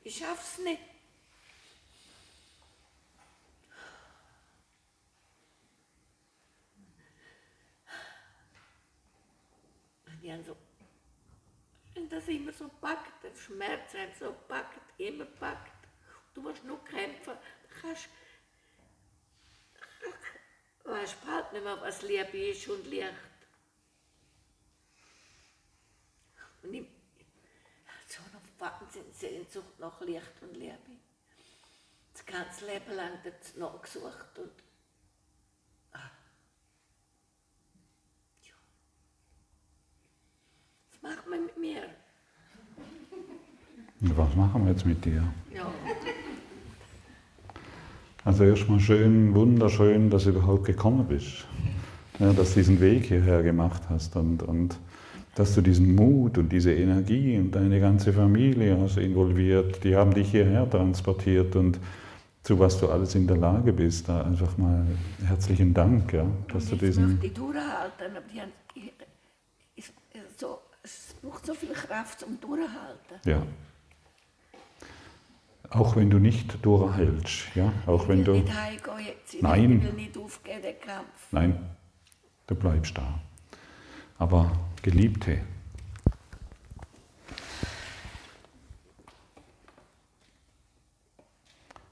[0.04, 0.82] Ich schaff's nicht.
[10.06, 10.56] Und ich habe so,
[11.96, 15.72] und das immer so packt, der Schmerz hat so packt, immer packt.
[16.34, 18.10] Du musst nur kämpfen, du kannst
[20.84, 23.08] weiß bald nicht mehr, was Liebe ist und Licht.
[26.62, 26.88] Und ich
[27.88, 30.78] habe so eine Wahnsinnssehnsucht nach Licht und Liebe.
[32.14, 34.64] Das ganze Leben lang das nachgesucht und
[35.94, 36.12] ah.
[38.44, 38.54] Ja.
[41.04, 41.82] Was macht man mit mir?
[44.02, 45.24] Und Was machen wir jetzt mit dir?
[45.54, 45.72] Ja.
[48.24, 51.46] Also erstmal schön, wunderschön, dass du überhaupt gekommen bist.
[52.20, 54.80] Ja, dass du diesen Weg hierher gemacht hast und, und
[55.36, 59.84] dass du diesen Mut und diese Energie und deine ganze Familie hast involviert.
[59.84, 61.80] Die haben dich hierher transportiert und
[62.44, 64.08] zu was du alles in der Lage bist.
[64.08, 64.86] Da einfach mal
[65.26, 67.20] herzlichen Dank, ja, dass du diesen...
[67.22, 68.52] ich durchhalten, aber die haben,
[69.76, 69.92] ich,
[70.38, 70.60] so,
[71.24, 73.20] braucht so viel Kraft zum Durchhalten.
[73.26, 73.42] Ja.
[75.70, 78.42] Auch wenn du nicht durchhältst, ja, auch wenn ich will du...
[78.42, 79.82] nicht heimgehen jetzt, ich Nein.
[79.82, 81.32] will nicht aufgeben, den Kampf.
[81.32, 81.70] Nein,
[82.46, 83.20] du bleibst da.
[84.20, 84.52] Aber
[84.84, 85.42] Geliebte,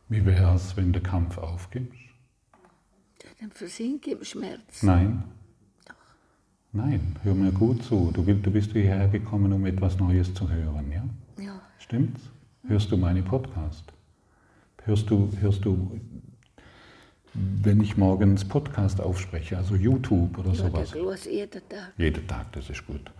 [0.10, 1.98] wie wäre es, wenn der Kampf aufgibst?
[3.40, 4.84] Dann versinke im Schmerz.
[4.84, 5.24] Nein.
[6.74, 8.12] Nein, hör mir gut zu.
[8.14, 11.04] Du, du bist hierher gekommen, um etwas Neues zu hören, ja?
[11.44, 11.62] Ja.
[11.80, 12.22] Stimmt's?
[12.66, 13.84] Hörst du meine Podcast?
[14.86, 16.00] Hörst du, hörst du,
[17.34, 20.96] wenn ich morgens Podcast aufspreche, also YouTube oder Ja, sowas?
[20.96, 21.92] los jeden Tag.
[21.98, 23.12] Jeden Tag, das ist gut.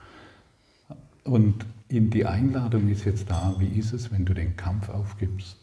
[1.26, 5.58] Und die Einladung ist jetzt da, wie ist es, wenn du den Kampf aufgibst?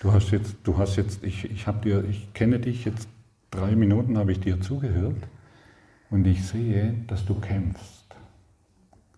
[0.00, 3.08] Du hast jetzt, du hast jetzt, ich, ich habe dir, ich kenne dich jetzt
[3.50, 5.16] drei Minuten, habe ich dir zugehört
[6.10, 8.04] und ich sehe, dass du kämpfst.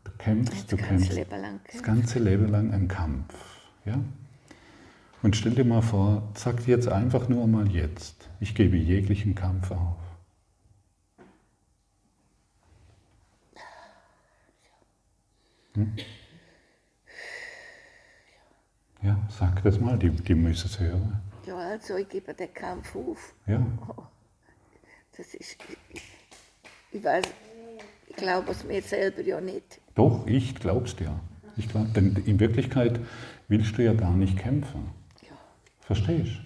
[0.05, 1.13] Du kämpfst, Das du ganze kämpfst.
[1.13, 3.35] Leben lang Das ganze Leben lang ein Kampf,
[3.85, 3.99] ja?
[5.23, 9.35] Und stell dir mal vor, sag dir jetzt einfach nur mal jetzt, ich gebe jeglichen
[9.35, 9.97] Kampf auf.
[15.75, 15.97] Hm?
[19.03, 21.21] Ja, sag das mal, die, die müssen es hören.
[21.47, 23.35] Ja, also ich gebe den Kampf auf.
[23.47, 23.65] Ja.
[23.89, 24.03] Oh,
[25.17, 25.57] das ist,
[25.91, 26.03] ich,
[26.91, 27.25] Ich weiß,
[28.09, 29.81] ich glaube es mir selber ja nicht.
[29.95, 31.21] Doch, ich glaub's dir.
[31.57, 33.01] Ich glaub, denn in Wirklichkeit
[33.49, 34.91] willst du ja gar nicht kämpfen.
[35.81, 36.41] Verstehst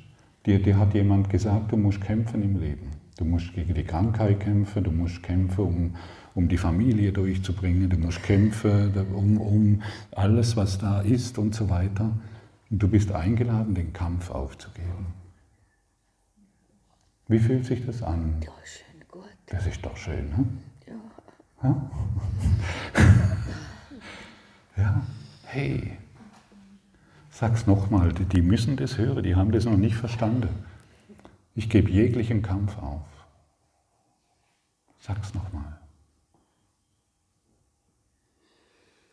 [0.46, 2.90] Dir, dir hat jemand gesagt, du musst kämpfen im Leben.
[3.16, 5.96] Du musst gegen die Krankheit kämpfen, du musst kämpfen, um,
[6.34, 11.70] um die Familie durchzubringen, du musst kämpfen, um, um alles, was da ist und so
[11.70, 12.10] weiter.
[12.70, 15.14] Und du bist eingeladen, den Kampf aufzugeben.
[17.28, 18.40] Wie fühlt sich das an?
[18.42, 18.91] Ja, schön.
[19.46, 20.46] Das ist doch schön, ne?
[20.86, 20.94] Ja.
[21.62, 21.90] Ja?
[24.76, 25.02] ja?
[25.44, 25.98] Hey,
[27.30, 30.48] sag's nochmal, die, müssen das hören, die haben das noch nicht verstanden.
[31.54, 33.02] Ich gebe jeglichen Kampf auf.
[35.00, 35.78] Sag's nochmal.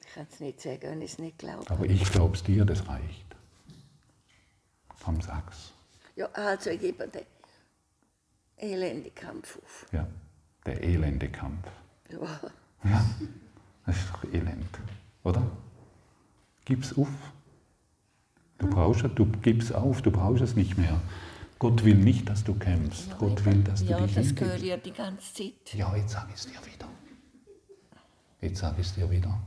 [0.01, 1.69] Ich kann es nicht sagen, wenn ich es nicht glaube.
[1.69, 3.35] Aber ich glaub's dir, das reicht.
[5.03, 5.73] Komm, sag's.
[6.15, 6.81] Ja, also ich
[8.61, 9.85] elenden Kampf auf.
[9.91, 10.07] Ja,
[10.65, 11.67] der elende Kampf.
[12.09, 12.39] Ja.
[12.83, 13.05] Ja,
[13.85, 14.79] das ist doch elend,
[15.23, 15.41] oder?
[16.65, 17.07] Gib's auf.
[18.57, 20.99] Du brauchst es, du gibst auf, du brauchst es nicht mehr.
[21.59, 23.17] Gott will nicht, dass du kämpfst.
[23.17, 24.35] Gott will, dass du Ja, dich das hingibst.
[24.37, 25.73] gehört ja die ganze Zeit.
[25.73, 26.87] Ja, jetzt sag ich es dir wieder.
[28.41, 29.37] Jetzt sag ich es dir wieder.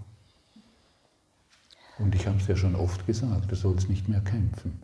[1.98, 4.82] Und ich habe es dir schon oft gesagt, du sollst nicht mehr kämpfen.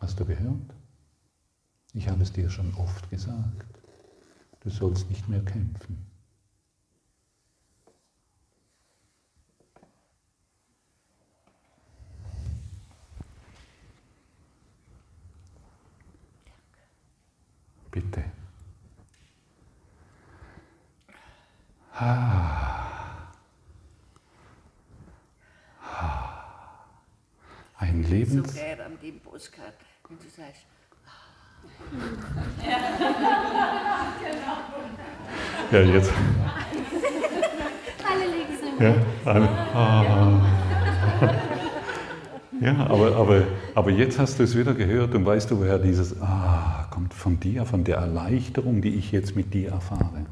[0.00, 0.74] Hast du gehört?
[1.96, 3.64] Ich habe es dir schon oft gesagt.
[4.60, 6.04] Du sollst nicht mehr kämpfen.
[17.92, 18.24] Bitte.
[21.92, 23.28] Ah.
[25.80, 26.86] Ah.
[27.76, 28.52] Ein So Lebens...
[28.54, 29.74] gern an dem Postcard,
[30.08, 30.66] wenn du sagst,
[35.72, 36.12] Ja, jetzt.
[38.08, 38.84] Alle liegen so.
[38.84, 38.94] Ja,
[39.24, 39.48] alle.
[39.74, 40.40] Ah.
[42.60, 43.42] ja aber, aber,
[43.74, 47.40] aber jetzt hast du es wieder gehört und weißt du, woher dieses Ah kommt von
[47.40, 50.26] dir, von der Erleichterung, die ich jetzt mit dir erfahre.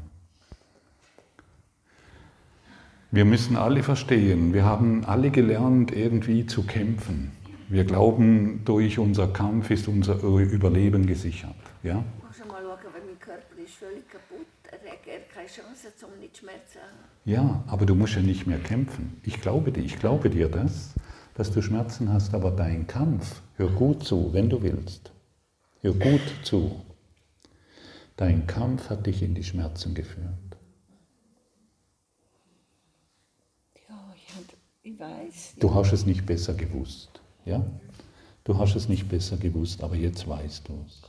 [3.11, 7.31] Wir müssen alle verstehen, wir haben alle gelernt, irgendwie zu kämpfen.
[7.69, 11.55] Wir glauben, durch unser Kampf ist unser Überleben gesichert.
[11.81, 12.03] Ja?
[12.25, 14.47] Musst mal schauen, weil mein Körper ist völlig kaputt.
[14.65, 17.13] Er hat keine Chance, um nicht Schmerzen zu haben.
[17.25, 19.19] Ja, aber du musst ja nicht mehr kämpfen.
[19.23, 20.93] Ich glaube dir, ich glaube dir das,
[21.35, 25.11] dass du Schmerzen hast, aber dein Kampf, hör gut zu, wenn du willst.
[25.81, 26.81] Hör gut zu.
[28.15, 30.27] Dein Kampf hat dich in die Schmerzen geführt.
[33.89, 34.43] Ja, ich, hab,
[34.83, 35.55] ich weiß.
[35.59, 37.12] Du hast es nicht besser gewusst.
[37.45, 37.63] Ja?
[38.43, 41.01] Du hast es nicht besser gewusst, aber jetzt weißt du es.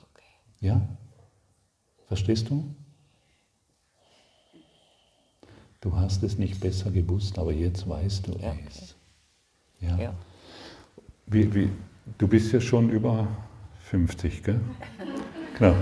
[0.61, 0.81] Ja?
[2.07, 2.65] Verstehst du?
[5.81, 8.33] Du hast es nicht besser gewusst, aber jetzt weißt du
[8.67, 8.95] es.
[9.81, 9.99] Ja.
[9.99, 10.15] Ja.
[11.27, 11.71] Wie, wie,
[12.17, 13.29] du bist ja schon über
[13.91, 14.61] 50, gell?
[15.59, 15.75] Genau.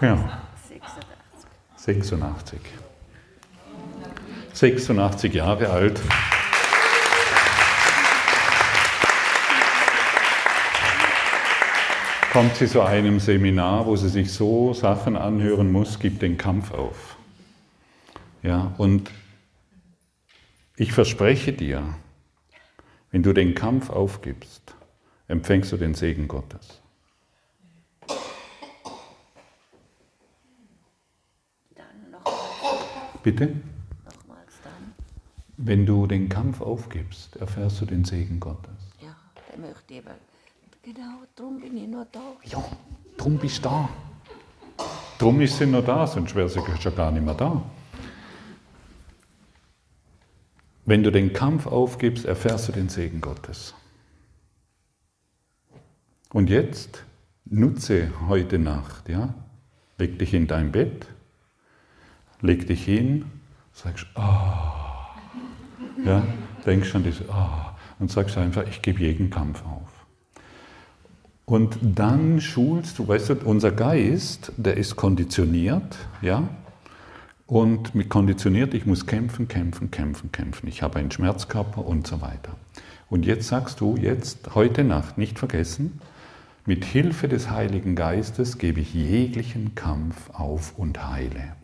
[0.00, 0.28] Genau.
[1.76, 2.58] 86.
[2.58, 2.60] 86.
[4.52, 6.00] 86 Jahre alt.
[12.32, 16.72] Kommt sie zu einem Seminar, wo sie sich so Sachen anhören muss, gibt den Kampf
[16.72, 17.18] auf.
[18.42, 19.10] Ja, und
[20.76, 21.82] ich verspreche dir,
[23.10, 24.74] wenn du den Kampf aufgibst,
[25.28, 26.80] empfängst du den Segen Gottes.
[31.76, 33.48] Dann nochmals, Bitte?
[34.06, 34.94] nochmals dann.
[35.58, 38.72] Wenn du den Kampf aufgibst, erfährst du den Segen Gottes.
[39.02, 39.14] Ja,
[39.50, 40.16] der möchte aber.
[40.84, 42.32] Genau, darum bin ich nur da.
[42.42, 42.64] Ja,
[43.16, 43.88] drum bist du da.
[45.16, 47.62] Drum ist sie noch da, sonst wäre sie schon gar nicht mehr da.
[50.84, 53.74] Wenn du den Kampf aufgibst, erfährst du den Segen Gottes.
[56.32, 57.04] Und jetzt
[57.44, 59.34] nutze heute Nacht, ja?
[59.98, 61.06] Leg dich in dein Bett,
[62.40, 63.30] leg dich hin,
[63.72, 65.14] sagst, ah,
[66.04, 66.26] ja,
[66.66, 69.91] denkst an das, ah, und sagst einfach, ich gebe jeden Kampf auf.
[71.52, 76.48] Und dann schulst du, weißt du, unser Geist, der ist konditioniert, ja,
[77.44, 80.66] und mit konditioniert, ich muss kämpfen, kämpfen, kämpfen, kämpfen.
[80.66, 82.56] Ich habe einen Schmerzkörper und so weiter.
[83.10, 86.00] Und jetzt sagst du, jetzt, heute Nacht, nicht vergessen,
[86.64, 91.54] mit Hilfe des Heiligen Geistes gebe ich jeglichen Kampf auf und heile.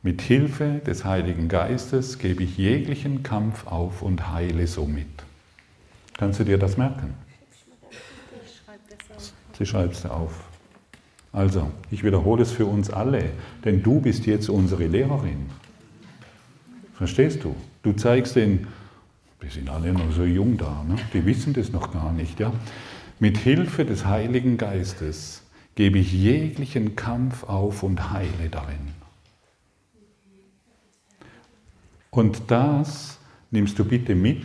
[0.00, 5.24] Mit Hilfe des Heiligen Geistes gebe ich jeglichen Kampf auf und heile somit.
[6.22, 7.14] Kannst du dir das merken?
[9.58, 10.44] Sie schreibt es auf.
[11.32, 13.30] Also, ich wiederhole es für uns alle,
[13.64, 15.46] denn du bist jetzt unsere Lehrerin.
[16.94, 17.56] Verstehst du?
[17.82, 18.68] Du zeigst den,
[19.40, 20.94] wir sind alle noch so jung da, ne?
[21.12, 22.38] die wissen das noch gar nicht.
[22.38, 22.52] Ja?
[23.18, 25.42] Mit Hilfe des Heiligen Geistes
[25.74, 28.92] gebe ich jeglichen Kampf auf und heile darin.
[32.12, 33.18] Und das
[33.50, 34.44] nimmst du bitte mit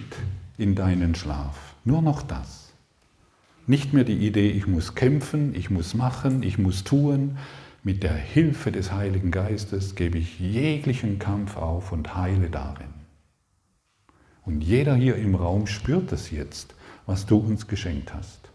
[0.57, 1.66] in deinen Schlaf.
[1.87, 2.73] Nur noch das.
[3.65, 7.37] Nicht mehr die Idee, ich muss kämpfen, ich muss machen, ich muss tun.
[7.81, 12.89] Mit der Hilfe des Heiligen Geistes gebe ich jeglichen Kampf auf und heile darin.
[14.43, 18.49] Und jeder hier im Raum spürt es jetzt, was du uns geschenkt hast.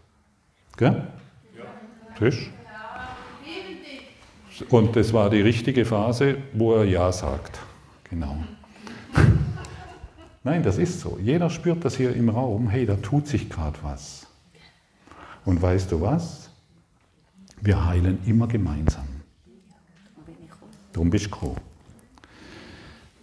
[0.77, 1.07] Gell?
[1.57, 1.63] Ja.
[2.15, 2.51] Tisch?
[4.69, 7.59] Und das war die richtige Phase, wo er Ja sagt.
[8.11, 8.43] Genau.
[10.43, 11.17] Nein, das ist so.
[11.21, 14.27] Jeder spürt das hier im Raum, hey, da tut sich gerade was.
[15.45, 16.49] Und weißt du was?
[17.61, 19.07] Wir heilen immer gemeinsam.
[20.91, 21.55] Darum bist du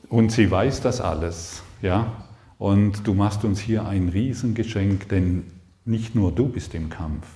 [0.08, 2.24] Und sie weiß das alles, ja.
[2.58, 5.44] Und du machst uns hier ein Riesengeschenk, denn
[5.84, 7.26] nicht nur du bist im Kampf,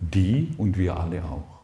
[0.00, 1.55] die und wir alle auch.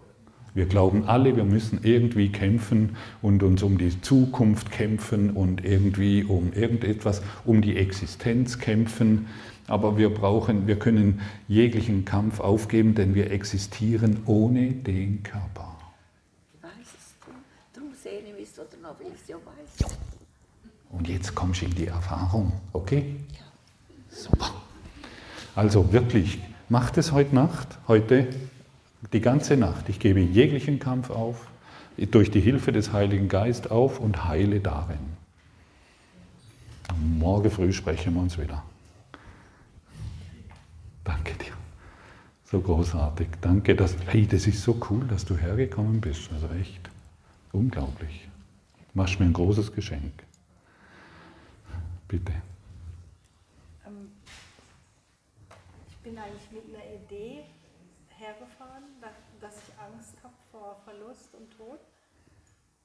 [0.54, 6.24] Wir glauben alle, wir müssen irgendwie kämpfen und uns um die Zukunft kämpfen und irgendwie
[6.24, 9.28] um irgendetwas, um die Existenz kämpfen.
[9.66, 15.78] Aber wir brauchen, wir können jeglichen Kampf aufgeben, denn wir existieren ohne den Körper.
[20.90, 23.16] Und jetzt kommst du in die Erfahrung, okay?
[24.10, 24.52] Super.
[25.54, 26.38] Also wirklich,
[26.68, 28.28] macht es heute Nacht, heute
[29.12, 29.88] die ganze Nacht.
[29.88, 31.48] Ich gebe jeglichen Kampf auf,
[31.96, 35.16] durch die Hilfe des Heiligen Geistes auf und heile darin.
[37.18, 38.62] Morgen früh sprechen wir uns wieder.
[41.04, 41.52] Danke dir.
[42.44, 43.28] So großartig.
[43.40, 46.30] Danke, dass, hey, das ist so cool, dass du hergekommen bist.
[46.32, 46.90] Also echt
[47.52, 48.28] unglaublich.
[48.76, 50.12] Du machst mir ein großes Geschenk.
[52.08, 52.32] Bitte.
[53.86, 54.12] Ähm,
[55.88, 57.44] ich bin eigentlich mit einer Idee
[58.22, 58.84] hergefahren,
[59.40, 61.80] dass ich Angst habe vor Verlust und Tod.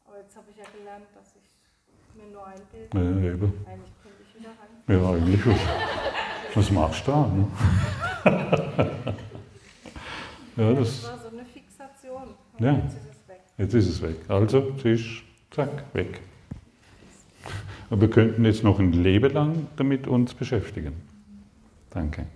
[0.06, 2.90] Aber jetzt habe ich ja gelernt, dass ich mir nur einbilde.
[2.94, 3.66] Ja, eben.
[3.66, 4.70] Eigentlich könnte ich wieder rein.
[4.88, 5.46] Ja, eigentlich.
[5.46, 7.28] Was, was machst du da?
[7.28, 7.48] Ne?
[10.58, 12.36] ja, das, das war so eine Fixation.
[12.54, 12.74] Und ja.
[12.74, 13.42] Jetzt ist es weg.
[13.58, 14.16] Jetzt ist es weg.
[14.28, 16.22] Also, Tisch, zack, weg.
[17.90, 20.94] Aber wir könnten jetzt noch ein Leben lang damit uns beschäftigen.
[21.90, 22.28] Danke.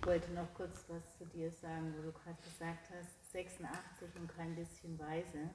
[0.00, 4.28] Ich wollte noch kurz was zu dir sagen, wo du gerade gesagt hast, 86 und
[4.36, 5.48] kein bisschen weise.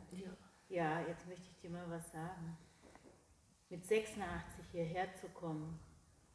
[0.69, 1.01] Ja.
[1.07, 2.57] jetzt möchte ich dir mal was sagen.
[3.69, 5.79] Mit 86 hierher zu kommen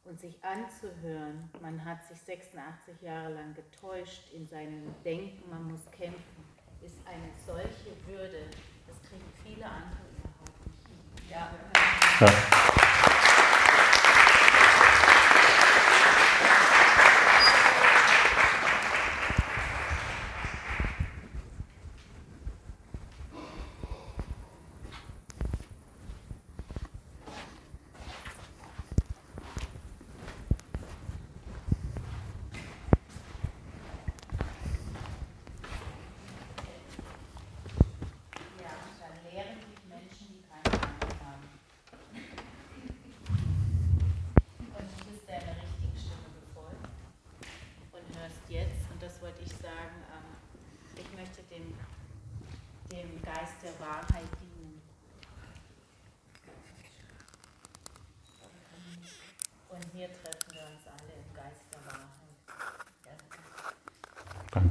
[0.03, 5.89] und sich anzuhören, man hat sich 86 Jahre lang getäuscht in seinem Denken, man muss
[5.91, 6.45] kämpfen,
[6.81, 8.45] ist eine solche Würde.
[8.87, 11.31] Das kriegen viele andere überhaupt nicht.
[11.31, 11.49] Ja.
[12.19, 13.42] ja.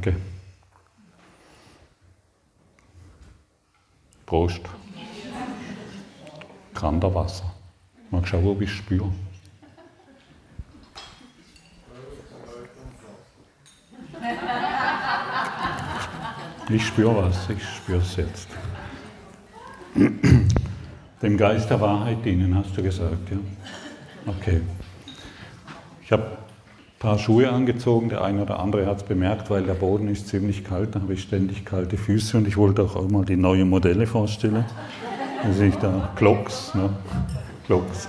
[0.03, 0.21] Danke.
[4.27, 4.61] Prost.
[7.15, 7.45] Wasser.
[8.11, 9.13] Mal schauen, ob ich spüre.
[16.69, 18.49] Ich spüre was, ich spüre es jetzt.
[21.23, 23.39] Dem Geist der Wahrheit dienen, hast du gesagt, ja?
[24.27, 24.63] Okay.
[26.03, 26.42] Ich habe
[27.03, 28.11] paar Schuhe angezogen.
[28.11, 30.95] Der eine oder andere hat es bemerkt, weil der Boden ist ziemlich kalt.
[30.95, 34.65] Da habe ich ständig kalte Füße und ich wollte auch mal die neuen Modelle vorstellen.
[35.43, 36.73] Da sehe ich da Glocks.
[36.77, 36.91] Ne?
[37.67, 38.09] Glocks.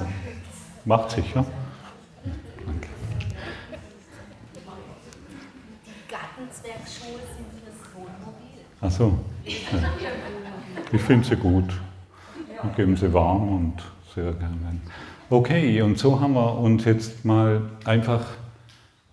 [0.85, 1.43] Macht sich, ja?
[2.67, 2.87] Danke.
[5.87, 8.59] Die Gartenzwergschuhe sind fürs Wohnmobil.
[8.79, 9.17] Ach so.
[9.43, 9.79] Ja.
[10.91, 11.73] Ich finde sie gut.
[12.61, 13.73] Und geben sie warm und
[14.13, 14.55] sehr gerne.
[15.31, 18.23] Okay, und so haben wir uns jetzt mal einfach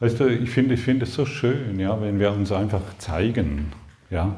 [0.01, 3.73] Weißt du, ich finde ich find es so schön, ja, wenn wir uns einfach zeigen.
[4.11, 4.35] Ja.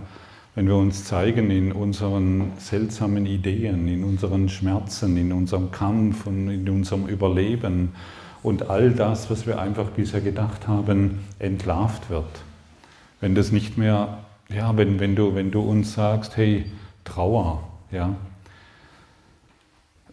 [0.55, 6.51] wenn wir uns zeigen in unseren seltsamen Ideen, in unseren Schmerzen, in unserem Kampf und
[6.51, 7.93] in unserem Überleben
[8.43, 12.43] und all das, was wir einfach bisher gedacht haben, entlarvt wird.
[13.21, 14.19] Wenn das nicht mehr,
[14.51, 16.67] ja, wenn, wenn, du, wenn du uns sagst, hey,
[17.05, 18.15] Trauer, ja,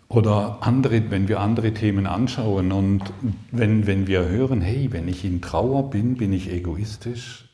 [0.09, 3.13] oder andere, wenn wir andere Themen anschauen und
[3.51, 7.45] wenn, wenn wir hören, hey, wenn ich in Trauer bin, bin ich egoistisch,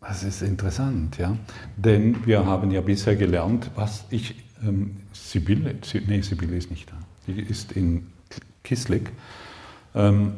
[0.00, 1.36] das ist interessant, ja.
[1.76, 5.76] Denn wir haben ja bisher gelernt, was ich, ähm, Sibylle,
[6.06, 6.96] nee, Sibylle ist nicht da,
[7.26, 8.06] die ist in
[8.62, 9.12] Kislik.
[9.94, 10.34] Ähm,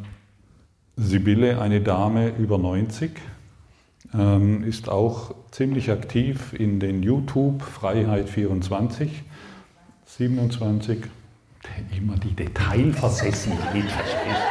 [0.96, 3.10] Sibylle, eine Dame über 90,
[4.14, 9.24] ähm, ist auch ziemlich aktiv in den YouTube Freiheit 24,
[10.06, 11.04] 27,
[11.96, 14.42] immer die Detailversessenheit, verstehst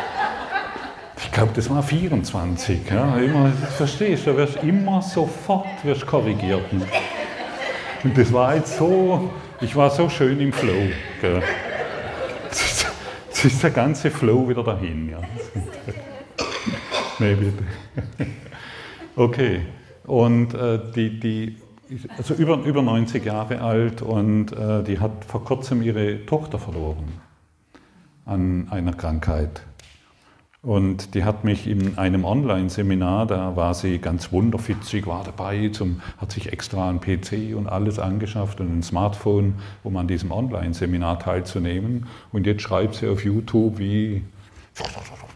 [1.17, 2.79] Ich glaube, das war 24.
[2.89, 6.65] Ja, immer, verstehst du, wirst immer sofort wirst korrigiert.
[8.03, 9.31] Und das war jetzt so,
[9.61, 10.89] ich war so schön im Flow.
[11.21, 11.41] Gell.
[13.43, 15.09] Jetzt ist der ganze Flow wieder dahin.
[15.09, 15.19] Ja.
[17.19, 17.63] nee, bitte.
[19.15, 19.61] Okay,
[20.05, 21.57] und äh, die, die
[22.17, 27.19] also über, über 90 Jahre alt und äh, die hat vor kurzem ihre Tochter verloren
[28.25, 29.63] an einer Krankheit.
[30.61, 36.01] Und die hat mich in einem Online-Seminar, da war sie ganz wunderfitzig, war dabei, zum,
[36.19, 41.19] hat sich extra ein PC und alles angeschafft und ein Smartphone, um an diesem Online-Seminar
[41.19, 42.05] teilzunehmen.
[42.31, 44.23] Und jetzt schreibt sie auf YouTube, wie,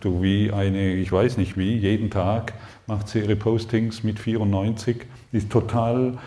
[0.02, 2.53] wie eine, ich weiß nicht wie, jeden Tag
[2.88, 6.18] macht sie ihre Postings mit 94, ist total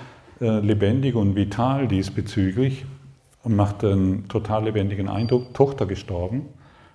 [0.40, 2.86] lebendig und vital diesbezüglich
[3.42, 5.54] und macht einen total lebendigen Eindruck.
[5.54, 6.46] Tochter gestorben,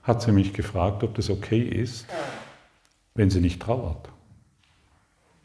[0.04, 2.08] hat sie mich gefragt, ob das okay ist,
[3.14, 4.10] wenn sie nicht trauert.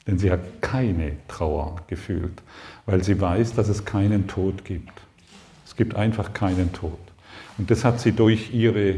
[0.07, 2.43] Denn sie hat keine Trauer gefühlt,
[2.87, 4.93] weil sie weiß, dass es keinen Tod gibt.
[5.67, 6.99] Es gibt einfach keinen Tod.
[7.59, 8.97] Und das hat sie durch ihre,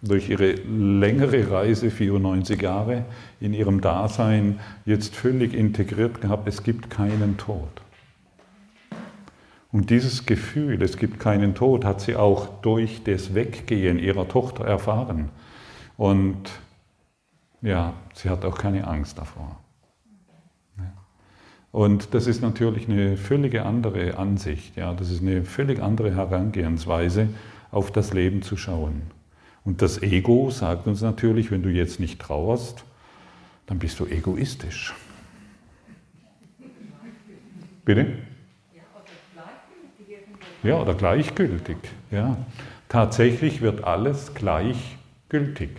[0.00, 3.04] durch ihre längere Reise, 94 Jahre,
[3.40, 7.81] in ihrem Dasein jetzt völlig integriert gehabt, es gibt keinen Tod.
[9.72, 14.64] Und dieses Gefühl, es gibt keinen Tod, hat sie auch durch das Weggehen ihrer Tochter
[14.64, 15.30] erfahren.
[15.96, 16.50] Und
[17.62, 19.58] ja, sie hat auch keine Angst davor.
[21.70, 27.28] Und das ist natürlich eine völlig andere Ansicht, ja, das ist eine völlig andere Herangehensweise,
[27.70, 29.00] auf das Leben zu schauen.
[29.64, 32.84] Und das Ego sagt uns natürlich, wenn du jetzt nicht trauerst,
[33.64, 34.92] dann bist du egoistisch.
[37.86, 38.18] Bitte?
[40.62, 41.76] Ja, oder gleichgültig.
[42.10, 42.36] Ja.
[42.88, 45.70] Tatsächlich wird alles gleichgültig.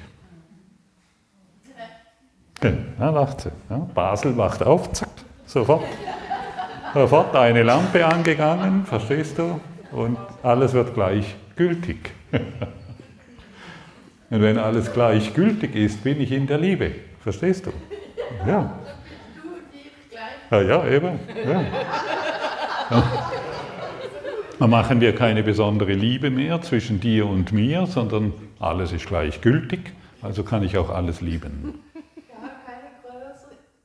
[3.00, 3.52] Ja, lacht sie.
[3.70, 5.10] Ja, Basel wacht auf, zack,
[5.46, 5.84] sofort.
[6.94, 9.60] Sofort eine Lampe angegangen, verstehst du?
[9.92, 12.12] Und alles wird gleichgültig.
[14.30, 16.92] Und wenn alles gleichgültig ist, bin ich in der Liebe.
[17.22, 17.72] Verstehst du?
[18.48, 18.80] Ja.
[20.50, 21.20] Ja, ja eben.
[21.46, 21.64] Ja.
[24.60, 29.92] Dann machen wir keine besondere Liebe mehr zwischen dir und mir, sondern alles ist gleichgültig,
[30.22, 31.82] also kann ich auch alles lieben.
[31.94, 32.90] Ja, keine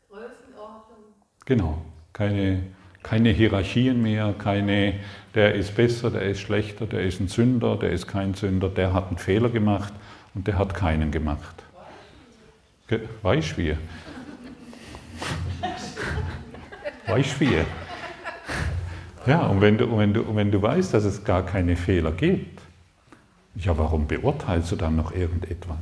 [0.09, 0.99] Größenordnung.
[1.47, 1.83] Genau,
[2.13, 2.61] keine,
[3.03, 4.95] keine Hierarchien mehr, keine,
[5.35, 8.93] der ist besser, der ist schlechter, der ist ein Sünder, der ist kein Sünder, der
[8.93, 9.93] hat einen Fehler gemacht
[10.35, 11.65] und der hat keinen gemacht.
[13.23, 13.77] Weißt du wie?
[17.07, 17.65] Weißt du wie?
[19.27, 22.61] Ja, und wenn du, wenn, du, wenn du weißt, dass es gar keine Fehler gibt,
[23.57, 25.77] ja, warum beurteilst du dann noch irgendetwas?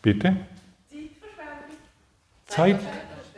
[0.00, 0.36] Bitte?
[2.46, 2.80] Zeit,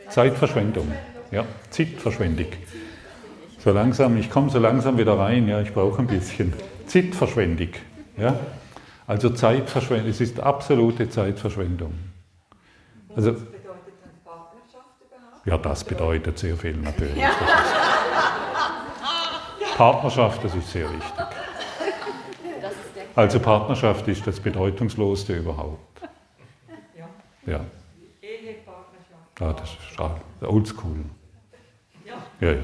[0.09, 0.91] Zeitverschwendung.
[1.31, 2.47] Ja, Zeitverschwendung.
[3.59, 6.53] So langsam, ich komme so langsam wieder rein, ja, ich brauche ein bisschen.
[6.87, 7.69] Zeitverschwendung.
[8.17, 8.39] Ja?
[9.07, 11.93] Also Zeitverschwendung, es ist absolute Zeitverschwendung.
[13.15, 13.35] Also,
[15.45, 17.17] ja, das bedeutet sehr viel natürlich.
[17.17, 17.31] Ja.
[19.77, 21.25] Partnerschaft, das ist sehr wichtig.
[23.15, 26.01] Also Partnerschaft ist das bedeutungslosste überhaupt.
[27.45, 27.61] Ja.
[28.21, 29.39] Ehepartnerschaft.
[29.39, 31.05] Ja, das ist oldschool.
[32.41, 32.57] Ja, ja.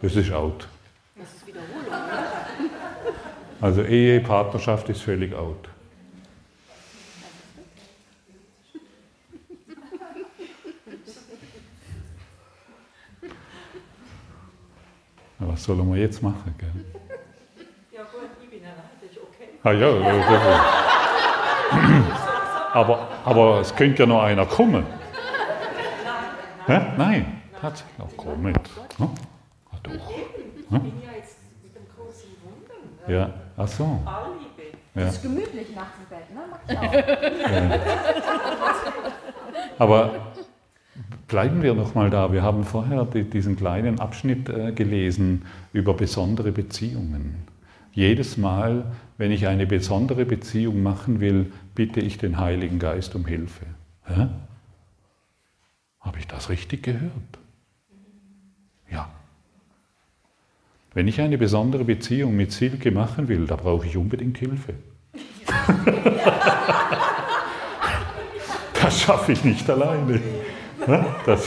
[0.00, 0.68] Das ist out.
[1.16, 2.24] Das ist Wiederholung, oder?
[3.60, 5.68] Also Ehe, Partnerschaft ist völlig out.
[15.48, 16.54] Was sollen wir jetzt machen?
[16.58, 16.70] Gell?
[17.92, 19.48] Ja gut, ich bin erwartet, okay.
[19.62, 19.88] Ah ja,
[22.72, 24.84] aber, aber es könnte ja noch einer kommen.
[26.66, 26.96] Nein, nein.
[26.96, 28.56] Nein, Tatsächlich, auch komm mit.
[28.98, 29.10] Ja?
[29.82, 29.92] Doch.
[29.92, 30.78] Ich Ja?
[30.78, 32.82] bin ja jetzt mit dem im Wundern.
[33.06, 34.00] Ja, ach so.
[34.94, 35.02] Ja.
[35.06, 36.40] Das ist gemütlich nachts im Bett, ne?
[36.50, 36.92] Mach ich auch.
[39.78, 40.10] Aber
[41.28, 42.32] bleiben wir noch mal da.
[42.32, 45.42] Wir haben vorher die, diesen kleinen Abschnitt äh, gelesen
[45.72, 47.36] über besondere Beziehungen.
[47.92, 48.84] Jedes Mal,
[49.18, 53.66] wenn ich eine besondere Beziehung machen will, bitte ich den Heiligen Geist um Hilfe.
[54.04, 54.28] Hä?
[56.00, 57.12] Habe ich das richtig gehört?
[58.90, 59.08] Ja.
[60.92, 64.74] Wenn ich eine besondere Beziehung mit Silke machen will, da brauche ich unbedingt Hilfe.
[68.84, 70.20] Das schaffe ich nicht alleine.
[70.86, 71.46] Ja, Das,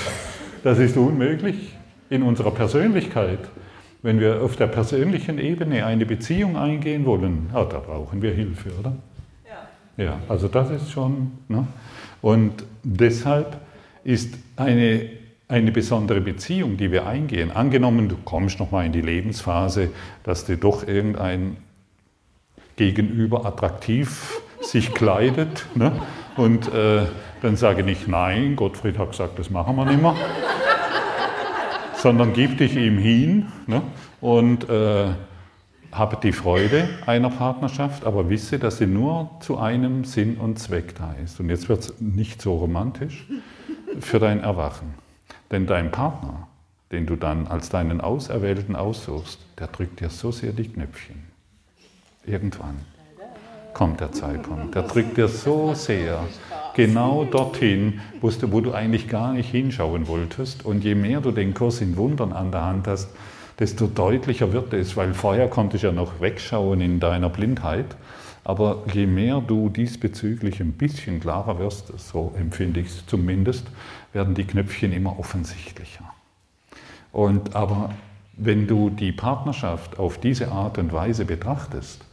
[0.64, 1.74] das ist unmöglich
[2.10, 3.40] in unserer Persönlichkeit.
[4.02, 8.70] Wenn wir auf der persönlichen Ebene eine Beziehung eingehen wollen, ah, da brauchen wir Hilfe,
[8.80, 8.96] oder?
[9.98, 10.04] Ja.
[10.04, 11.32] Ja, also das ist schon.
[11.48, 11.68] Ne?
[12.22, 13.58] Und deshalb
[14.04, 15.10] ist eine,
[15.48, 19.90] eine besondere Beziehung, die wir eingehen, angenommen, du kommst nochmal in die Lebensphase,
[20.24, 21.58] dass dir doch irgendein
[22.76, 25.66] Gegenüber attraktiv sich kleidet.
[25.76, 25.92] Ne?
[26.38, 27.06] Und äh,
[27.42, 30.16] dann sage nicht, nein, Gottfried hat gesagt, das machen wir nicht mehr.
[31.96, 33.82] Sondern gib dich ihm hin ne?
[34.22, 35.08] und äh,
[35.92, 40.96] habe die Freude einer Partnerschaft, aber wisse, dass sie nur zu einem Sinn und Zweck
[40.96, 41.40] da ist.
[41.40, 43.26] Und jetzt wird es nicht so romantisch
[44.00, 44.94] für dein Erwachen.
[45.50, 46.48] Denn dein Partner,
[46.92, 51.24] den du dann als deinen Auserwählten aussuchst, der drückt dir so sehr die Knöpfchen.
[52.26, 52.76] Irgendwann
[53.78, 54.74] kommt der Zeitpunkt.
[54.74, 56.24] Der drückt dir so sehr
[56.76, 60.66] genau dorthin, wo du, du eigentlich gar nicht hinschauen wolltest.
[60.66, 63.10] Und je mehr du den Kurs in Wundern an der Hand hast,
[63.60, 67.96] desto deutlicher wird es, weil vorher konnte ich ja noch wegschauen in deiner Blindheit.
[68.44, 73.68] Aber je mehr du diesbezüglich ein bisschen klarer wirst, so empfinde ich es zumindest,
[74.12, 76.06] werden die Knöpfchen immer offensichtlicher.
[77.12, 77.92] Und aber
[78.38, 82.07] wenn du die Partnerschaft auf diese Art und Weise betrachtest,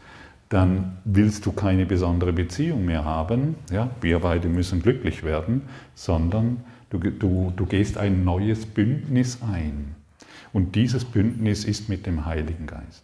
[0.55, 5.63] dann willst du keine besondere Beziehung mehr haben, ja, wir beide müssen glücklich werden,
[5.97, 9.97] sondern du, du, du gehst ein neues Bündnis ein.
[10.53, 13.03] Und dieses Bündnis ist mit dem Heiligen Geist.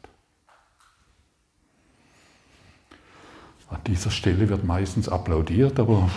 [3.69, 6.09] An dieser Stelle wird meistens applaudiert, aber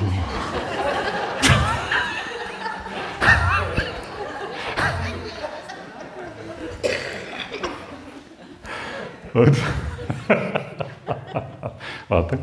[9.34, 9.58] Und
[12.08, 12.40] Warte.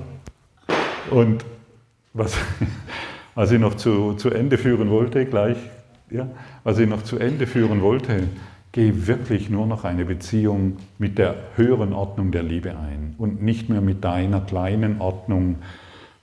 [1.10, 1.44] Und
[2.12, 2.36] was,
[3.34, 5.56] was ich noch zu, zu Ende führen wollte, gleich,
[6.10, 6.28] ja,
[6.64, 8.28] was ich noch zu Ende führen wollte,
[8.72, 13.68] geh wirklich nur noch eine Beziehung mit der höheren Ordnung der Liebe ein und nicht
[13.68, 15.56] mehr mit deiner kleinen Ordnung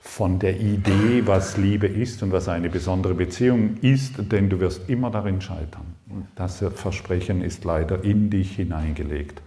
[0.00, 4.88] von der Idee, was Liebe ist und was eine besondere Beziehung ist, denn du wirst
[4.88, 5.94] immer darin scheitern.
[6.08, 9.42] Und das Versprechen ist leider in dich hineingelegt.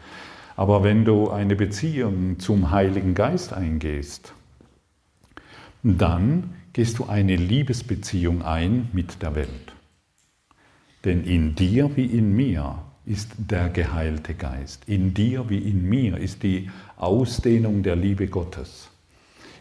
[0.62, 4.36] Aber wenn du eine Beziehung zum Heiligen Geist eingehst,
[5.82, 9.74] dann gehst du eine Liebesbeziehung ein mit der Welt.
[11.04, 12.78] Denn in dir wie in mir
[13.08, 14.88] ist der geheilte Geist.
[14.88, 18.92] In dir wie in mir ist die Ausdehnung der Liebe Gottes.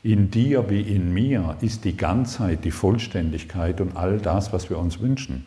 [0.03, 4.77] In dir wie in mir ist die Ganzheit, die Vollständigkeit und all das, was wir
[4.77, 5.47] uns wünschen.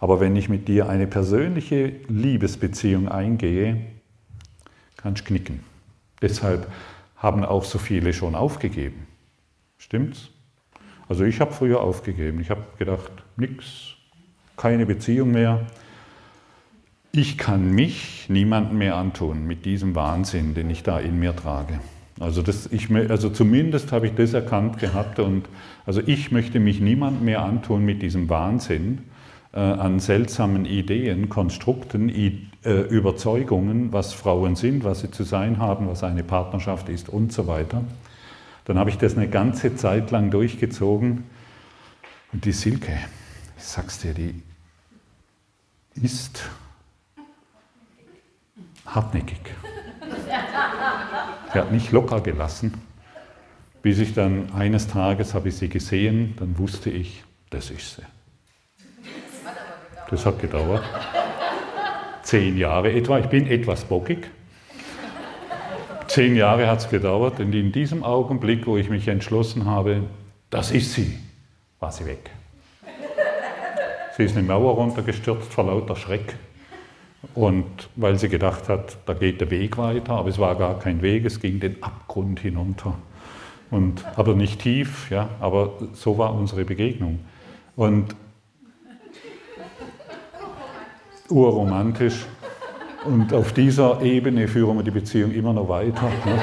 [0.00, 3.86] Aber wenn ich mit dir eine persönliche Liebesbeziehung eingehe,
[5.02, 5.60] kannst knicken.
[6.20, 6.70] Deshalb
[7.16, 9.06] haben auch so viele schon aufgegeben.
[9.78, 10.30] Stimmt's?
[11.08, 12.40] Also ich habe früher aufgegeben.
[12.40, 13.94] Ich habe gedacht, nix,
[14.56, 15.66] keine Beziehung mehr.
[17.10, 21.80] Ich kann mich niemandem mehr antun mit diesem Wahnsinn, den ich da in mir trage.
[22.20, 25.48] Also, das, ich, also zumindest habe ich das erkannt gehabt und
[25.84, 28.98] also ich möchte mich niemandem mehr antun mit diesem Wahnsinn
[29.52, 35.58] äh, an seltsamen Ideen, Konstrukten, I, äh, Überzeugungen, was Frauen sind, was sie zu sein
[35.58, 37.84] haben, was eine Partnerschaft ist und so weiter.
[38.64, 41.24] Dann habe ich das eine ganze Zeit lang durchgezogen
[42.32, 42.98] und die Silke,
[43.58, 44.40] ich sag's dir, die
[46.00, 46.48] ist
[48.86, 49.40] hartnäckig.
[51.52, 52.72] Sie hat nicht locker gelassen,
[53.82, 58.02] bis ich dann eines Tages habe ich sie gesehen, dann wusste ich, das ist sie.
[60.12, 60.82] Das hat gedauert.
[62.22, 63.18] Zehn Jahre etwa.
[63.18, 64.28] Ich bin etwas bockig.
[66.06, 70.02] Zehn Jahre hat es gedauert und in diesem Augenblick, wo ich mich entschlossen habe,
[70.50, 71.18] das ist sie,
[71.80, 72.30] war sie weg.
[74.14, 76.36] Sie ist eine Mauer runtergestürzt vor lauter Schreck.
[77.34, 81.00] Und weil sie gedacht hat, da geht der Weg weiter, aber es war gar kein
[81.00, 82.92] Weg, es ging den Abgrund hinunter.
[83.70, 87.20] Und, aber nicht tief, ja, aber so war unsere Begegnung.
[87.76, 88.14] Und
[91.32, 92.26] urromantisch.
[93.04, 96.08] Und auf dieser Ebene führen wir die Beziehung immer noch weiter.
[96.24, 96.40] Ne?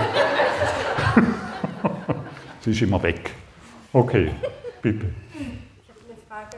[2.61, 3.31] Sie ist immer weg.
[3.93, 4.31] Okay,
[4.81, 5.05] bitte.
[5.33, 6.57] Ich habe eine Frage.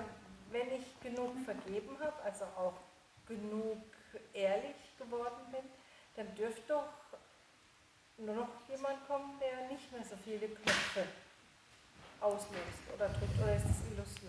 [0.51, 2.73] Wenn ich genug vergeben habe, also auch
[3.27, 3.77] genug
[4.33, 5.61] ehrlich geworden bin,
[6.15, 6.89] dann dürfte doch
[8.17, 11.03] nur noch jemand kommen, der nicht mehr so viele Knöpfe
[12.21, 14.20] auslöst oder drückt, oder ist das Illusion?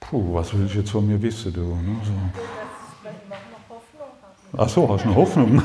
[0.00, 1.60] Puh, was willst du jetzt von mir wissen, du?
[1.60, 1.96] Ne?
[2.04, 2.12] So.
[2.34, 2.58] Ich.
[4.56, 5.62] Ach so, hast du eine Hoffnung?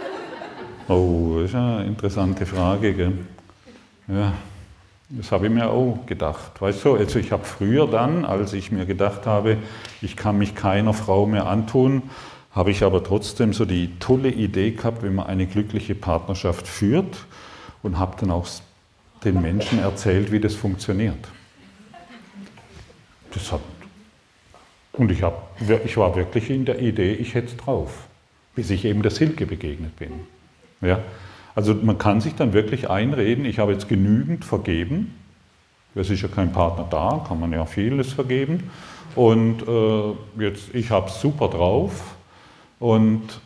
[0.88, 2.94] oh, das ist eine interessante Frage.
[2.94, 3.12] Gell?
[4.06, 4.32] Ja,
[5.08, 6.60] das habe ich mir auch gedacht.
[6.60, 9.56] Weißt du, also ich habe früher dann, als ich mir gedacht habe,
[10.00, 12.04] ich kann mich keiner Frau mehr antun,
[12.52, 17.26] habe ich aber trotzdem so die tolle Idee gehabt, wenn man eine glückliche Partnerschaft führt
[17.82, 18.46] und habe dann auch
[19.24, 21.18] den Menschen erzählt, wie das funktioniert.
[23.36, 23.60] Das hat,
[24.94, 28.06] und ich, hab, ich war wirklich in der Idee, ich hätte es drauf,
[28.54, 30.12] bis ich eben der Silke begegnet bin.
[30.80, 31.00] Ja?
[31.54, 35.14] Also man kann sich dann wirklich einreden, ich habe jetzt genügend vergeben,
[35.94, 38.70] es ist ja kein Partner da, kann man ja vieles vergeben,
[39.14, 42.16] und äh, jetzt, ich habe es super drauf,
[42.78, 43.40] und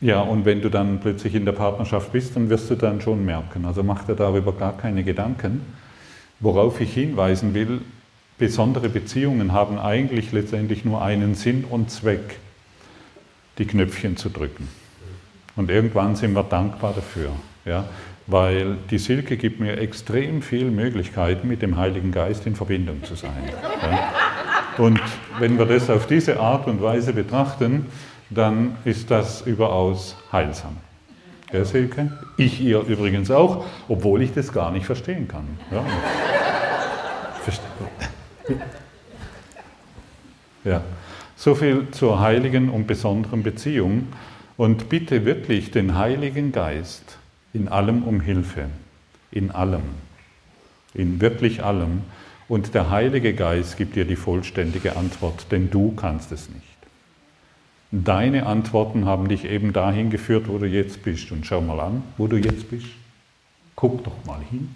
[0.00, 3.24] ja, und wenn du dann plötzlich in der Partnerschaft bist, dann wirst du dann schon
[3.24, 3.64] merken.
[3.64, 5.62] Also mach dir darüber gar keine Gedanken.
[6.38, 7.80] Worauf ich hinweisen will,
[8.38, 12.38] besondere Beziehungen haben eigentlich letztendlich nur einen Sinn und Zweck,
[13.58, 14.68] die Knöpfchen zu drücken.
[15.56, 17.30] Und irgendwann sind wir dankbar dafür,
[17.64, 17.86] ja?
[18.26, 23.14] weil die Silke gibt mir extrem viele Möglichkeiten, mit dem Heiligen Geist in Verbindung zu
[23.14, 23.32] sein.
[23.82, 24.12] Ja?
[24.76, 25.00] Und
[25.38, 27.86] wenn wir das auf diese Art und Weise betrachten,
[28.28, 30.76] dann ist das überaus heilsam.
[31.52, 32.10] Ja, Silke?
[32.36, 35.46] Ich ihr übrigens auch, obwohl ich das gar nicht verstehen kann.
[35.70, 35.84] Ja.
[40.64, 40.82] Ja.
[41.36, 44.08] So viel zur heiligen und besonderen Beziehung.
[44.56, 47.18] Und bitte wirklich den Heiligen Geist
[47.52, 48.70] in allem um Hilfe.
[49.30, 49.82] In allem.
[50.94, 52.02] In wirklich allem.
[52.48, 56.62] Und der Heilige Geist gibt dir die vollständige Antwort, denn du kannst es nicht.
[57.90, 61.30] Deine Antworten haben dich eben dahin geführt, wo du jetzt bist.
[61.32, 62.86] Und schau mal an, wo du jetzt bist.
[63.74, 64.74] Guck doch mal hin.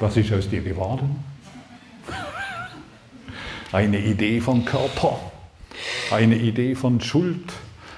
[0.00, 1.22] Was ist aus dir geworden?
[3.74, 5.18] Eine Idee von Körper,
[6.12, 7.52] eine Idee von Schuld,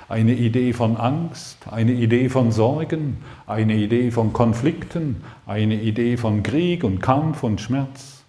[0.08, 6.42] eine Idee von Angst, eine Idee von Sorgen, eine Idee von Konflikten, eine Idee von
[6.42, 8.24] Krieg und Kampf und Schmerz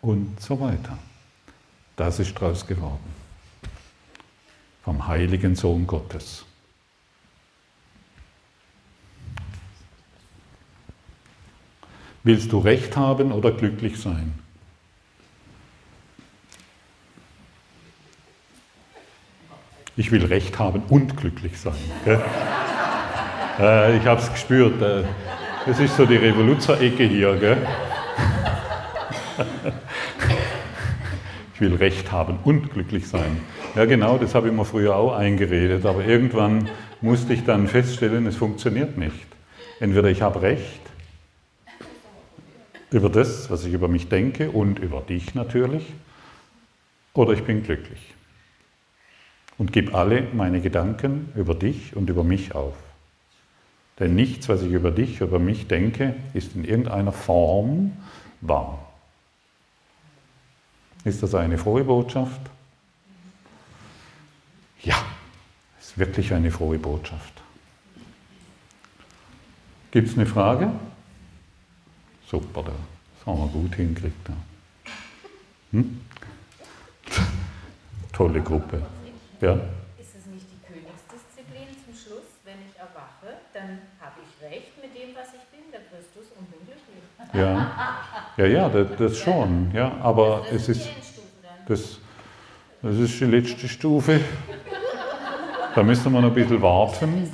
[0.00, 0.96] und so weiter.
[1.96, 3.12] Das ist daraus geworden.
[4.84, 6.44] Vom heiligen Sohn Gottes.
[12.22, 14.41] Willst du Recht haben oder glücklich sein?
[19.94, 21.74] Ich will Recht haben und glücklich sein.
[23.60, 24.80] Äh, ich habe es gespürt.
[24.80, 25.04] Äh,
[25.66, 27.58] das ist so die Revoluzzer-Ecke hier.
[31.54, 33.42] Ich will Recht haben und glücklich sein.
[33.76, 36.70] Ja genau, das habe ich mir früher auch eingeredet, aber irgendwann
[37.02, 39.26] musste ich dann feststellen, es funktioniert nicht.
[39.78, 40.80] Entweder ich habe Recht
[42.90, 45.84] über das, was ich über mich denke und über dich natürlich,
[47.12, 48.14] oder ich bin glücklich
[49.58, 52.74] und gebe alle meine Gedanken über dich und über mich auf.
[53.98, 57.92] Denn nichts, was ich über dich, über mich denke, ist in irgendeiner Form
[58.40, 58.92] wahr.
[61.04, 62.40] Ist das eine frohe Botschaft?
[64.82, 64.96] Ja,
[65.80, 67.42] ist wirklich eine frohe Botschaft.
[69.90, 70.72] Gibt es eine Frage?
[72.28, 74.30] Super, das haben wir gut hingekriegt.
[75.72, 76.00] Hm?
[78.12, 78.82] Tolle Gruppe.
[79.42, 79.54] Ja?
[79.98, 84.94] Ist es nicht die Königsdisziplin zum Schluss, wenn ich erwache, dann habe ich recht mit
[84.94, 87.02] dem, was ich bin, der Christus und bin glücklich.
[87.34, 88.06] Ja,
[88.36, 89.72] ja, ja das, das schon.
[89.74, 90.88] Ja, aber Also das es ist
[91.66, 91.98] das,
[92.82, 94.20] das ist die letzte Stufe.
[95.74, 97.28] Da müssen wir noch ein bisschen warten.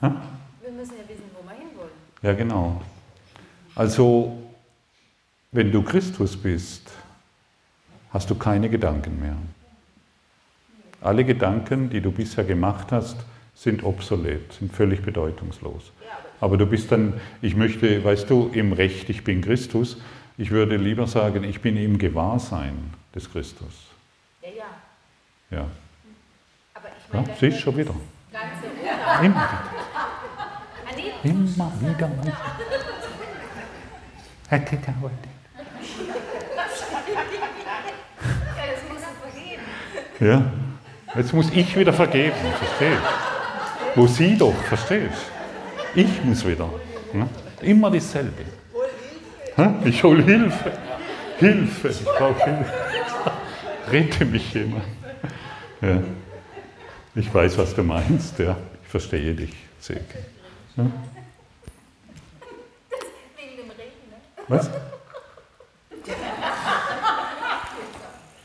[0.00, 1.90] Wir müssen ja wissen, wo wir hinwollen.
[2.22, 2.80] Ja, genau.
[3.74, 4.38] Also,
[5.52, 6.90] wenn du Christus bist,
[8.10, 9.36] hast du keine Gedanken mehr.
[11.00, 13.16] Alle Gedanken, die du bisher gemacht hast,
[13.54, 15.92] sind obsolet, sind völlig bedeutungslos.
[16.40, 19.98] Aber du bist dann, ich möchte, weißt du, im Recht, ich bin Christus,
[20.38, 23.88] ich würde lieber sagen, ich bin im Gewahrsein des Christus.
[24.42, 25.58] Ja, ja.
[25.58, 25.66] Ja,
[26.74, 27.94] Aber ich ja meine, siehst schon wieder.
[28.32, 29.24] ganze.
[29.26, 29.48] Immer
[30.96, 32.32] nee, Immer wieder.
[34.48, 35.04] Hätte Ja,
[38.78, 39.60] so vergehen.
[40.20, 40.59] Ja?
[41.14, 43.02] Jetzt muss ich wieder vergeben, verstehst
[43.96, 45.26] Wo sie doch, verstehst
[45.94, 46.70] Ich muss wieder.
[47.12, 47.28] Ja?
[47.62, 48.44] Immer dasselbe.
[49.84, 50.72] Ich hole Hilfe.
[51.38, 52.72] Hilfe, ich brauche Hilfe.
[53.90, 54.84] Rette mich jemand.
[55.80, 56.00] Ja.
[57.14, 58.56] Ich weiß, was du meinst, ja.
[58.82, 60.18] Ich verstehe dich, Silke.
[60.76, 60.86] Ja?
[64.48, 64.70] Was?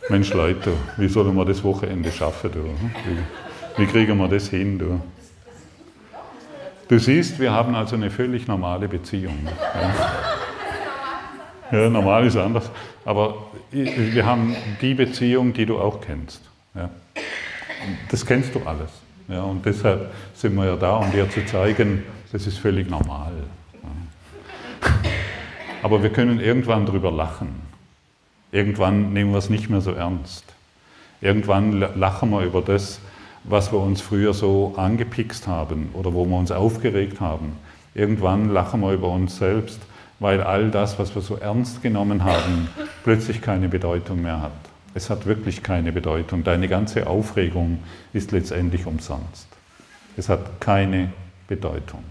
[0.09, 2.51] Mensch, Leute, wie sollen wir das Wochenende schaffen?
[2.51, 2.63] Du?
[3.05, 4.77] Wie, wie kriegen wir das hin?
[4.77, 5.01] Du?
[6.87, 9.37] du siehst, wir haben also eine völlig normale Beziehung.
[11.71, 12.69] Ja, ja normal ist anders.
[13.03, 16.41] Aber wir haben die Beziehung, die du auch kennst.
[16.75, 16.89] Ja.
[18.09, 18.91] Das kennst du alles.
[19.27, 23.31] Ja, und deshalb sind wir ja da, um dir zu zeigen, das ist völlig normal.
[25.81, 27.64] Aber wir können irgendwann drüber lachen.
[28.55, 30.45] Irgendwann nehmen wir es nicht mehr so ernst.
[31.19, 33.01] Irgendwann lachen wir über das,
[33.43, 37.57] was wir uns früher so angepickst haben oder wo wir uns aufgeregt haben.
[37.95, 39.81] Irgendwann lachen wir über uns selbst,
[40.21, 42.69] weil all das, was wir so ernst genommen haben,
[43.03, 44.53] plötzlich keine Bedeutung mehr hat.
[44.93, 46.45] Es hat wirklich keine Bedeutung.
[46.45, 47.79] Deine ganze Aufregung
[48.13, 49.49] ist letztendlich umsonst.
[50.15, 51.11] Es hat keine
[51.49, 52.05] Bedeutung.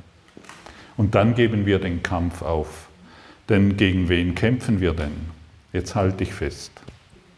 [0.99, 2.89] Und dann geben wir den Kampf auf.
[3.49, 5.34] Denn gegen wen kämpfen wir denn?
[5.75, 6.71] Jetzt halt dich fest.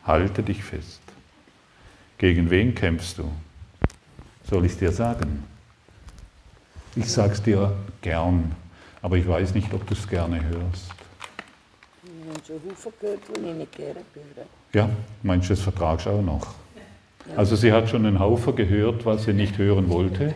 [0.04, 1.00] Halte dich fest.
[2.18, 3.32] Gegen wen kämpfst du?
[4.48, 5.42] Soll ich es dir sagen?
[6.94, 8.54] Ich sage es dir gern,
[9.00, 10.92] aber ich weiß nicht, ob du es gerne hörst.
[14.74, 14.90] Ja,
[15.48, 16.54] das vertragst auch noch?
[17.36, 20.34] Also sie hat schon einen Haufen gehört, was sie nicht hören wollte.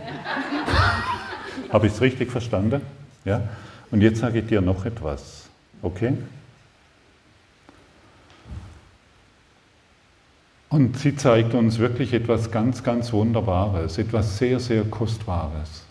[1.71, 2.81] Habe ich es richtig verstanden?
[3.27, 3.47] Ja?
[3.91, 5.51] Und jetzt sage ich dir noch etwas.
[5.83, 6.15] Okay?
[10.71, 15.85] Und sie zeigt uns wirklich etwas ganz, ganz Wunderbares, etwas sehr, sehr Kostbares.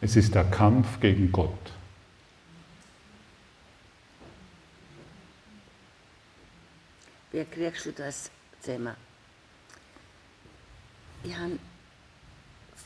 [0.00, 1.50] Es ist der Kampf gegen Gott.
[7.30, 8.94] Wie kriegst du das zusammen?
[11.22, 11.58] Ich habe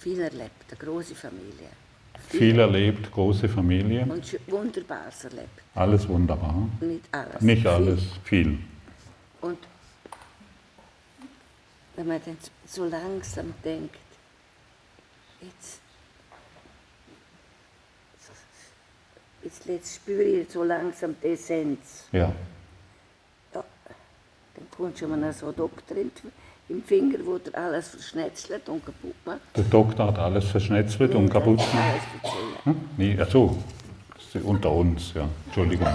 [0.00, 1.68] viel erlebt, eine große Familie.
[2.28, 4.04] Viel, viel erlebt, große Familie.
[4.06, 5.62] Und Wunderbares erlebt.
[5.76, 6.68] Alles wunderbar.
[6.80, 7.40] Nicht alles.
[7.40, 8.44] Nicht alles, viel.
[8.44, 8.58] viel.
[9.40, 9.58] Und
[11.96, 13.96] wenn man dann so langsam denkt,
[15.40, 15.80] jetzt,
[19.42, 22.06] jetzt, jetzt spüre ich so langsam die Essenz.
[22.12, 22.32] Ja.
[23.52, 23.64] ja
[24.54, 25.96] dann kommt schon mal so ein Doktor
[26.68, 29.40] im Finger, wo der alles verschnetzelt und kaputt macht.
[29.54, 32.00] Der Doktor hat alles verschnetzelt nee, und kaputt gemacht?
[32.64, 32.76] Hm?
[32.96, 33.58] Nee, also,
[34.42, 35.28] unter uns, ja.
[35.46, 35.88] Entschuldigung.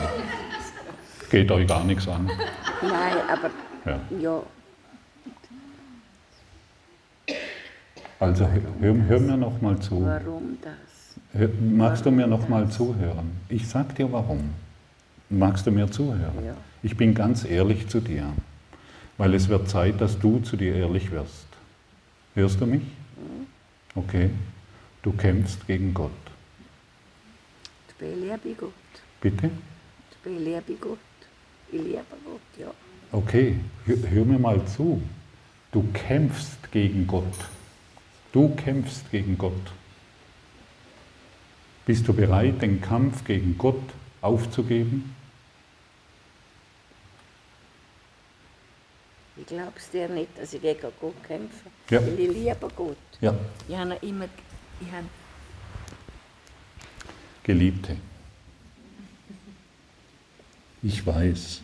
[1.29, 2.29] Geht euch gar nichts an.
[2.81, 3.49] Nein, aber
[3.85, 4.43] ja, ja
[8.19, 10.03] Also hör, hör mir noch mal zu.
[10.03, 11.49] Warum das?
[11.61, 13.31] Magst warum du mir noch mal zuhören?
[13.47, 14.49] Ich sag dir warum.
[15.29, 16.45] Magst du mir zuhören?
[16.45, 16.55] Ja.
[16.83, 18.25] Ich bin ganz ehrlich zu dir,
[19.17, 21.47] weil es wird Zeit, dass du zu dir ehrlich wirst.
[22.35, 22.81] Hörst du mich?
[22.81, 23.47] Mhm.
[23.95, 24.29] Okay.
[25.01, 26.11] Du kämpfst gegen Gott.
[27.99, 28.73] Liebe Gott.
[29.21, 29.49] Bitte?
[30.25, 30.97] Liebe Gott.
[31.71, 32.71] Ich liebe Gott, ja.
[33.11, 35.01] Okay, hör, hör mir mal zu.
[35.71, 37.33] Du kämpfst gegen Gott.
[38.31, 39.53] Du kämpfst gegen Gott.
[41.85, 43.81] Bist du bereit, den Kampf gegen Gott
[44.21, 45.15] aufzugeben?
[49.35, 51.69] Ich glaube es dir nicht, dass ich gegen Gott kämpfe.
[51.89, 52.01] Ja.
[52.01, 52.97] Weil ich liebe Gott.
[53.21, 53.33] Ja.
[53.67, 54.25] Ich habe immer.
[54.81, 55.07] Ich habe
[57.43, 57.97] Geliebte,
[60.83, 61.61] ich weiß,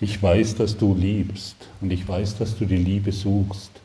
[0.00, 3.81] ich weiß, dass du liebst und ich weiß, dass du die Liebe suchst.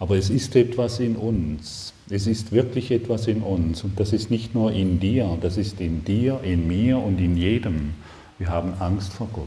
[0.00, 1.92] Aber es ist etwas in uns.
[2.08, 3.84] Es ist wirklich etwas in uns.
[3.84, 7.36] Und das ist nicht nur in dir, das ist in dir, in mir und in
[7.36, 7.94] jedem.
[8.38, 9.46] Wir haben Angst vor Gott.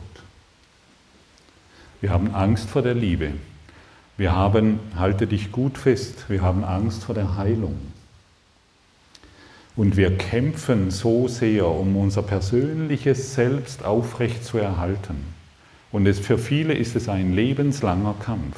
[1.99, 3.31] Wir haben Angst vor der Liebe.
[4.15, 7.75] Wir haben, halte dich gut fest, wir haben Angst vor der Heilung.
[9.75, 15.15] Und wir kämpfen so sehr, um unser persönliches Selbst aufrecht zu erhalten.
[15.91, 18.57] Und es, für viele ist es ein lebenslanger Kampf.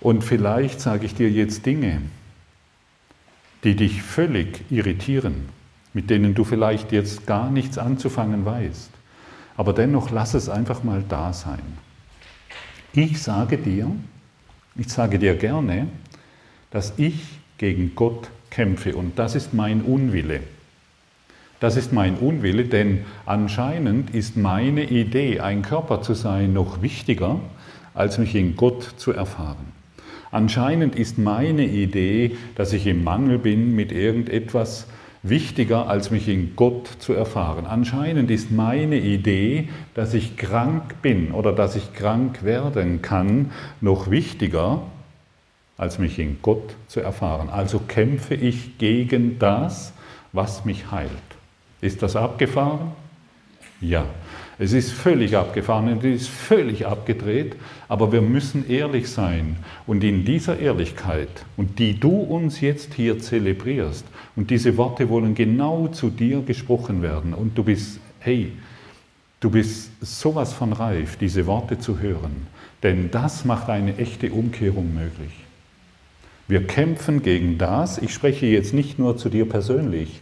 [0.00, 2.00] Und vielleicht sage ich dir jetzt Dinge,
[3.64, 5.48] die dich völlig irritieren,
[5.92, 8.90] mit denen du vielleicht jetzt gar nichts anzufangen weißt.
[9.56, 11.60] Aber dennoch lass es einfach mal da sein.
[12.92, 13.90] Ich sage dir,
[14.74, 15.88] ich sage dir gerne,
[16.70, 17.20] dass ich
[17.58, 20.40] gegen Gott kämpfe und das ist mein Unwille.
[21.60, 27.38] Das ist mein Unwille, denn anscheinend ist meine Idee, ein Körper zu sein, noch wichtiger
[27.92, 29.79] als mich in Gott zu erfahren.
[30.32, 34.86] Anscheinend ist meine Idee, dass ich im Mangel bin mit irgendetwas,
[35.22, 37.66] wichtiger, als mich in Gott zu erfahren.
[37.66, 44.10] Anscheinend ist meine Idee, dass ich krank bin oder dass ich krank werden kann, noch
[44.10, 44.82] wichtiger,
[45.76, 47.48] als mich in Gott zu erfahren.
[47.50, 49.92] Also kämpfe ich gegen das,
[50.32, 51.10] was mich heilt.
[51.80, 52.92] Ist das abgefahren?
[53.80, 54.04] Ja.
[54.62, 57.56] Es ist völlig abgefahren und es ist völlig abgedreht,
[57.88, 59.56] aber wir müssen ehrlich sein.
[59.86, 64.04] Und in dieser Ehrlichkeit, und die du uns jetzt hier zelebrierst,
[64.36, 68.52] und diese Worte wollen genau zu dir gesprochen werden, und du bist, hey,
[69.40, 72.46] du bist sowas von reif, diese Worte zu hören,
[72.82, 75.32] denn das macht eine echte Umkehrung möglich.
[76.48, 80.20] Wir kämpfen gegen das, ich spreche jetzt nicht nur zu dir persönlich,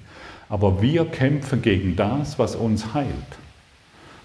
[0.49, 3.09] aber wir kämpfen gegen das, was uns heilt.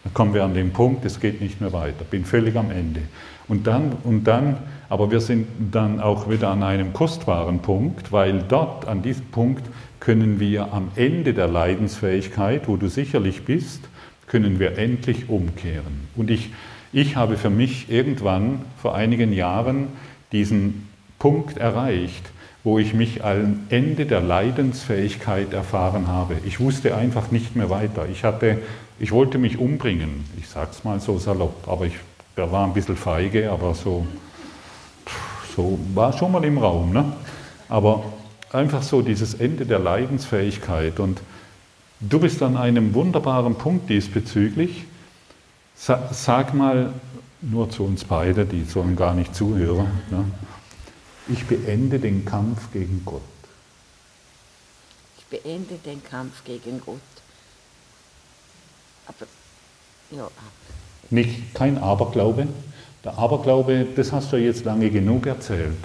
[0.03, 3.01] Dann kommen wir an den Punkt, es geht nicht mehr weiter, bin völlig am Ende.
[3.47, 4.57] Und dann, und dann,
[4.89, 9.65] aber wir sind dann auch wieder an einem kostbaren Punkt, weil dort, an diesem Punkt,
[9.99, 13.83] können wir am Ende der Leidensfähigkeit, wo du sicherlich bist,
[14.27, 16.07] können wir endlich umkehren.
[16.15, 16.51] Und ich,
[16.91, 19.87] ich habe für mich irgendwann vor einigen Jahren
[20.31, 20.89] diesen
[21.19, 22.31] Punkt erreicht,
[22.65, 26.35] wo ich mich am Ende der Leidensfähigkeit erfahren habe.
[26.45, 28.07] Ich wusste einfach nicht mehr weiter.
[28.11, 28.59] Ich hatte
[28.99, 31.95] ich wollte mich umbringen, ich sag's mal so salopp, aber ich
[32.35, 34.07] war ein bisschen feige, aber so,
[35.55, 36.93] so war schon mal im Raum.
[36.93, 37.13] Ne?
[37.69, 38.03] Aber
[38.51, 40.99] einfach so dieses Ende der Leidensfähigkeit.
[40.99, 41.21] Und
[41.99, 44.85] du bist an einem wunderbaren Punkt diesbezüglich.
[45.75, 46.93] Sag mal,
[47.41, 49.91] nur zu uns beide, die sollen gar nicht zuhören.
[50.09, 50.25] Ne?
[51.27, 53.21] Ich beende den Kampf gegen Gott.
[55.17, 56.99] Ich beende den Kampf gegen Gott.
[59.05, 59.25] Aber,
[60.11, 60.27] ja.
[61.09, 62.47] Nicht, kein Aberglaube.
[63.03, 65.77] Der Aberglaube, das hast du jetzt lange genug erzählt.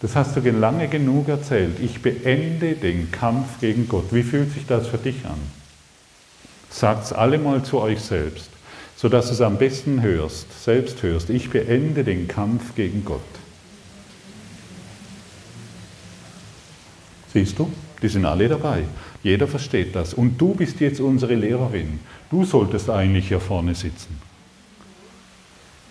[0.00, 1.80] Das hast du lange genug erzählt.
[1.80, 4.12] Ich beende den Kampf gegen Gott.
[4.12, 5.40] Wie fühlt sich das für dich an?
[6.70, 8.50] Sagt es alle mal zu euch selbst,
[8.96, 11.30] sodass du es am besten hörst, selbst hörst.
[11.30, 13.20] Ich beende den Kampf gegen Gott.
[17.32, 17.70] Siehst du?
[18.00, 18.84] Die sind alle dabei.
[19.24, 20.14] Jeder versteht das.
[20.14, 21.98] Und du bist jetzt unsere Lehrerin.
[22.30, 24.20] Du solltest eigentlich hier vorne sitzen.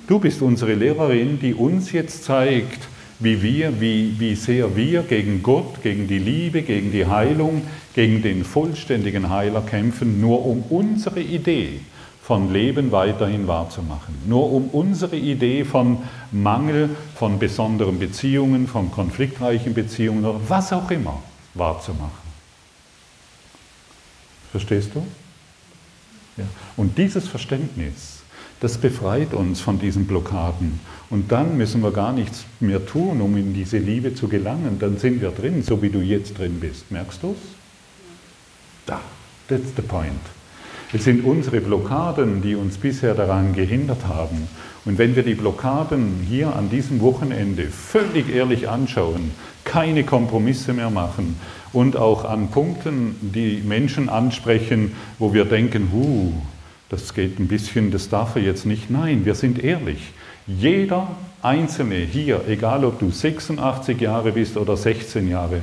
[0.08, 2.88] Du bist unsere Lehrerin, die uns jetzt zeigt,
[3.20, 7.64] wie wir, wie, wie sehr wir gegen Gott, gegen die Liebe, gegen die Heilung,
[7.96, 11.80] gegen den vollständigen Heiler kämpfen, nur um unsere Idee
[12.22, 14.14] von Leben weiterhin wahrzumachen.
[14.28, 16.00] Nur um unsere Idee von
[16.32, 21.22] Mangel, von besonderen Beziehungen, von konfliktreichen Beziehungen oder was auch immer
[21.54, 22.28] wahrzumachen.
[24.52, 25.06] Verstehst du?
[26.38, 26.46] Ja.
[26.76, 28.22] Und dieses Verständnis,
[28.60, 30.80] das befreit uns von diesen Blockaden.
[31.10, 34.78] Und dann müssen wir gar nichts mehr tun, um in diese Liebe zu gelangen.
[34.80, 36.92] Dann sind wir drin, so wie du jetzt drin bist.
[36.92, 37.38] Merkst du es?
[38.86, 39.02] Da,
[39.48, 40.14] that's the point.
[40.94, 44.48] Es sind unsere Blockaden, die uns bisher daran gehindert haben.
[44.86, 49.32] Und wenn wir die Blockaden hier an diesem Wochenende völlig ehrlich anschauen,
[49.66, 51.38] keine Kompromisse mehr machen
[51.74, 56.32] und auch an Punkten die Menschen ansprechen, wo wir denken, huh,
[56.90, 58.90] das geht ein bisschen, das darf er jetzt nicht.
[58.90, 60.14] Nein, wir sind ehrlich.
[60.48, 61.10] Jeder
[61.42, 65.62] Einzelne hier, egal ob du 86 Jahre bist oder 16 Jahre,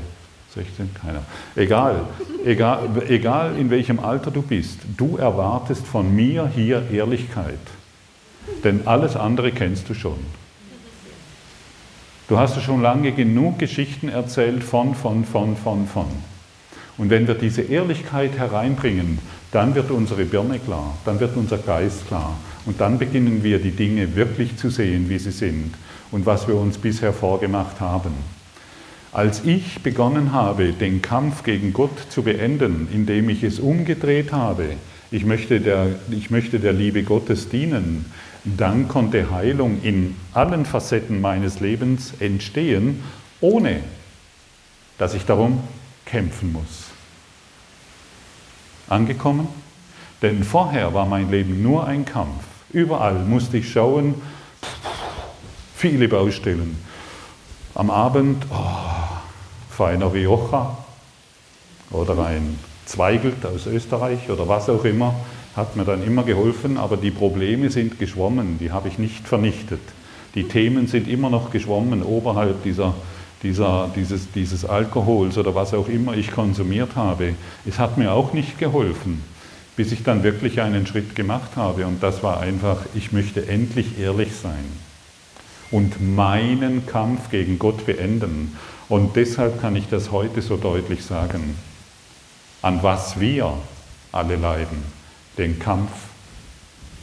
[0.54, 1.22] 16, keiner,
[1.56, 2.04] egal,
[2.44, 7.58] egal, egal in welchem Alter du bist, du erwartest von mir hier Ehrlichkeit.
[8.62, 10.18] Denn alles andere kennst du schon.
[12.26, 16.06] Du hast ja schon lange genug Geschichten erzählt von, von, von, von, von.
[16.96, 19.18] Und wenn wir diese Ehrlichkeit hereinbringen,
[19.52, 22.38] dann wird unsere Birne klar, dann wird unser Geist klar.
[22.64, 25.74] Und dann beginnen wir die Dinge wirklich zu sehen, wie sie sind
[26.12, 28.14] und was wir uns bisher vorgemacht haben.
[29.12, 34.64] Als ich begonnen habe, den Kampf gegen Gott zu beenden, indem ich es umgedreht habe,
[35.10, 38.06] ich möchte der, ich möchte der Liebe Gottes dienen,
[38.44, 43.02] dann konnte Heilung in allen Facetten meines Lebens entstehen,
[43.40, 43.80] ohne
[44.98, 45.60] dass ich darum
[46.04, 46.90] kämpfen muss.
[48.88, 49.48] Angekommen?
[50.20, 52.44] Denn vorher war mein Leben nur ein Kampf.
[52.70, 54.14] Überall musste ich schauen,
[55.74, 56.78] viele Baustellen.
[57.74, 58.56] Am Abend, oh,
[59.70, 60.76] feiner Rioja
[61.90, 65.14] oder ein Zweigelt aus Österreich oder was auch immer
[65.56, 69.80] hat mir dann immer geholfen, aber die Probleme sind geschwommen, die habe ich nicht vernichtet.
[70.34, 72.94] Die Themen sind immer noch geschwommen oberhalb dieser,
[73.42, 77.34] dieser, dieses, dieses Alkohols oder was auch immer ich konsumiert habe.
[77.66, 79.22] Es hat mir auch nicht geholfen,
[79.76, 83.98] bis ich dann wirklich einen Schritt gemacht habe und das war einfach, ich möchte endlich
[83.98, 84.64] ehrlich sein.
[85.74, 88.56] und meinen Kampf gegen Gott beenden.
[88.88, 91.56] Und deshalb kann ich das heute so deutlich sagen.
[92.62, 93.54] An was wir
[94.12, 94.82] alle leiden,
[95.38, 95.90] den Kampf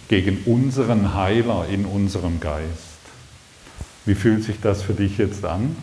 [0.07, 2.91] gegen unseren Heiler in unserem Geist.
[4.05, 5.75] Wie fühlt sich das für dich jetzt an?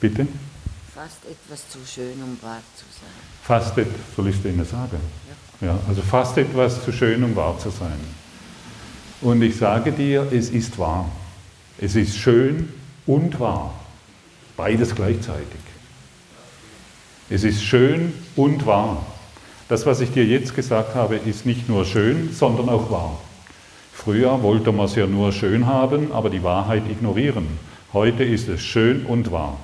[0.00, 0.26] Bitte?
[0.94, 3.10] Fast etwas zu schön, um wahr zu sein.
[3.42, 3.74] Fast
[4.14, 5.00] soll ich es denen sagen?
[5.60, 5.68] Ja.
[5.68, 5.78] ja.
[5.88, 7.98] Also fast etwas zu schön, um wahr zu sein.
[9.24, 11.10] Und ich sage dir, es ist wahr.
[11.80, 12.68] Es ist schön
[13.06, 13.72] und wahr.
[14.54, 15.60] Beides gleichzeitig.
[17.30, 19.06] Es ist schön und wahr.
[19.70, 23.18] Das, was ich dir jetzt gesagt habe, ist nicht nur schön, sondern auch wahr.
[23.94, 27.46] Früher wollte man es ja nur schön haben, aber die Wahrheit ignorieren.
[27.94, 29.56] Heute ist es schön und wahr.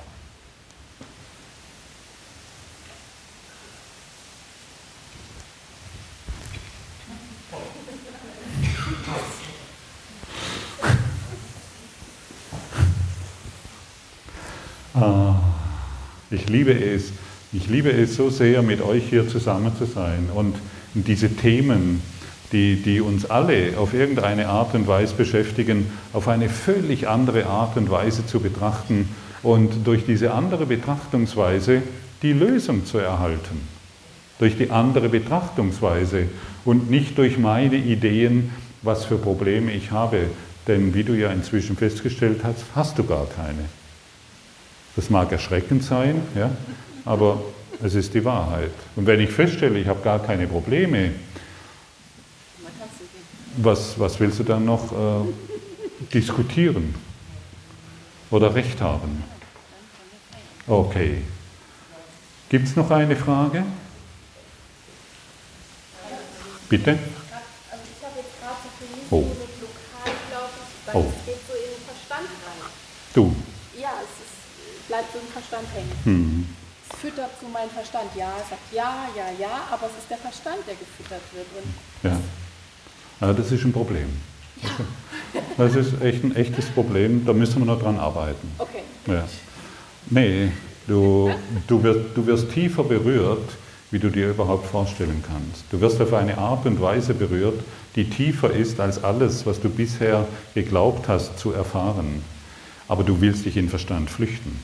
[16.51, 17.11] Liebe es,
[17.53, 20.55] ich liebe es so sehr, mit euch hier zusammen zu sein und
[20.93, 22.01] diese Themen,
[22.51, 27.77] die, die uns alle auf irgendeine Art und Weise beschäftigen, auf eine völlig andere Art
[27.77, 29.09] und Weise zu betrachten
[29.43, 31.81] und durch diese andere Betrachtungsweise
[32.21, 33.67] die Lösung zu erhalten.
[34.39, 36.27] Durch die andere Betrachtungsweise
[36.65, 38.51] und nicht durch meine Ideen,
[38.81, 40.25] was für Probleme ich habe.
[40.67, 43.65] Denn wie du ja inzwischen festgestellt hast, hast du gar keine.
[44.95, 46.51] Das mag erschreckend sein, ja,
[47.05, 47.41] aber
[47.81, 48.71] es ist die Wahrheit.
[48.95, 51.11] Und wenn ich feststelle, ich habe gar keine Probleme,
[53.57, 56.95] was, was willst du dann noch äh, diskutieren
[58.29, 59.23] oder Recht haben?
[60.67, 61.21] Okay.
[62.49, 63.63] Gibt es noch eine Frage?
[66.69, 66.91] Bitte?
[66.91, 69.25] Also ich habe jetzt gerade so für mich Oh.
[70.93, 71.13] Oh.
[73.13, 73.35] Du.
[74.91, 75.91] Ja, bleibt so im Verstand hängen.
[76.03, 76.47] Hm.
[76.91, 78.09] Es füttert so meinen Verstand.
[78.15, 81.47] Ja, es sagt ja, ja, ja, aber es ist der Verstand, der gefüttert wird.
[82.03, 82.19] Ja.
[83.25, 84.09] ja, das ist ein Problem.
[85.57, 88.51] Das ist echt ein echtes Problem, da müssen wir noch dran arbeiten.
[88.57, 88.81] Okay.
[89.07, 89.23] Ja.
[90.09, 90.51] Nee,
[90.87, 91.31] du,
[91.67, 93.49] du, wirst, du wirst tiefer berührt,
[93.91, 95.63] wie du dir überhaupt vorstellen kannst.
[95.71, 97.61] Du wirst auf eine Art und Weise berührt,
[97.95, 102.23] die tiefer ist als alles, was du bisher geglaubt hast zu erfahren.
[102.89, 104.59] Aber du willst dich in Verstand flüchten,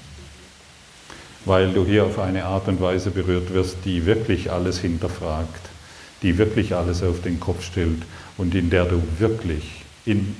[1.45, 5.69] weil du hier auf eine Art und Weise berührt wirst, die wirklich alles hinterfragt,
[6.21, 8.03] die wirklich alles auf den Kopf stellt
[8.37, 10.35] und in der du wirklich in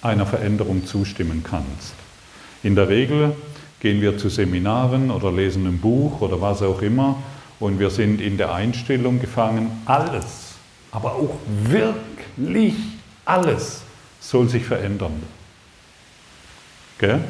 [0.00, 1.94] einer Veränderung zustimmen kannst.
[2.62, 3.34] In der Regel
[3.80, 7.22] gehen wir zu Seminaren oder lesen ein Buch oder was auch immer
[7.58, 10.54] und wir sind in der Einstellung gefangen, alles,
[10.90, 12.74] aber auch wirklich
[13.24, 13.82] alles
[14.20, 15.22] soll sich verändern.
[16.98, 17.22] Gell?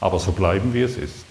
[0.00, 1.25] Aber so bleiben, wie es ist.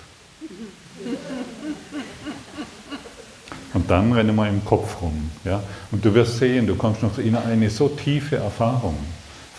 [3.76, 5.30] Und dann rennen wir im Kopf rum.
[5.44, 5.62] Ja?
[5.92, 8.96] Und du wirst sehen, du kommst noch in eine so tiefe Erfahrung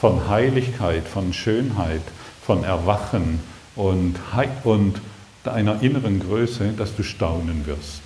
[0.01, 2.01] von Heiligkeit, von Schönheit,
[2.43, 3.41] von Erwachen
[3.77, 4.15] und,
[4.65, 5.01] und
[5.45, 8.01] deiner inneren Größe, dass du staunen wirst.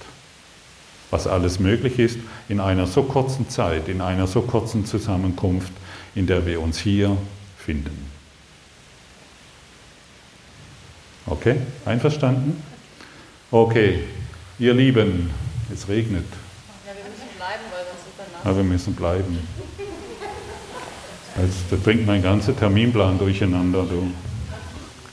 [1.12, 2.18] Was alles möglich ist
[2.48, 5.72] in einer so kurzen Zeit, in einer so kurzen Zusammenkunft,
[6.16, 7.16] in der wir uns hier
[7.56, 8.10] finden.
[11.26, 12.60] Okay, einverstanden?
[13.52, 14.00] Okay,
[14.58, 15.30] ihr Lieben,
[15.72, 16.24] es regnet,
[16.86, 18.44] Ja, wir müssen bleiben, weil sonst ist er nass.
[18.46, 19.48] aber wir müssen bleiben.
[21.36, 23.84] Also, da bringt mein ganzer Terminplan durcheinander.
[23.84, 24.10] Du.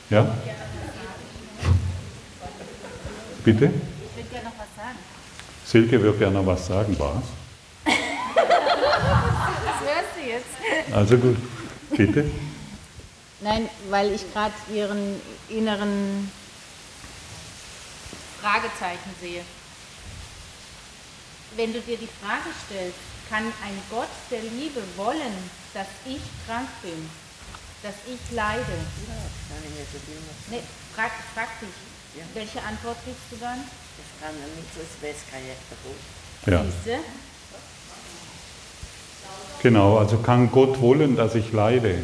[0.10, 0.36] Ja?
[3.46, 3.66] Bitte?
[3.66, 4.98] Ich würde gerne noch was sagen.
[5.66, 7.24] Silke wird gerne noch was sagen, was?
[8.36, 10.94] Das hörst du jetzt.
[10.96, 11.38] Also gut,
[11.96, 12.26] bitte.
[13.42, 16.30] Nein, weil ich gerade Ihren inneren
[18.42, 19.42] Fragezeichen sehe.
[21.58, 23.00] Wenn du dir die Frage stellst,
[23.32, 25.34] kann ein Gott der Liebe wollen,
[25.74, 27.10] dass ich krank bin,
[27.82, 28.62] dass ich leide?
[30.52, 30.62] Nee,
[30.96, 31.70] frag, frag dich.
[32.36, 33.58] Welche Antwort kriegst du dann?
[33.58, 35.98] Das kann er nicht, sonst weiß keiner davon.
[36.46, 37.00] Ja.
[39.64, 41.98] Genau, also kann Gott wollen, dass ich leide?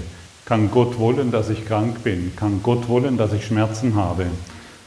[0.45, 2.35] Kann Gott wollen, dass ich krank bin?
[2.35, 4.25] Kann Gott wollen, dass ich Schmerzen habe?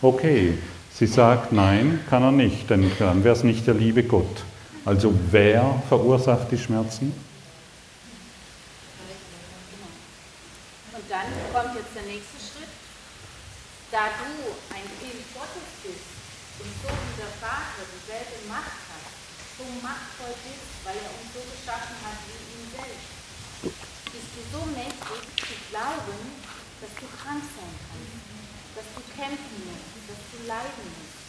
[0.02, 0.58] Okay,
[0.92, 4.44] sie sagt nein, kann er nicht, denn dann wäre es nicht der liebe Gott.
[4.86, 7.10] Also wer verursacht die Schmerzen?
[10.94, 12.70] Und dann kommt jetzt der nächste Schritt.
[13.90, 14.30] Da du
[14.70, 16.06] ein Kind Gottes bist,
[16.62, 19.10] und so wie der Vater dieselbe Macht hat,
[19.58, 23.10] so machtvoll bist, weil er uns so geschaffen hat wie ihn selbst,
[24.14, 26.18] bist du so mächtig zu glauben,
[26.78, 28.22] dass du krank sein kannst,
[28.78, 31.26] dass du kämpfen musst, dass du leiden musst.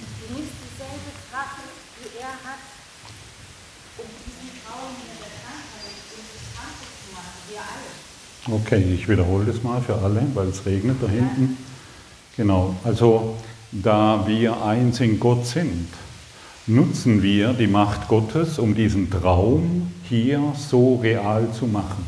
[0.00, 1.60] Du nimmst dieselbe Kraft,
[2.00, 2.75] die er hat,
[3.98, 8.60] um diesen Traum in der Krankheit und das Kranke zu machen, wir alle.
[8.60, 11.56] Okay, ich wiederhole das mal für alle, weil es regnet da hinten.
[12.36, 13.36] Genau, also
[13.72, 15.88] da wir eins in Gott sind,
[16.66, 22.04] nutzen wir die Macht Gottes, um diesen Traum hier so real zu machen.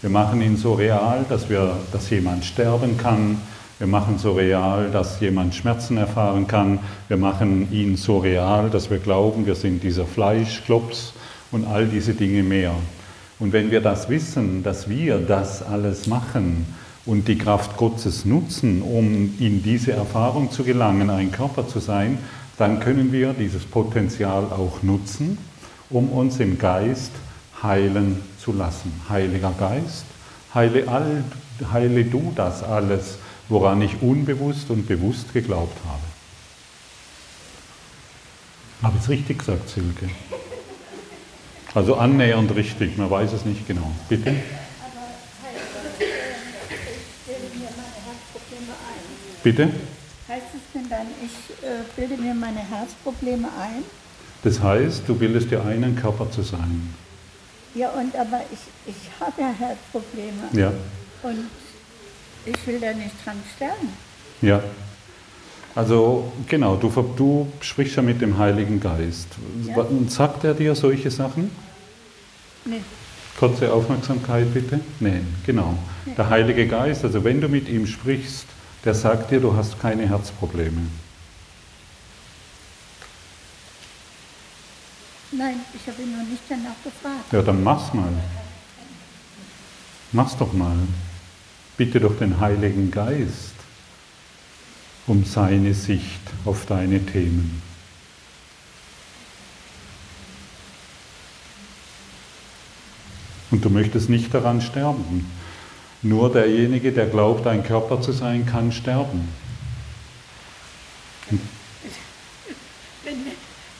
[0.00, 3.40] Wir machen ihn so real, dass, wir, dass jemand sterben kann.
[3.78, 6.78] Wir machen so real, dass jemand Schmerzen erfahren kann.
[7.08, 11.12] Wir machen ihn so real, dass wir glauben, wir sind dieser Fleischklops
[11.52, 12.72] und all diese Dinge mehr.
[13.38, 16.64] Und wenn wir das wissen, dass wir das alles machen
[17.04, 22.16] und die Kraft Gottes nutzen, um in diese Erfahrung zu gelangen, ein Körper zu sein,
[22.56, 25.36] dann können wir dieses Potenzial auch nutzen,
[25.90, 27.12] um uns im Geist
[27.62, 28.90] heilen zu lassen.
[29.10, 30.06] Heiliger Geist,
[30.54, 31.24] heile, all,
[31.70, 36.02] heile du das alles, woran ich unbewusst und bewusst geglaubt habe.
[38.82, 40.10] Habe ich es richtig gesagt, Silke?
[41.74, 43.90] Also annähernd richtig, man weiß es nicht genau.
[44.08, 44.34] Bitte?
[49.42, 49.70] Bitte?
[50.28, 53.84] Heißt es denn dann, ich äh, bilde mir meine Herzprobleme ein?
[54.42, 56.92] Das heißt, du bildest dir ein, ein Körper zu sein.
[57.74, 58.58] Ja, und aber ich,
[58.92, 60.48] ich habe ja Herzprobleme.
[60.52, 60.72] Ja.
[61.22, 61.48] Und
[62.46, 63.88] ich will da nicht dran sterben.
[64.40, 64.62] Ja.
[65.74, 69.28] Also genau, du, du sprichst ja mit dem Heiligen Geist.
[69.66, 69.84] Ja.
[70.08, 71.50] Sagt er dir solche Sachen?
[72.64, 72.80] Nee.
[73.38, 74.80] Kurze Aufmerksamkeit bitte.
[75.00, 75.76] Nein, genau.
[76.06, 76.14] Nee.
[76.16, 78.46] Der Heilige Geist, also wenn du mit ihm sprichst,
[78.84, 80.80] der sagt dir, du hast keine Herzprobleme.
[85.32, 87.32] Nein, ich habe ihn noch nicht danach gefragt.
[87.32, 88.12] Ja, dann mach's mal.
[90.12, 90.76] Mach's doch mal.
[91.76, 93.54] Bitte doch den Heiligen Geist
[95.06, 97.62] um seine Sicht auf deine Themen.
[103.50, 105.30] Und du möchtest nicht daran sterben.
[106.02, 109.28] Nur derjenige, der glaubt, ein Körper zu sein, kann sterben.
[113.04, 113.20] Wenn,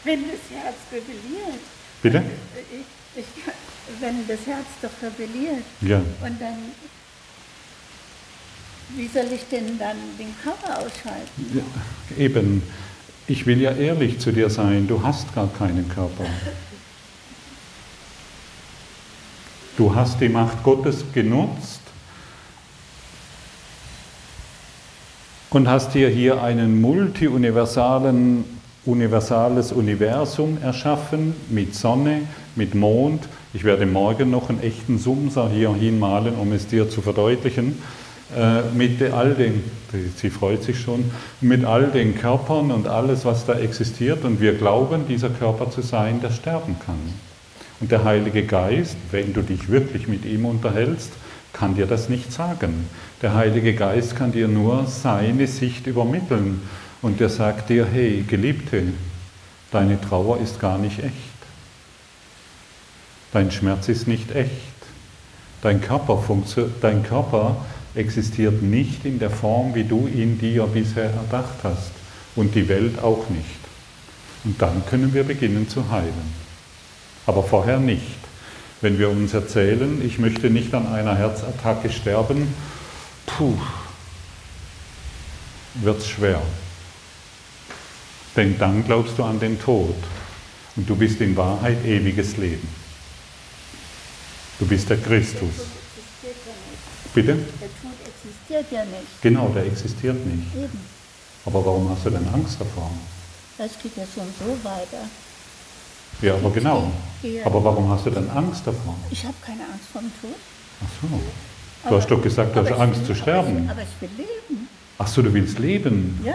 [0.04, 1.60] wenn das Herz rebelliert.
[2.02, 2.22] Bitte?
[3.14, 5.64] Ich, ich, wenn das Herz doch rebelliert.
[5.80, 5.98] Ja.
[5.98, 6.56] Und dann,
[8.94, 11.28] wie soll ich denn dann den Körper ausschalten?
[11.54, 12.62] Ja, eben,
[13.26, 16.24] ich will ja ehrlich zu dir sein, du hast gar keinen Körper.
[19.76, 21.80] Du hast die Macht Gottes genutzt
[25.50, 28.44] und hast dir hier ein multiuniversalen
[28.86, 32.22] universales Universum erschaffen mit Sonne,
[32.54, 33.28] mit Mond.
[33.52, 37.82] Ich werde morgen noch einen echten Sumser hier hinmalen, um es dir zu verdeutlichen.
[38.34, 39.62] Äh, mit all den,
[40.16, 44.24] sie freut sich schon, mit all den Körpern und alles, was da existiert.
[44.24, 46.98] Und wir glauben, dieser Körper zu sein, der sterben kann.
[47.80, 51.12] Und der Heilige Geist, wenn du dich wirklich mit ihm unterhältst,
[51.52, 52.88] kann dir das nicht sagen.
[53.22, 56.62] Der Heilige Geist kann dir nur seine Sicht übermitteln.
[57.02, 58.82] Und der sagt dir, hey, Geliebte,
[59.70, 61.12] deine Trauer ist gar nicht echt.
[63.32, 64.50] Dein Schmerz ist nicht echt.
[65.62, 66.22] Dein Körper,
[66.80, 67.56] dein Körper
[67.96, 71.92] existiert nicht in der Form, wie du ihn dir bisher erdacht hast.
[72.34, 73.44] Und die Welt auch nicht.
[74.44, 76.46] Und dann können wir beginnen zu heilen.
[77.26, 78.18] Aber vorher nicht.
[78.82, 82.54] Wenn wir uns erzählen, ich möchte nicht an einer Herzattacke sterben,
[83.24, 83.56] puh,
[85.74, 86.42] wird es schwer.
[88.36, 89.96] Denn dann glaubst du an den Tod
[90.76, 92.68] und du bist in Wahrheit ewiges Leben.
[94.58, 95.66] Du bist der Christus.
[97.14, 97.38] Bitte?
[98.48, 99.22] Existiert ja nicht.
[99.22, 100.54] Genau, der existiert nicht.
[100.54, 100.78] Eben.
[101.44, 102.90] Aber warum hast du denn Angst davor?
[103.58, 105.04] Das geht ja schon so weiter.
[106.22, 106.90] Ja, aber genau.
[107.22, 107.44] Ja.
[107.46, 108.94] Aber warum hast du denn Angst davor?
[109.10, 110.36] Ich habe keine Angst vor dem Tod.
[110.84, 111.08] Ach so.
[111.08, 113.64] Du Aber- hast doch gesagt, du hast aber Angst will- zu aber sterben.
[113.64, 114.68] Ich, aber ich will leben.
[114.98, 116.20] Ach so, du willst leben.
[116.24, 116.34] Ja.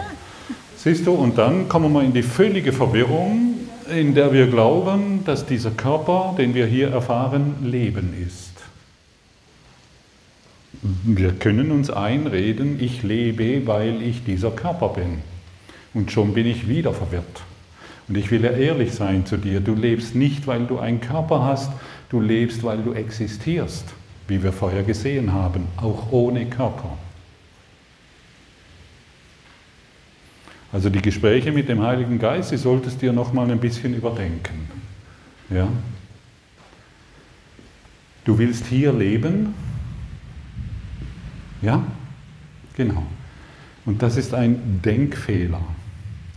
[0.76, 3.54] Siehst du, und dann kommen wir in die völlige Verwirrung,
[3.90, 8.51] in der wir glauben, dass dieser Körper, den wir hier erfahren, Leben ist.
[10.82, 15.18] Wir können uns einreden, ich lebe, weil ich dieser Körper bin.
[15.94, 17.42] Und schon bin ich wieder verwirrt.
[18.08, 21.44] Und ich will ja ehrlich sein zu dir, du lebst nicht, weil du einen Körper
[21.44, 21.70] hast,
[22.08, 23.84] du lebst, weil du existierst,
[24.26, 26.98] wie wir vorher gesehen haben, auch ohne Körper.
[30.72, 34.68] Also die Gespräche mit dem Heiligen Geist, die solltest du dir nochmal ein bisschen überdenken.
[35.48, 35.68] Ja?
[38.24, 39.54] Du willst hier leben?
[41.62, 41.82] Ja?
[42.76, 43.04] Genau.
[43.86, 45.60] Und das ist ein Denkfehler.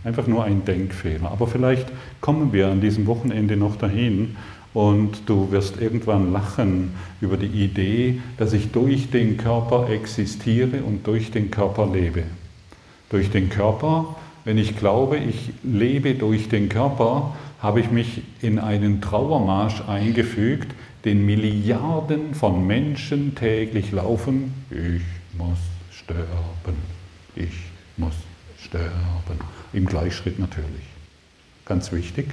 [0.04, 1.30] Einfach nur ein Denkfehler.
[1.30, 1.88] Aber vielleicht
[2.20, 4.36] kommen wir an diesem Wochenende noch dahin
[4.72, 11.06] und du wirst irgendwann lachen über die Idee, dass ich durch den Körper existiere und
[11.06, 12.24] durch den Körper lebe.
[13.08, 18.58] Durch den Körper, wenn ich glaube, ich lebe durch den Körper, habe ich mich in
[18.58, 20.72] einen Trauermarsch eingefügt,
[21.06, 24.52] den Milliarden von Menschen täglich laufen.
[24.70, 25.58] Ich muss
[25.92, 26.76] sterben,
[27.36, 27.54] ich
[27.96, 28.14] muss
[28.58, 29.38] sterben.
[29.72, 30.82] Im Gleichschritt natürlich.
[31.64, 32.26] Ganz wichtig.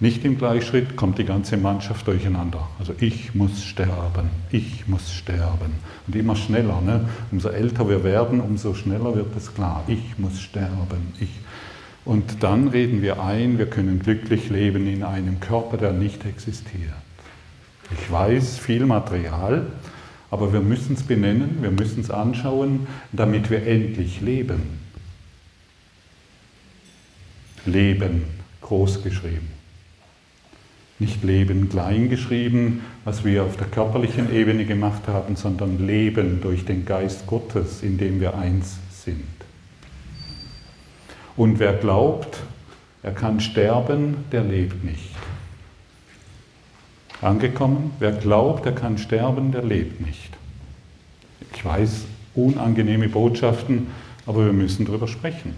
[0.00, 2.68] Nicht im Gleichschritt kommt die ganze Mannschaft durcheinander.
[2.80, 5.72] Also ich muss sterben, ich muss sterben.
[6.08, 6.80] Und immer schneller.
[6.80, 7.08] Ne?
[7.30, 9.84] Umso älter wir werden, umso schneller wird es klar.
[9.86, 11.30] Ich muss sterben, ich.
[12.04, 17.05] Und dann reden wir ein, wir können glücklich leben in einem Körper, der nicht existiert.
[17.90, 19.66] Ich weiß, viel Material,
[20.30, 24.80] aber wir müssen es benennen, wir müssen es anschauen, damit wir endlich leben.
[27.64, 28.24] Leben,
[28.60, 29.48] groß geschrieben.
[30.98, 36.64] Nicht Leben klein geschrieben, was wir auf der körperlichen Ebene gemacht haben, sondern Leben durch
[36.64, 39.24] den Geist Gottes, in dem wir eins sind.
[41.36, 42.38] Und wer glaubt,
[43.02, 45.10] er kann sterben, der lebt nicht.
[47.22, 47.92] Angekommen?
[47.98, 50.36] Wer glaubt, er kann sterben, der lebt nicht.
[51.54, 53.88] Ich weiß, unangenehme Botschaften,
[54.26, 55.54] aber wir müssen darüber sprechen.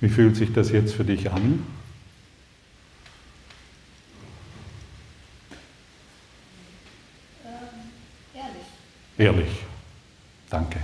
[0.00, 1.64] Wie fühlt sich das jetzt für dich an?
[9.16, 9.50] Ehrlich.
[10.50, 10.80] Danke.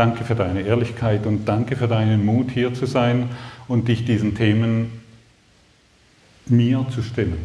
[0.00, 3.28] Danke für deine Ehrlichkeit und danke für deinen Mut, hier zu sein
[3.68, 5.02] und dich diesen Themen
[6.46, 7.36] mir zu stellen.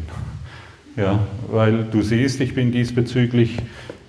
[0.96, 1.18] Ja,
[1.48, 3.58] weil du siehst, ich bin diesbezüglich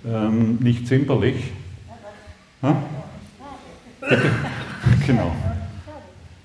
[0.06, 1.52] ähm, nicht zimperlich.
[2.62, 2.82] Ha?
[5.06, 5.36] Genau.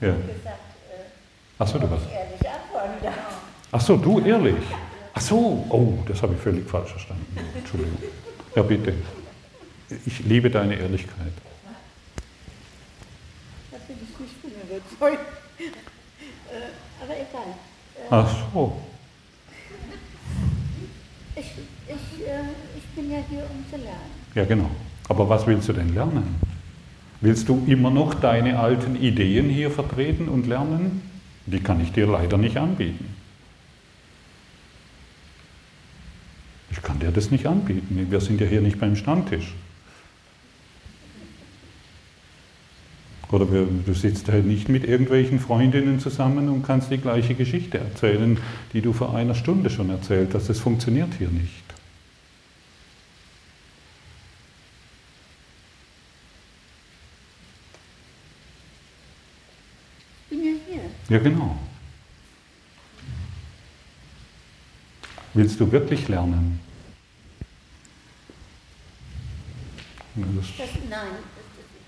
[0.01, 0.14] Ja.
[1.57, 2.01] Achso, du was?
[3.72, 4.56] Achso, du ehrlich.
[5.14, 7.25] Achso, oh, das habe ich völlig falsch verstanden.
[7.57, 7.98] Entschuldigung.
[8.57, 8.93] Ja, bitte.
[10.06, 11.32] Ich liebe deine Ehrlichkeit.
[13.73, 15.25] Da bin ich nicht von überzeugt.
[15.59, 17.56] Äh, aber egal.
[17.95, 18.82] Äh, Ach so.
[21.35, 24.11] Ich, ich, äh, ich bin ja hier, um zu lernen.
[24.35, 24.69] Ja, genau.
[25.09, 26.35] Aber was willst du denn lernen?
[27.22, 31.01] Willst du immer noch deine alten Ideen hier vertreten und lernen?
[31.45, 33.15] Die kann ich dir leider nicht anbieten.
[36.72, 38.07] Ich kann dir das nicht anbieten.
[38.09, 39.53] Wir sind ja hier nicht beim Stammtisch.
[43.33, 47.79] Oder wir, du sitzt halt nicht mit irgendwelchen Freundinnen zusammen und kannst die gleiche Geschichte
[47.79, 48.37] erzählen,
[48.73, 50.49] die du vor einer Stunde schon erzählt hast.
[50.49, 51.63] Das funktioniert hier nicht.
[60.29, 60.83] Ich bin ja hier.
[61.09, 61.57] Ja, genau.
[65.33, 66.59] Willst du wirklich lernen?
[70.15, 71.07] Das- Das, nein,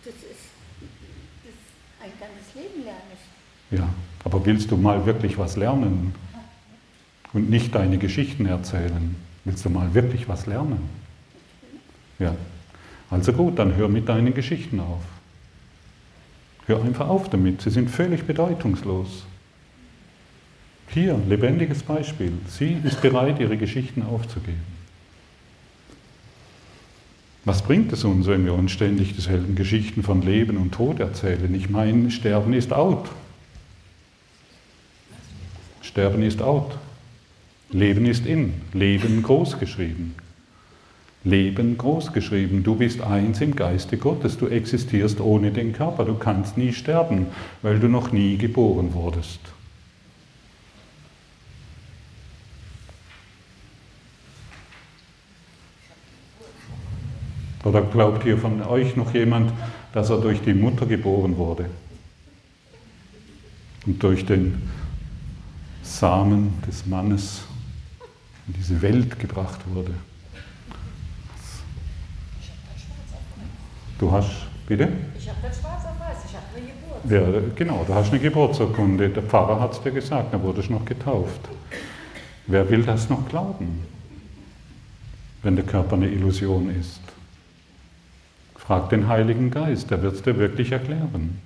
[0.03, 3.77] das, das, ist, das ist ein ganzes Leben lerne ich.
[3.77, 3.87] Ja,
[4.23, 6.15] aber willst du mal wirklich was lernen
[7.33, 9.15] und nicht deine Geschichten erzählen?
[9.43, 10.89] Willst du mal wirklich was lernen?
[12.17, 12.35] Ja,
[13.09, 15.03] also gut, dann hör mit deinen Geschichten auf.
[16.65, 19.25] Hör einfach auf damit, sie sind völlig bedeutungslos.
[20.87, 22.31] Hier, lebendiges Beispiel.
[22.47, 24.74] Sie ist bereit, ihre Geschichten aufzugeben.
[27.45, 31.53] Was bringt es uns, wenn wir uns ständig dieselben Geschichten von Leben und Tod erzählen?
[31.53, 33.07] Ich meine, Sterben ist out.
[35.81, 36.75] Sterben ist out.
[37.69, 38.53] Leben ist in.
[38.73, 40.15] Leben groß geschrieben.
[41.23, 42.63] Leben groß geschrieben.
[42.63, 44.39] Du bist eins im Geiste Gottes.
[44.39, 46.03] Du existierst ohne den Körper.
[46.03, 47.27] Du kannst nie sterben,
[47.61, 49.39] weil du noch nie geboren wurdest.
[57.65, 59.51] Oder glaubt hier von euch noch jemand,
[59.91, 61.65] dass er durch die Mutter geboren wurde
[63.85, 64.69] und durch den
[65.83, 67.43] Samen des Mannes
[68.47, 69.91] in diese Welt gebracht wurde?
[73.99, 74.29] Du hast,
[74.67, 74.89] bitte?
[75.17, 77.43] Ich habe das schwarz auf weiß, ich habe eine Geburt.
[77.45, 79.09] Ja, genau, du hast eine Geburtsurkunde.
[79.09, 81.41] Der Pfarrer hat es dir gesagt, da wurdest du noch getauft.
[82.47, 83.85] Wer will das noch glauben?
[85.45, 87.04] wenn der Körper eine Illusion ist.
[88.65, 91.39] Frag den Heiligen Geist, der wird es dir wirklich erklären.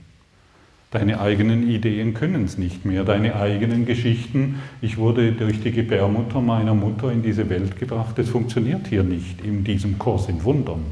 [0.92, 4.60] Deine eigenen Ideen können es nicht mehr, deine eigenen Geschichten.
[4.82, 8.18] Ich wurde durch die Gebärmutter meiner Mutter in diese Welt gebracht.
[8.18, 10.86] Das funktioniert hier nicht, in diesem Kurs in Wundern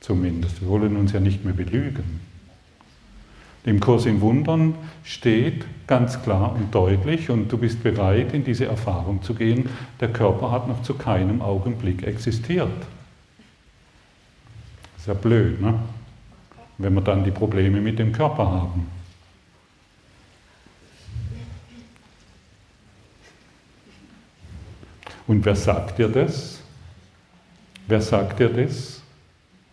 [0.00, 0.60] zumindest.
[0.60, 2.20] Wir wollen uns ja nicht mehr belügen.
[3.64, 4.74] Im Kurs in Wundern
[5.04, 9.68] steht ganz klar und deutlich, und du bist bereit, in diese Erfahrung zu gehen,
[10.00, 12.68] der Körper hat noch zu keinem Augenblick existiert.
[14.98, 15.78] Ist ja blöd, ne?
[16.78, 18.86] wenn wir dann die Probleme mit dem Körper haben.
[25.26, 26.60] Und wer sagt dir das?
[27.86, 29.02] Wer sagt dir das?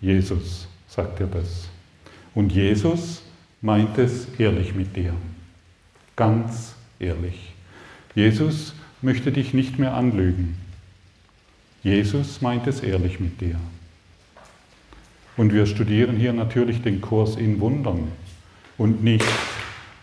[0.02, 1.70] Jesus sagt dir das.
[2.34, 3.22] Und Jesus
[3.62, 5.14] meint es ehrlich mit dir.
[6.16, 7.54] Ganz ehrlich.
[8.14, 10.58] Jesus möchte dich nicht mehr anlügen.
[11.84, 13.60] Jesus meint es ehrlich mit dir.
[15.38, 18.08] Und wir studieren hier natürlich den Kurs in Wundern
[18.78, 19.26] und nicht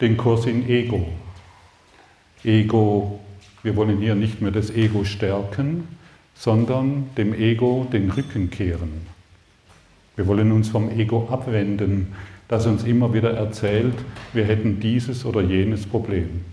[0.01, 1.09] den Kurs in Ego.
[2.45, 3.21] Ego
[3.63, 5.87] wir wollen hier nicht mehr das Ego stärken,
[6.35, 9.07] sondern dem Ego den Rücken kehren.
[10.17, 12.09] Wir wollen uns vom Ego abwenden,
[12.49, 13.95] das uns immer wieder erzählt,
[14.33, 16.45] wir hätten dieses oder jenes Problem.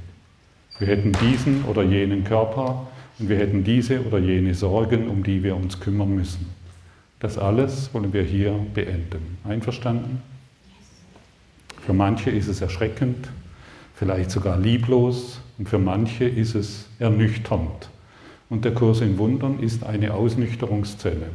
[0.77, 5.43] Wir hätten diesen oder jenen Körper und wir hätten diese oder jene Sorgen, um die
[5.43, 6.59] wir uns kümmern müssen.
[7.20, 9.38] Das alles wollen wir hier beenden.
[9.44, 10.22] Einverstanden?
[11.82, 13.30] Für manche ist es erschreckend,
[13.96, 17.90] vielleicht sogar lieblos, und für manche ist es ernüchternd.
[18.50, 21.28] Und der Kurs in Wundern ist eine Ausnüchterungszelle.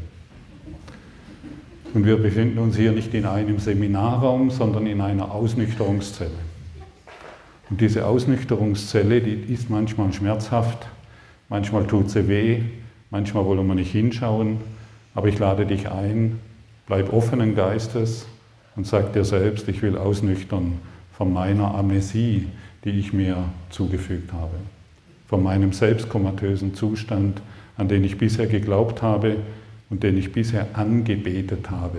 [1.92, 6.30] Und wir befinden uns hier nicht in einem Seminarraum, sondern in einer Ausnüchterungszelle.
[7.68, 10.86] Und diese Ausnüchterungszelle, die ist manchmal schmerzhaft,
[11.48, 12.62] manchmal tut sie weh,
[13.10, 14.58] manchmal wollen wir nicht hinschauen,
[15.14, 16.40] aber ich lade dich ein,
[16.86, 18.26] bleib offenen Geistes
[18.76, 20.78] und sag dir selbst, ich will ausnüchtern
[21.16, 22.48] von meiner Amnesie,
[22.84, 24.56] die ich mir zugefügt habe.
[25.28, 27.40] Von meinem selbstkomatösen Zustand,
[27.76, 29.36] an den ich bisher geglaubt habe
[29.90, 31.98] und den ich bisher angebetet habe.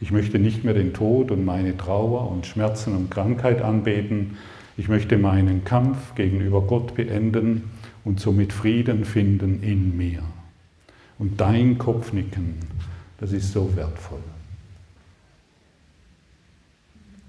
[0.00, 4.36] Ich möchte nicht mehr den Tod und meine Trauer und Schmerzen und Krankheit anbeten.
[4.76, 7.64] Ich möchte meinen Kampf gegenüber Gott beenden
[8.04, 10.22] und somit Frieden finden in mir.
[11.18, 12.54] Und dein Kopfnicken,
[13.18, 14.22] das ist so wertvoll.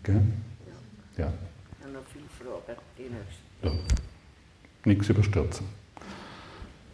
[0.04, 0.22] Gell?
[1.18, 1.34] Ja.
[3.64, 3.72] Ja.
[4.86, 5.66] Nichts überstürzen.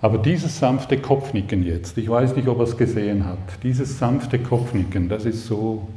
[0.02, 4.40] Aber dieses sanfte Kopfnicken jetzt, ich weiß nicht, ob er es gesehen hat, dieses sanfte
[4.40, 5.88] Kopfnicken, das ist so,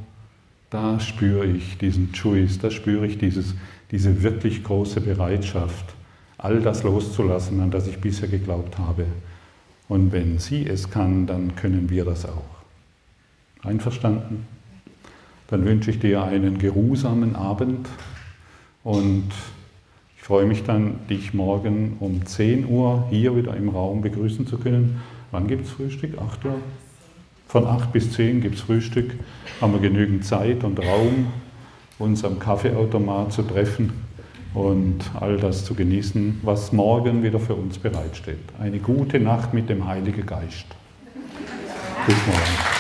[0.71, 3.55] da spüre ich diesen Choice, da spüre ich dieses,
[3.91, 5.95] diese wirklich große Bereitschaft,
[6.39, 9.07] all das loszulassen, an das ich bisher geglaubt habe.
[9.89, 12.45] Und wenn sie es kann, dann können wir das auch.
[13.63, 14.47] Einverstanden?
[15.49, 17.89] Dann wünsche ich dir einen geruhsamen Abend
[18.85, 19.31] und
[20.17, 25.01] freue mich dann, dich morgen um 10 Uhr hier wieder im Raum begrüßen zu können.
[25.31, 26.19] Wann gibt es Frühstück?
[26.19, 26.57] 8 Uhr?
[27.47, 29.15] Von 8 bis 10 gibt es Frühstück.
[29.61, 31.29] Haben wir genügend Zeit und Raum,
[31.99, 34.08] uns am Kaffeeautomat zu treffen
[34.55, 38.39] und all das zu genießen, was morgen wieder für uns bereitsteht.
[38.59, 40.67] Eine gute Nacht mit dem Heiligen Geist.
[42.07, 42.78] Bis morgen.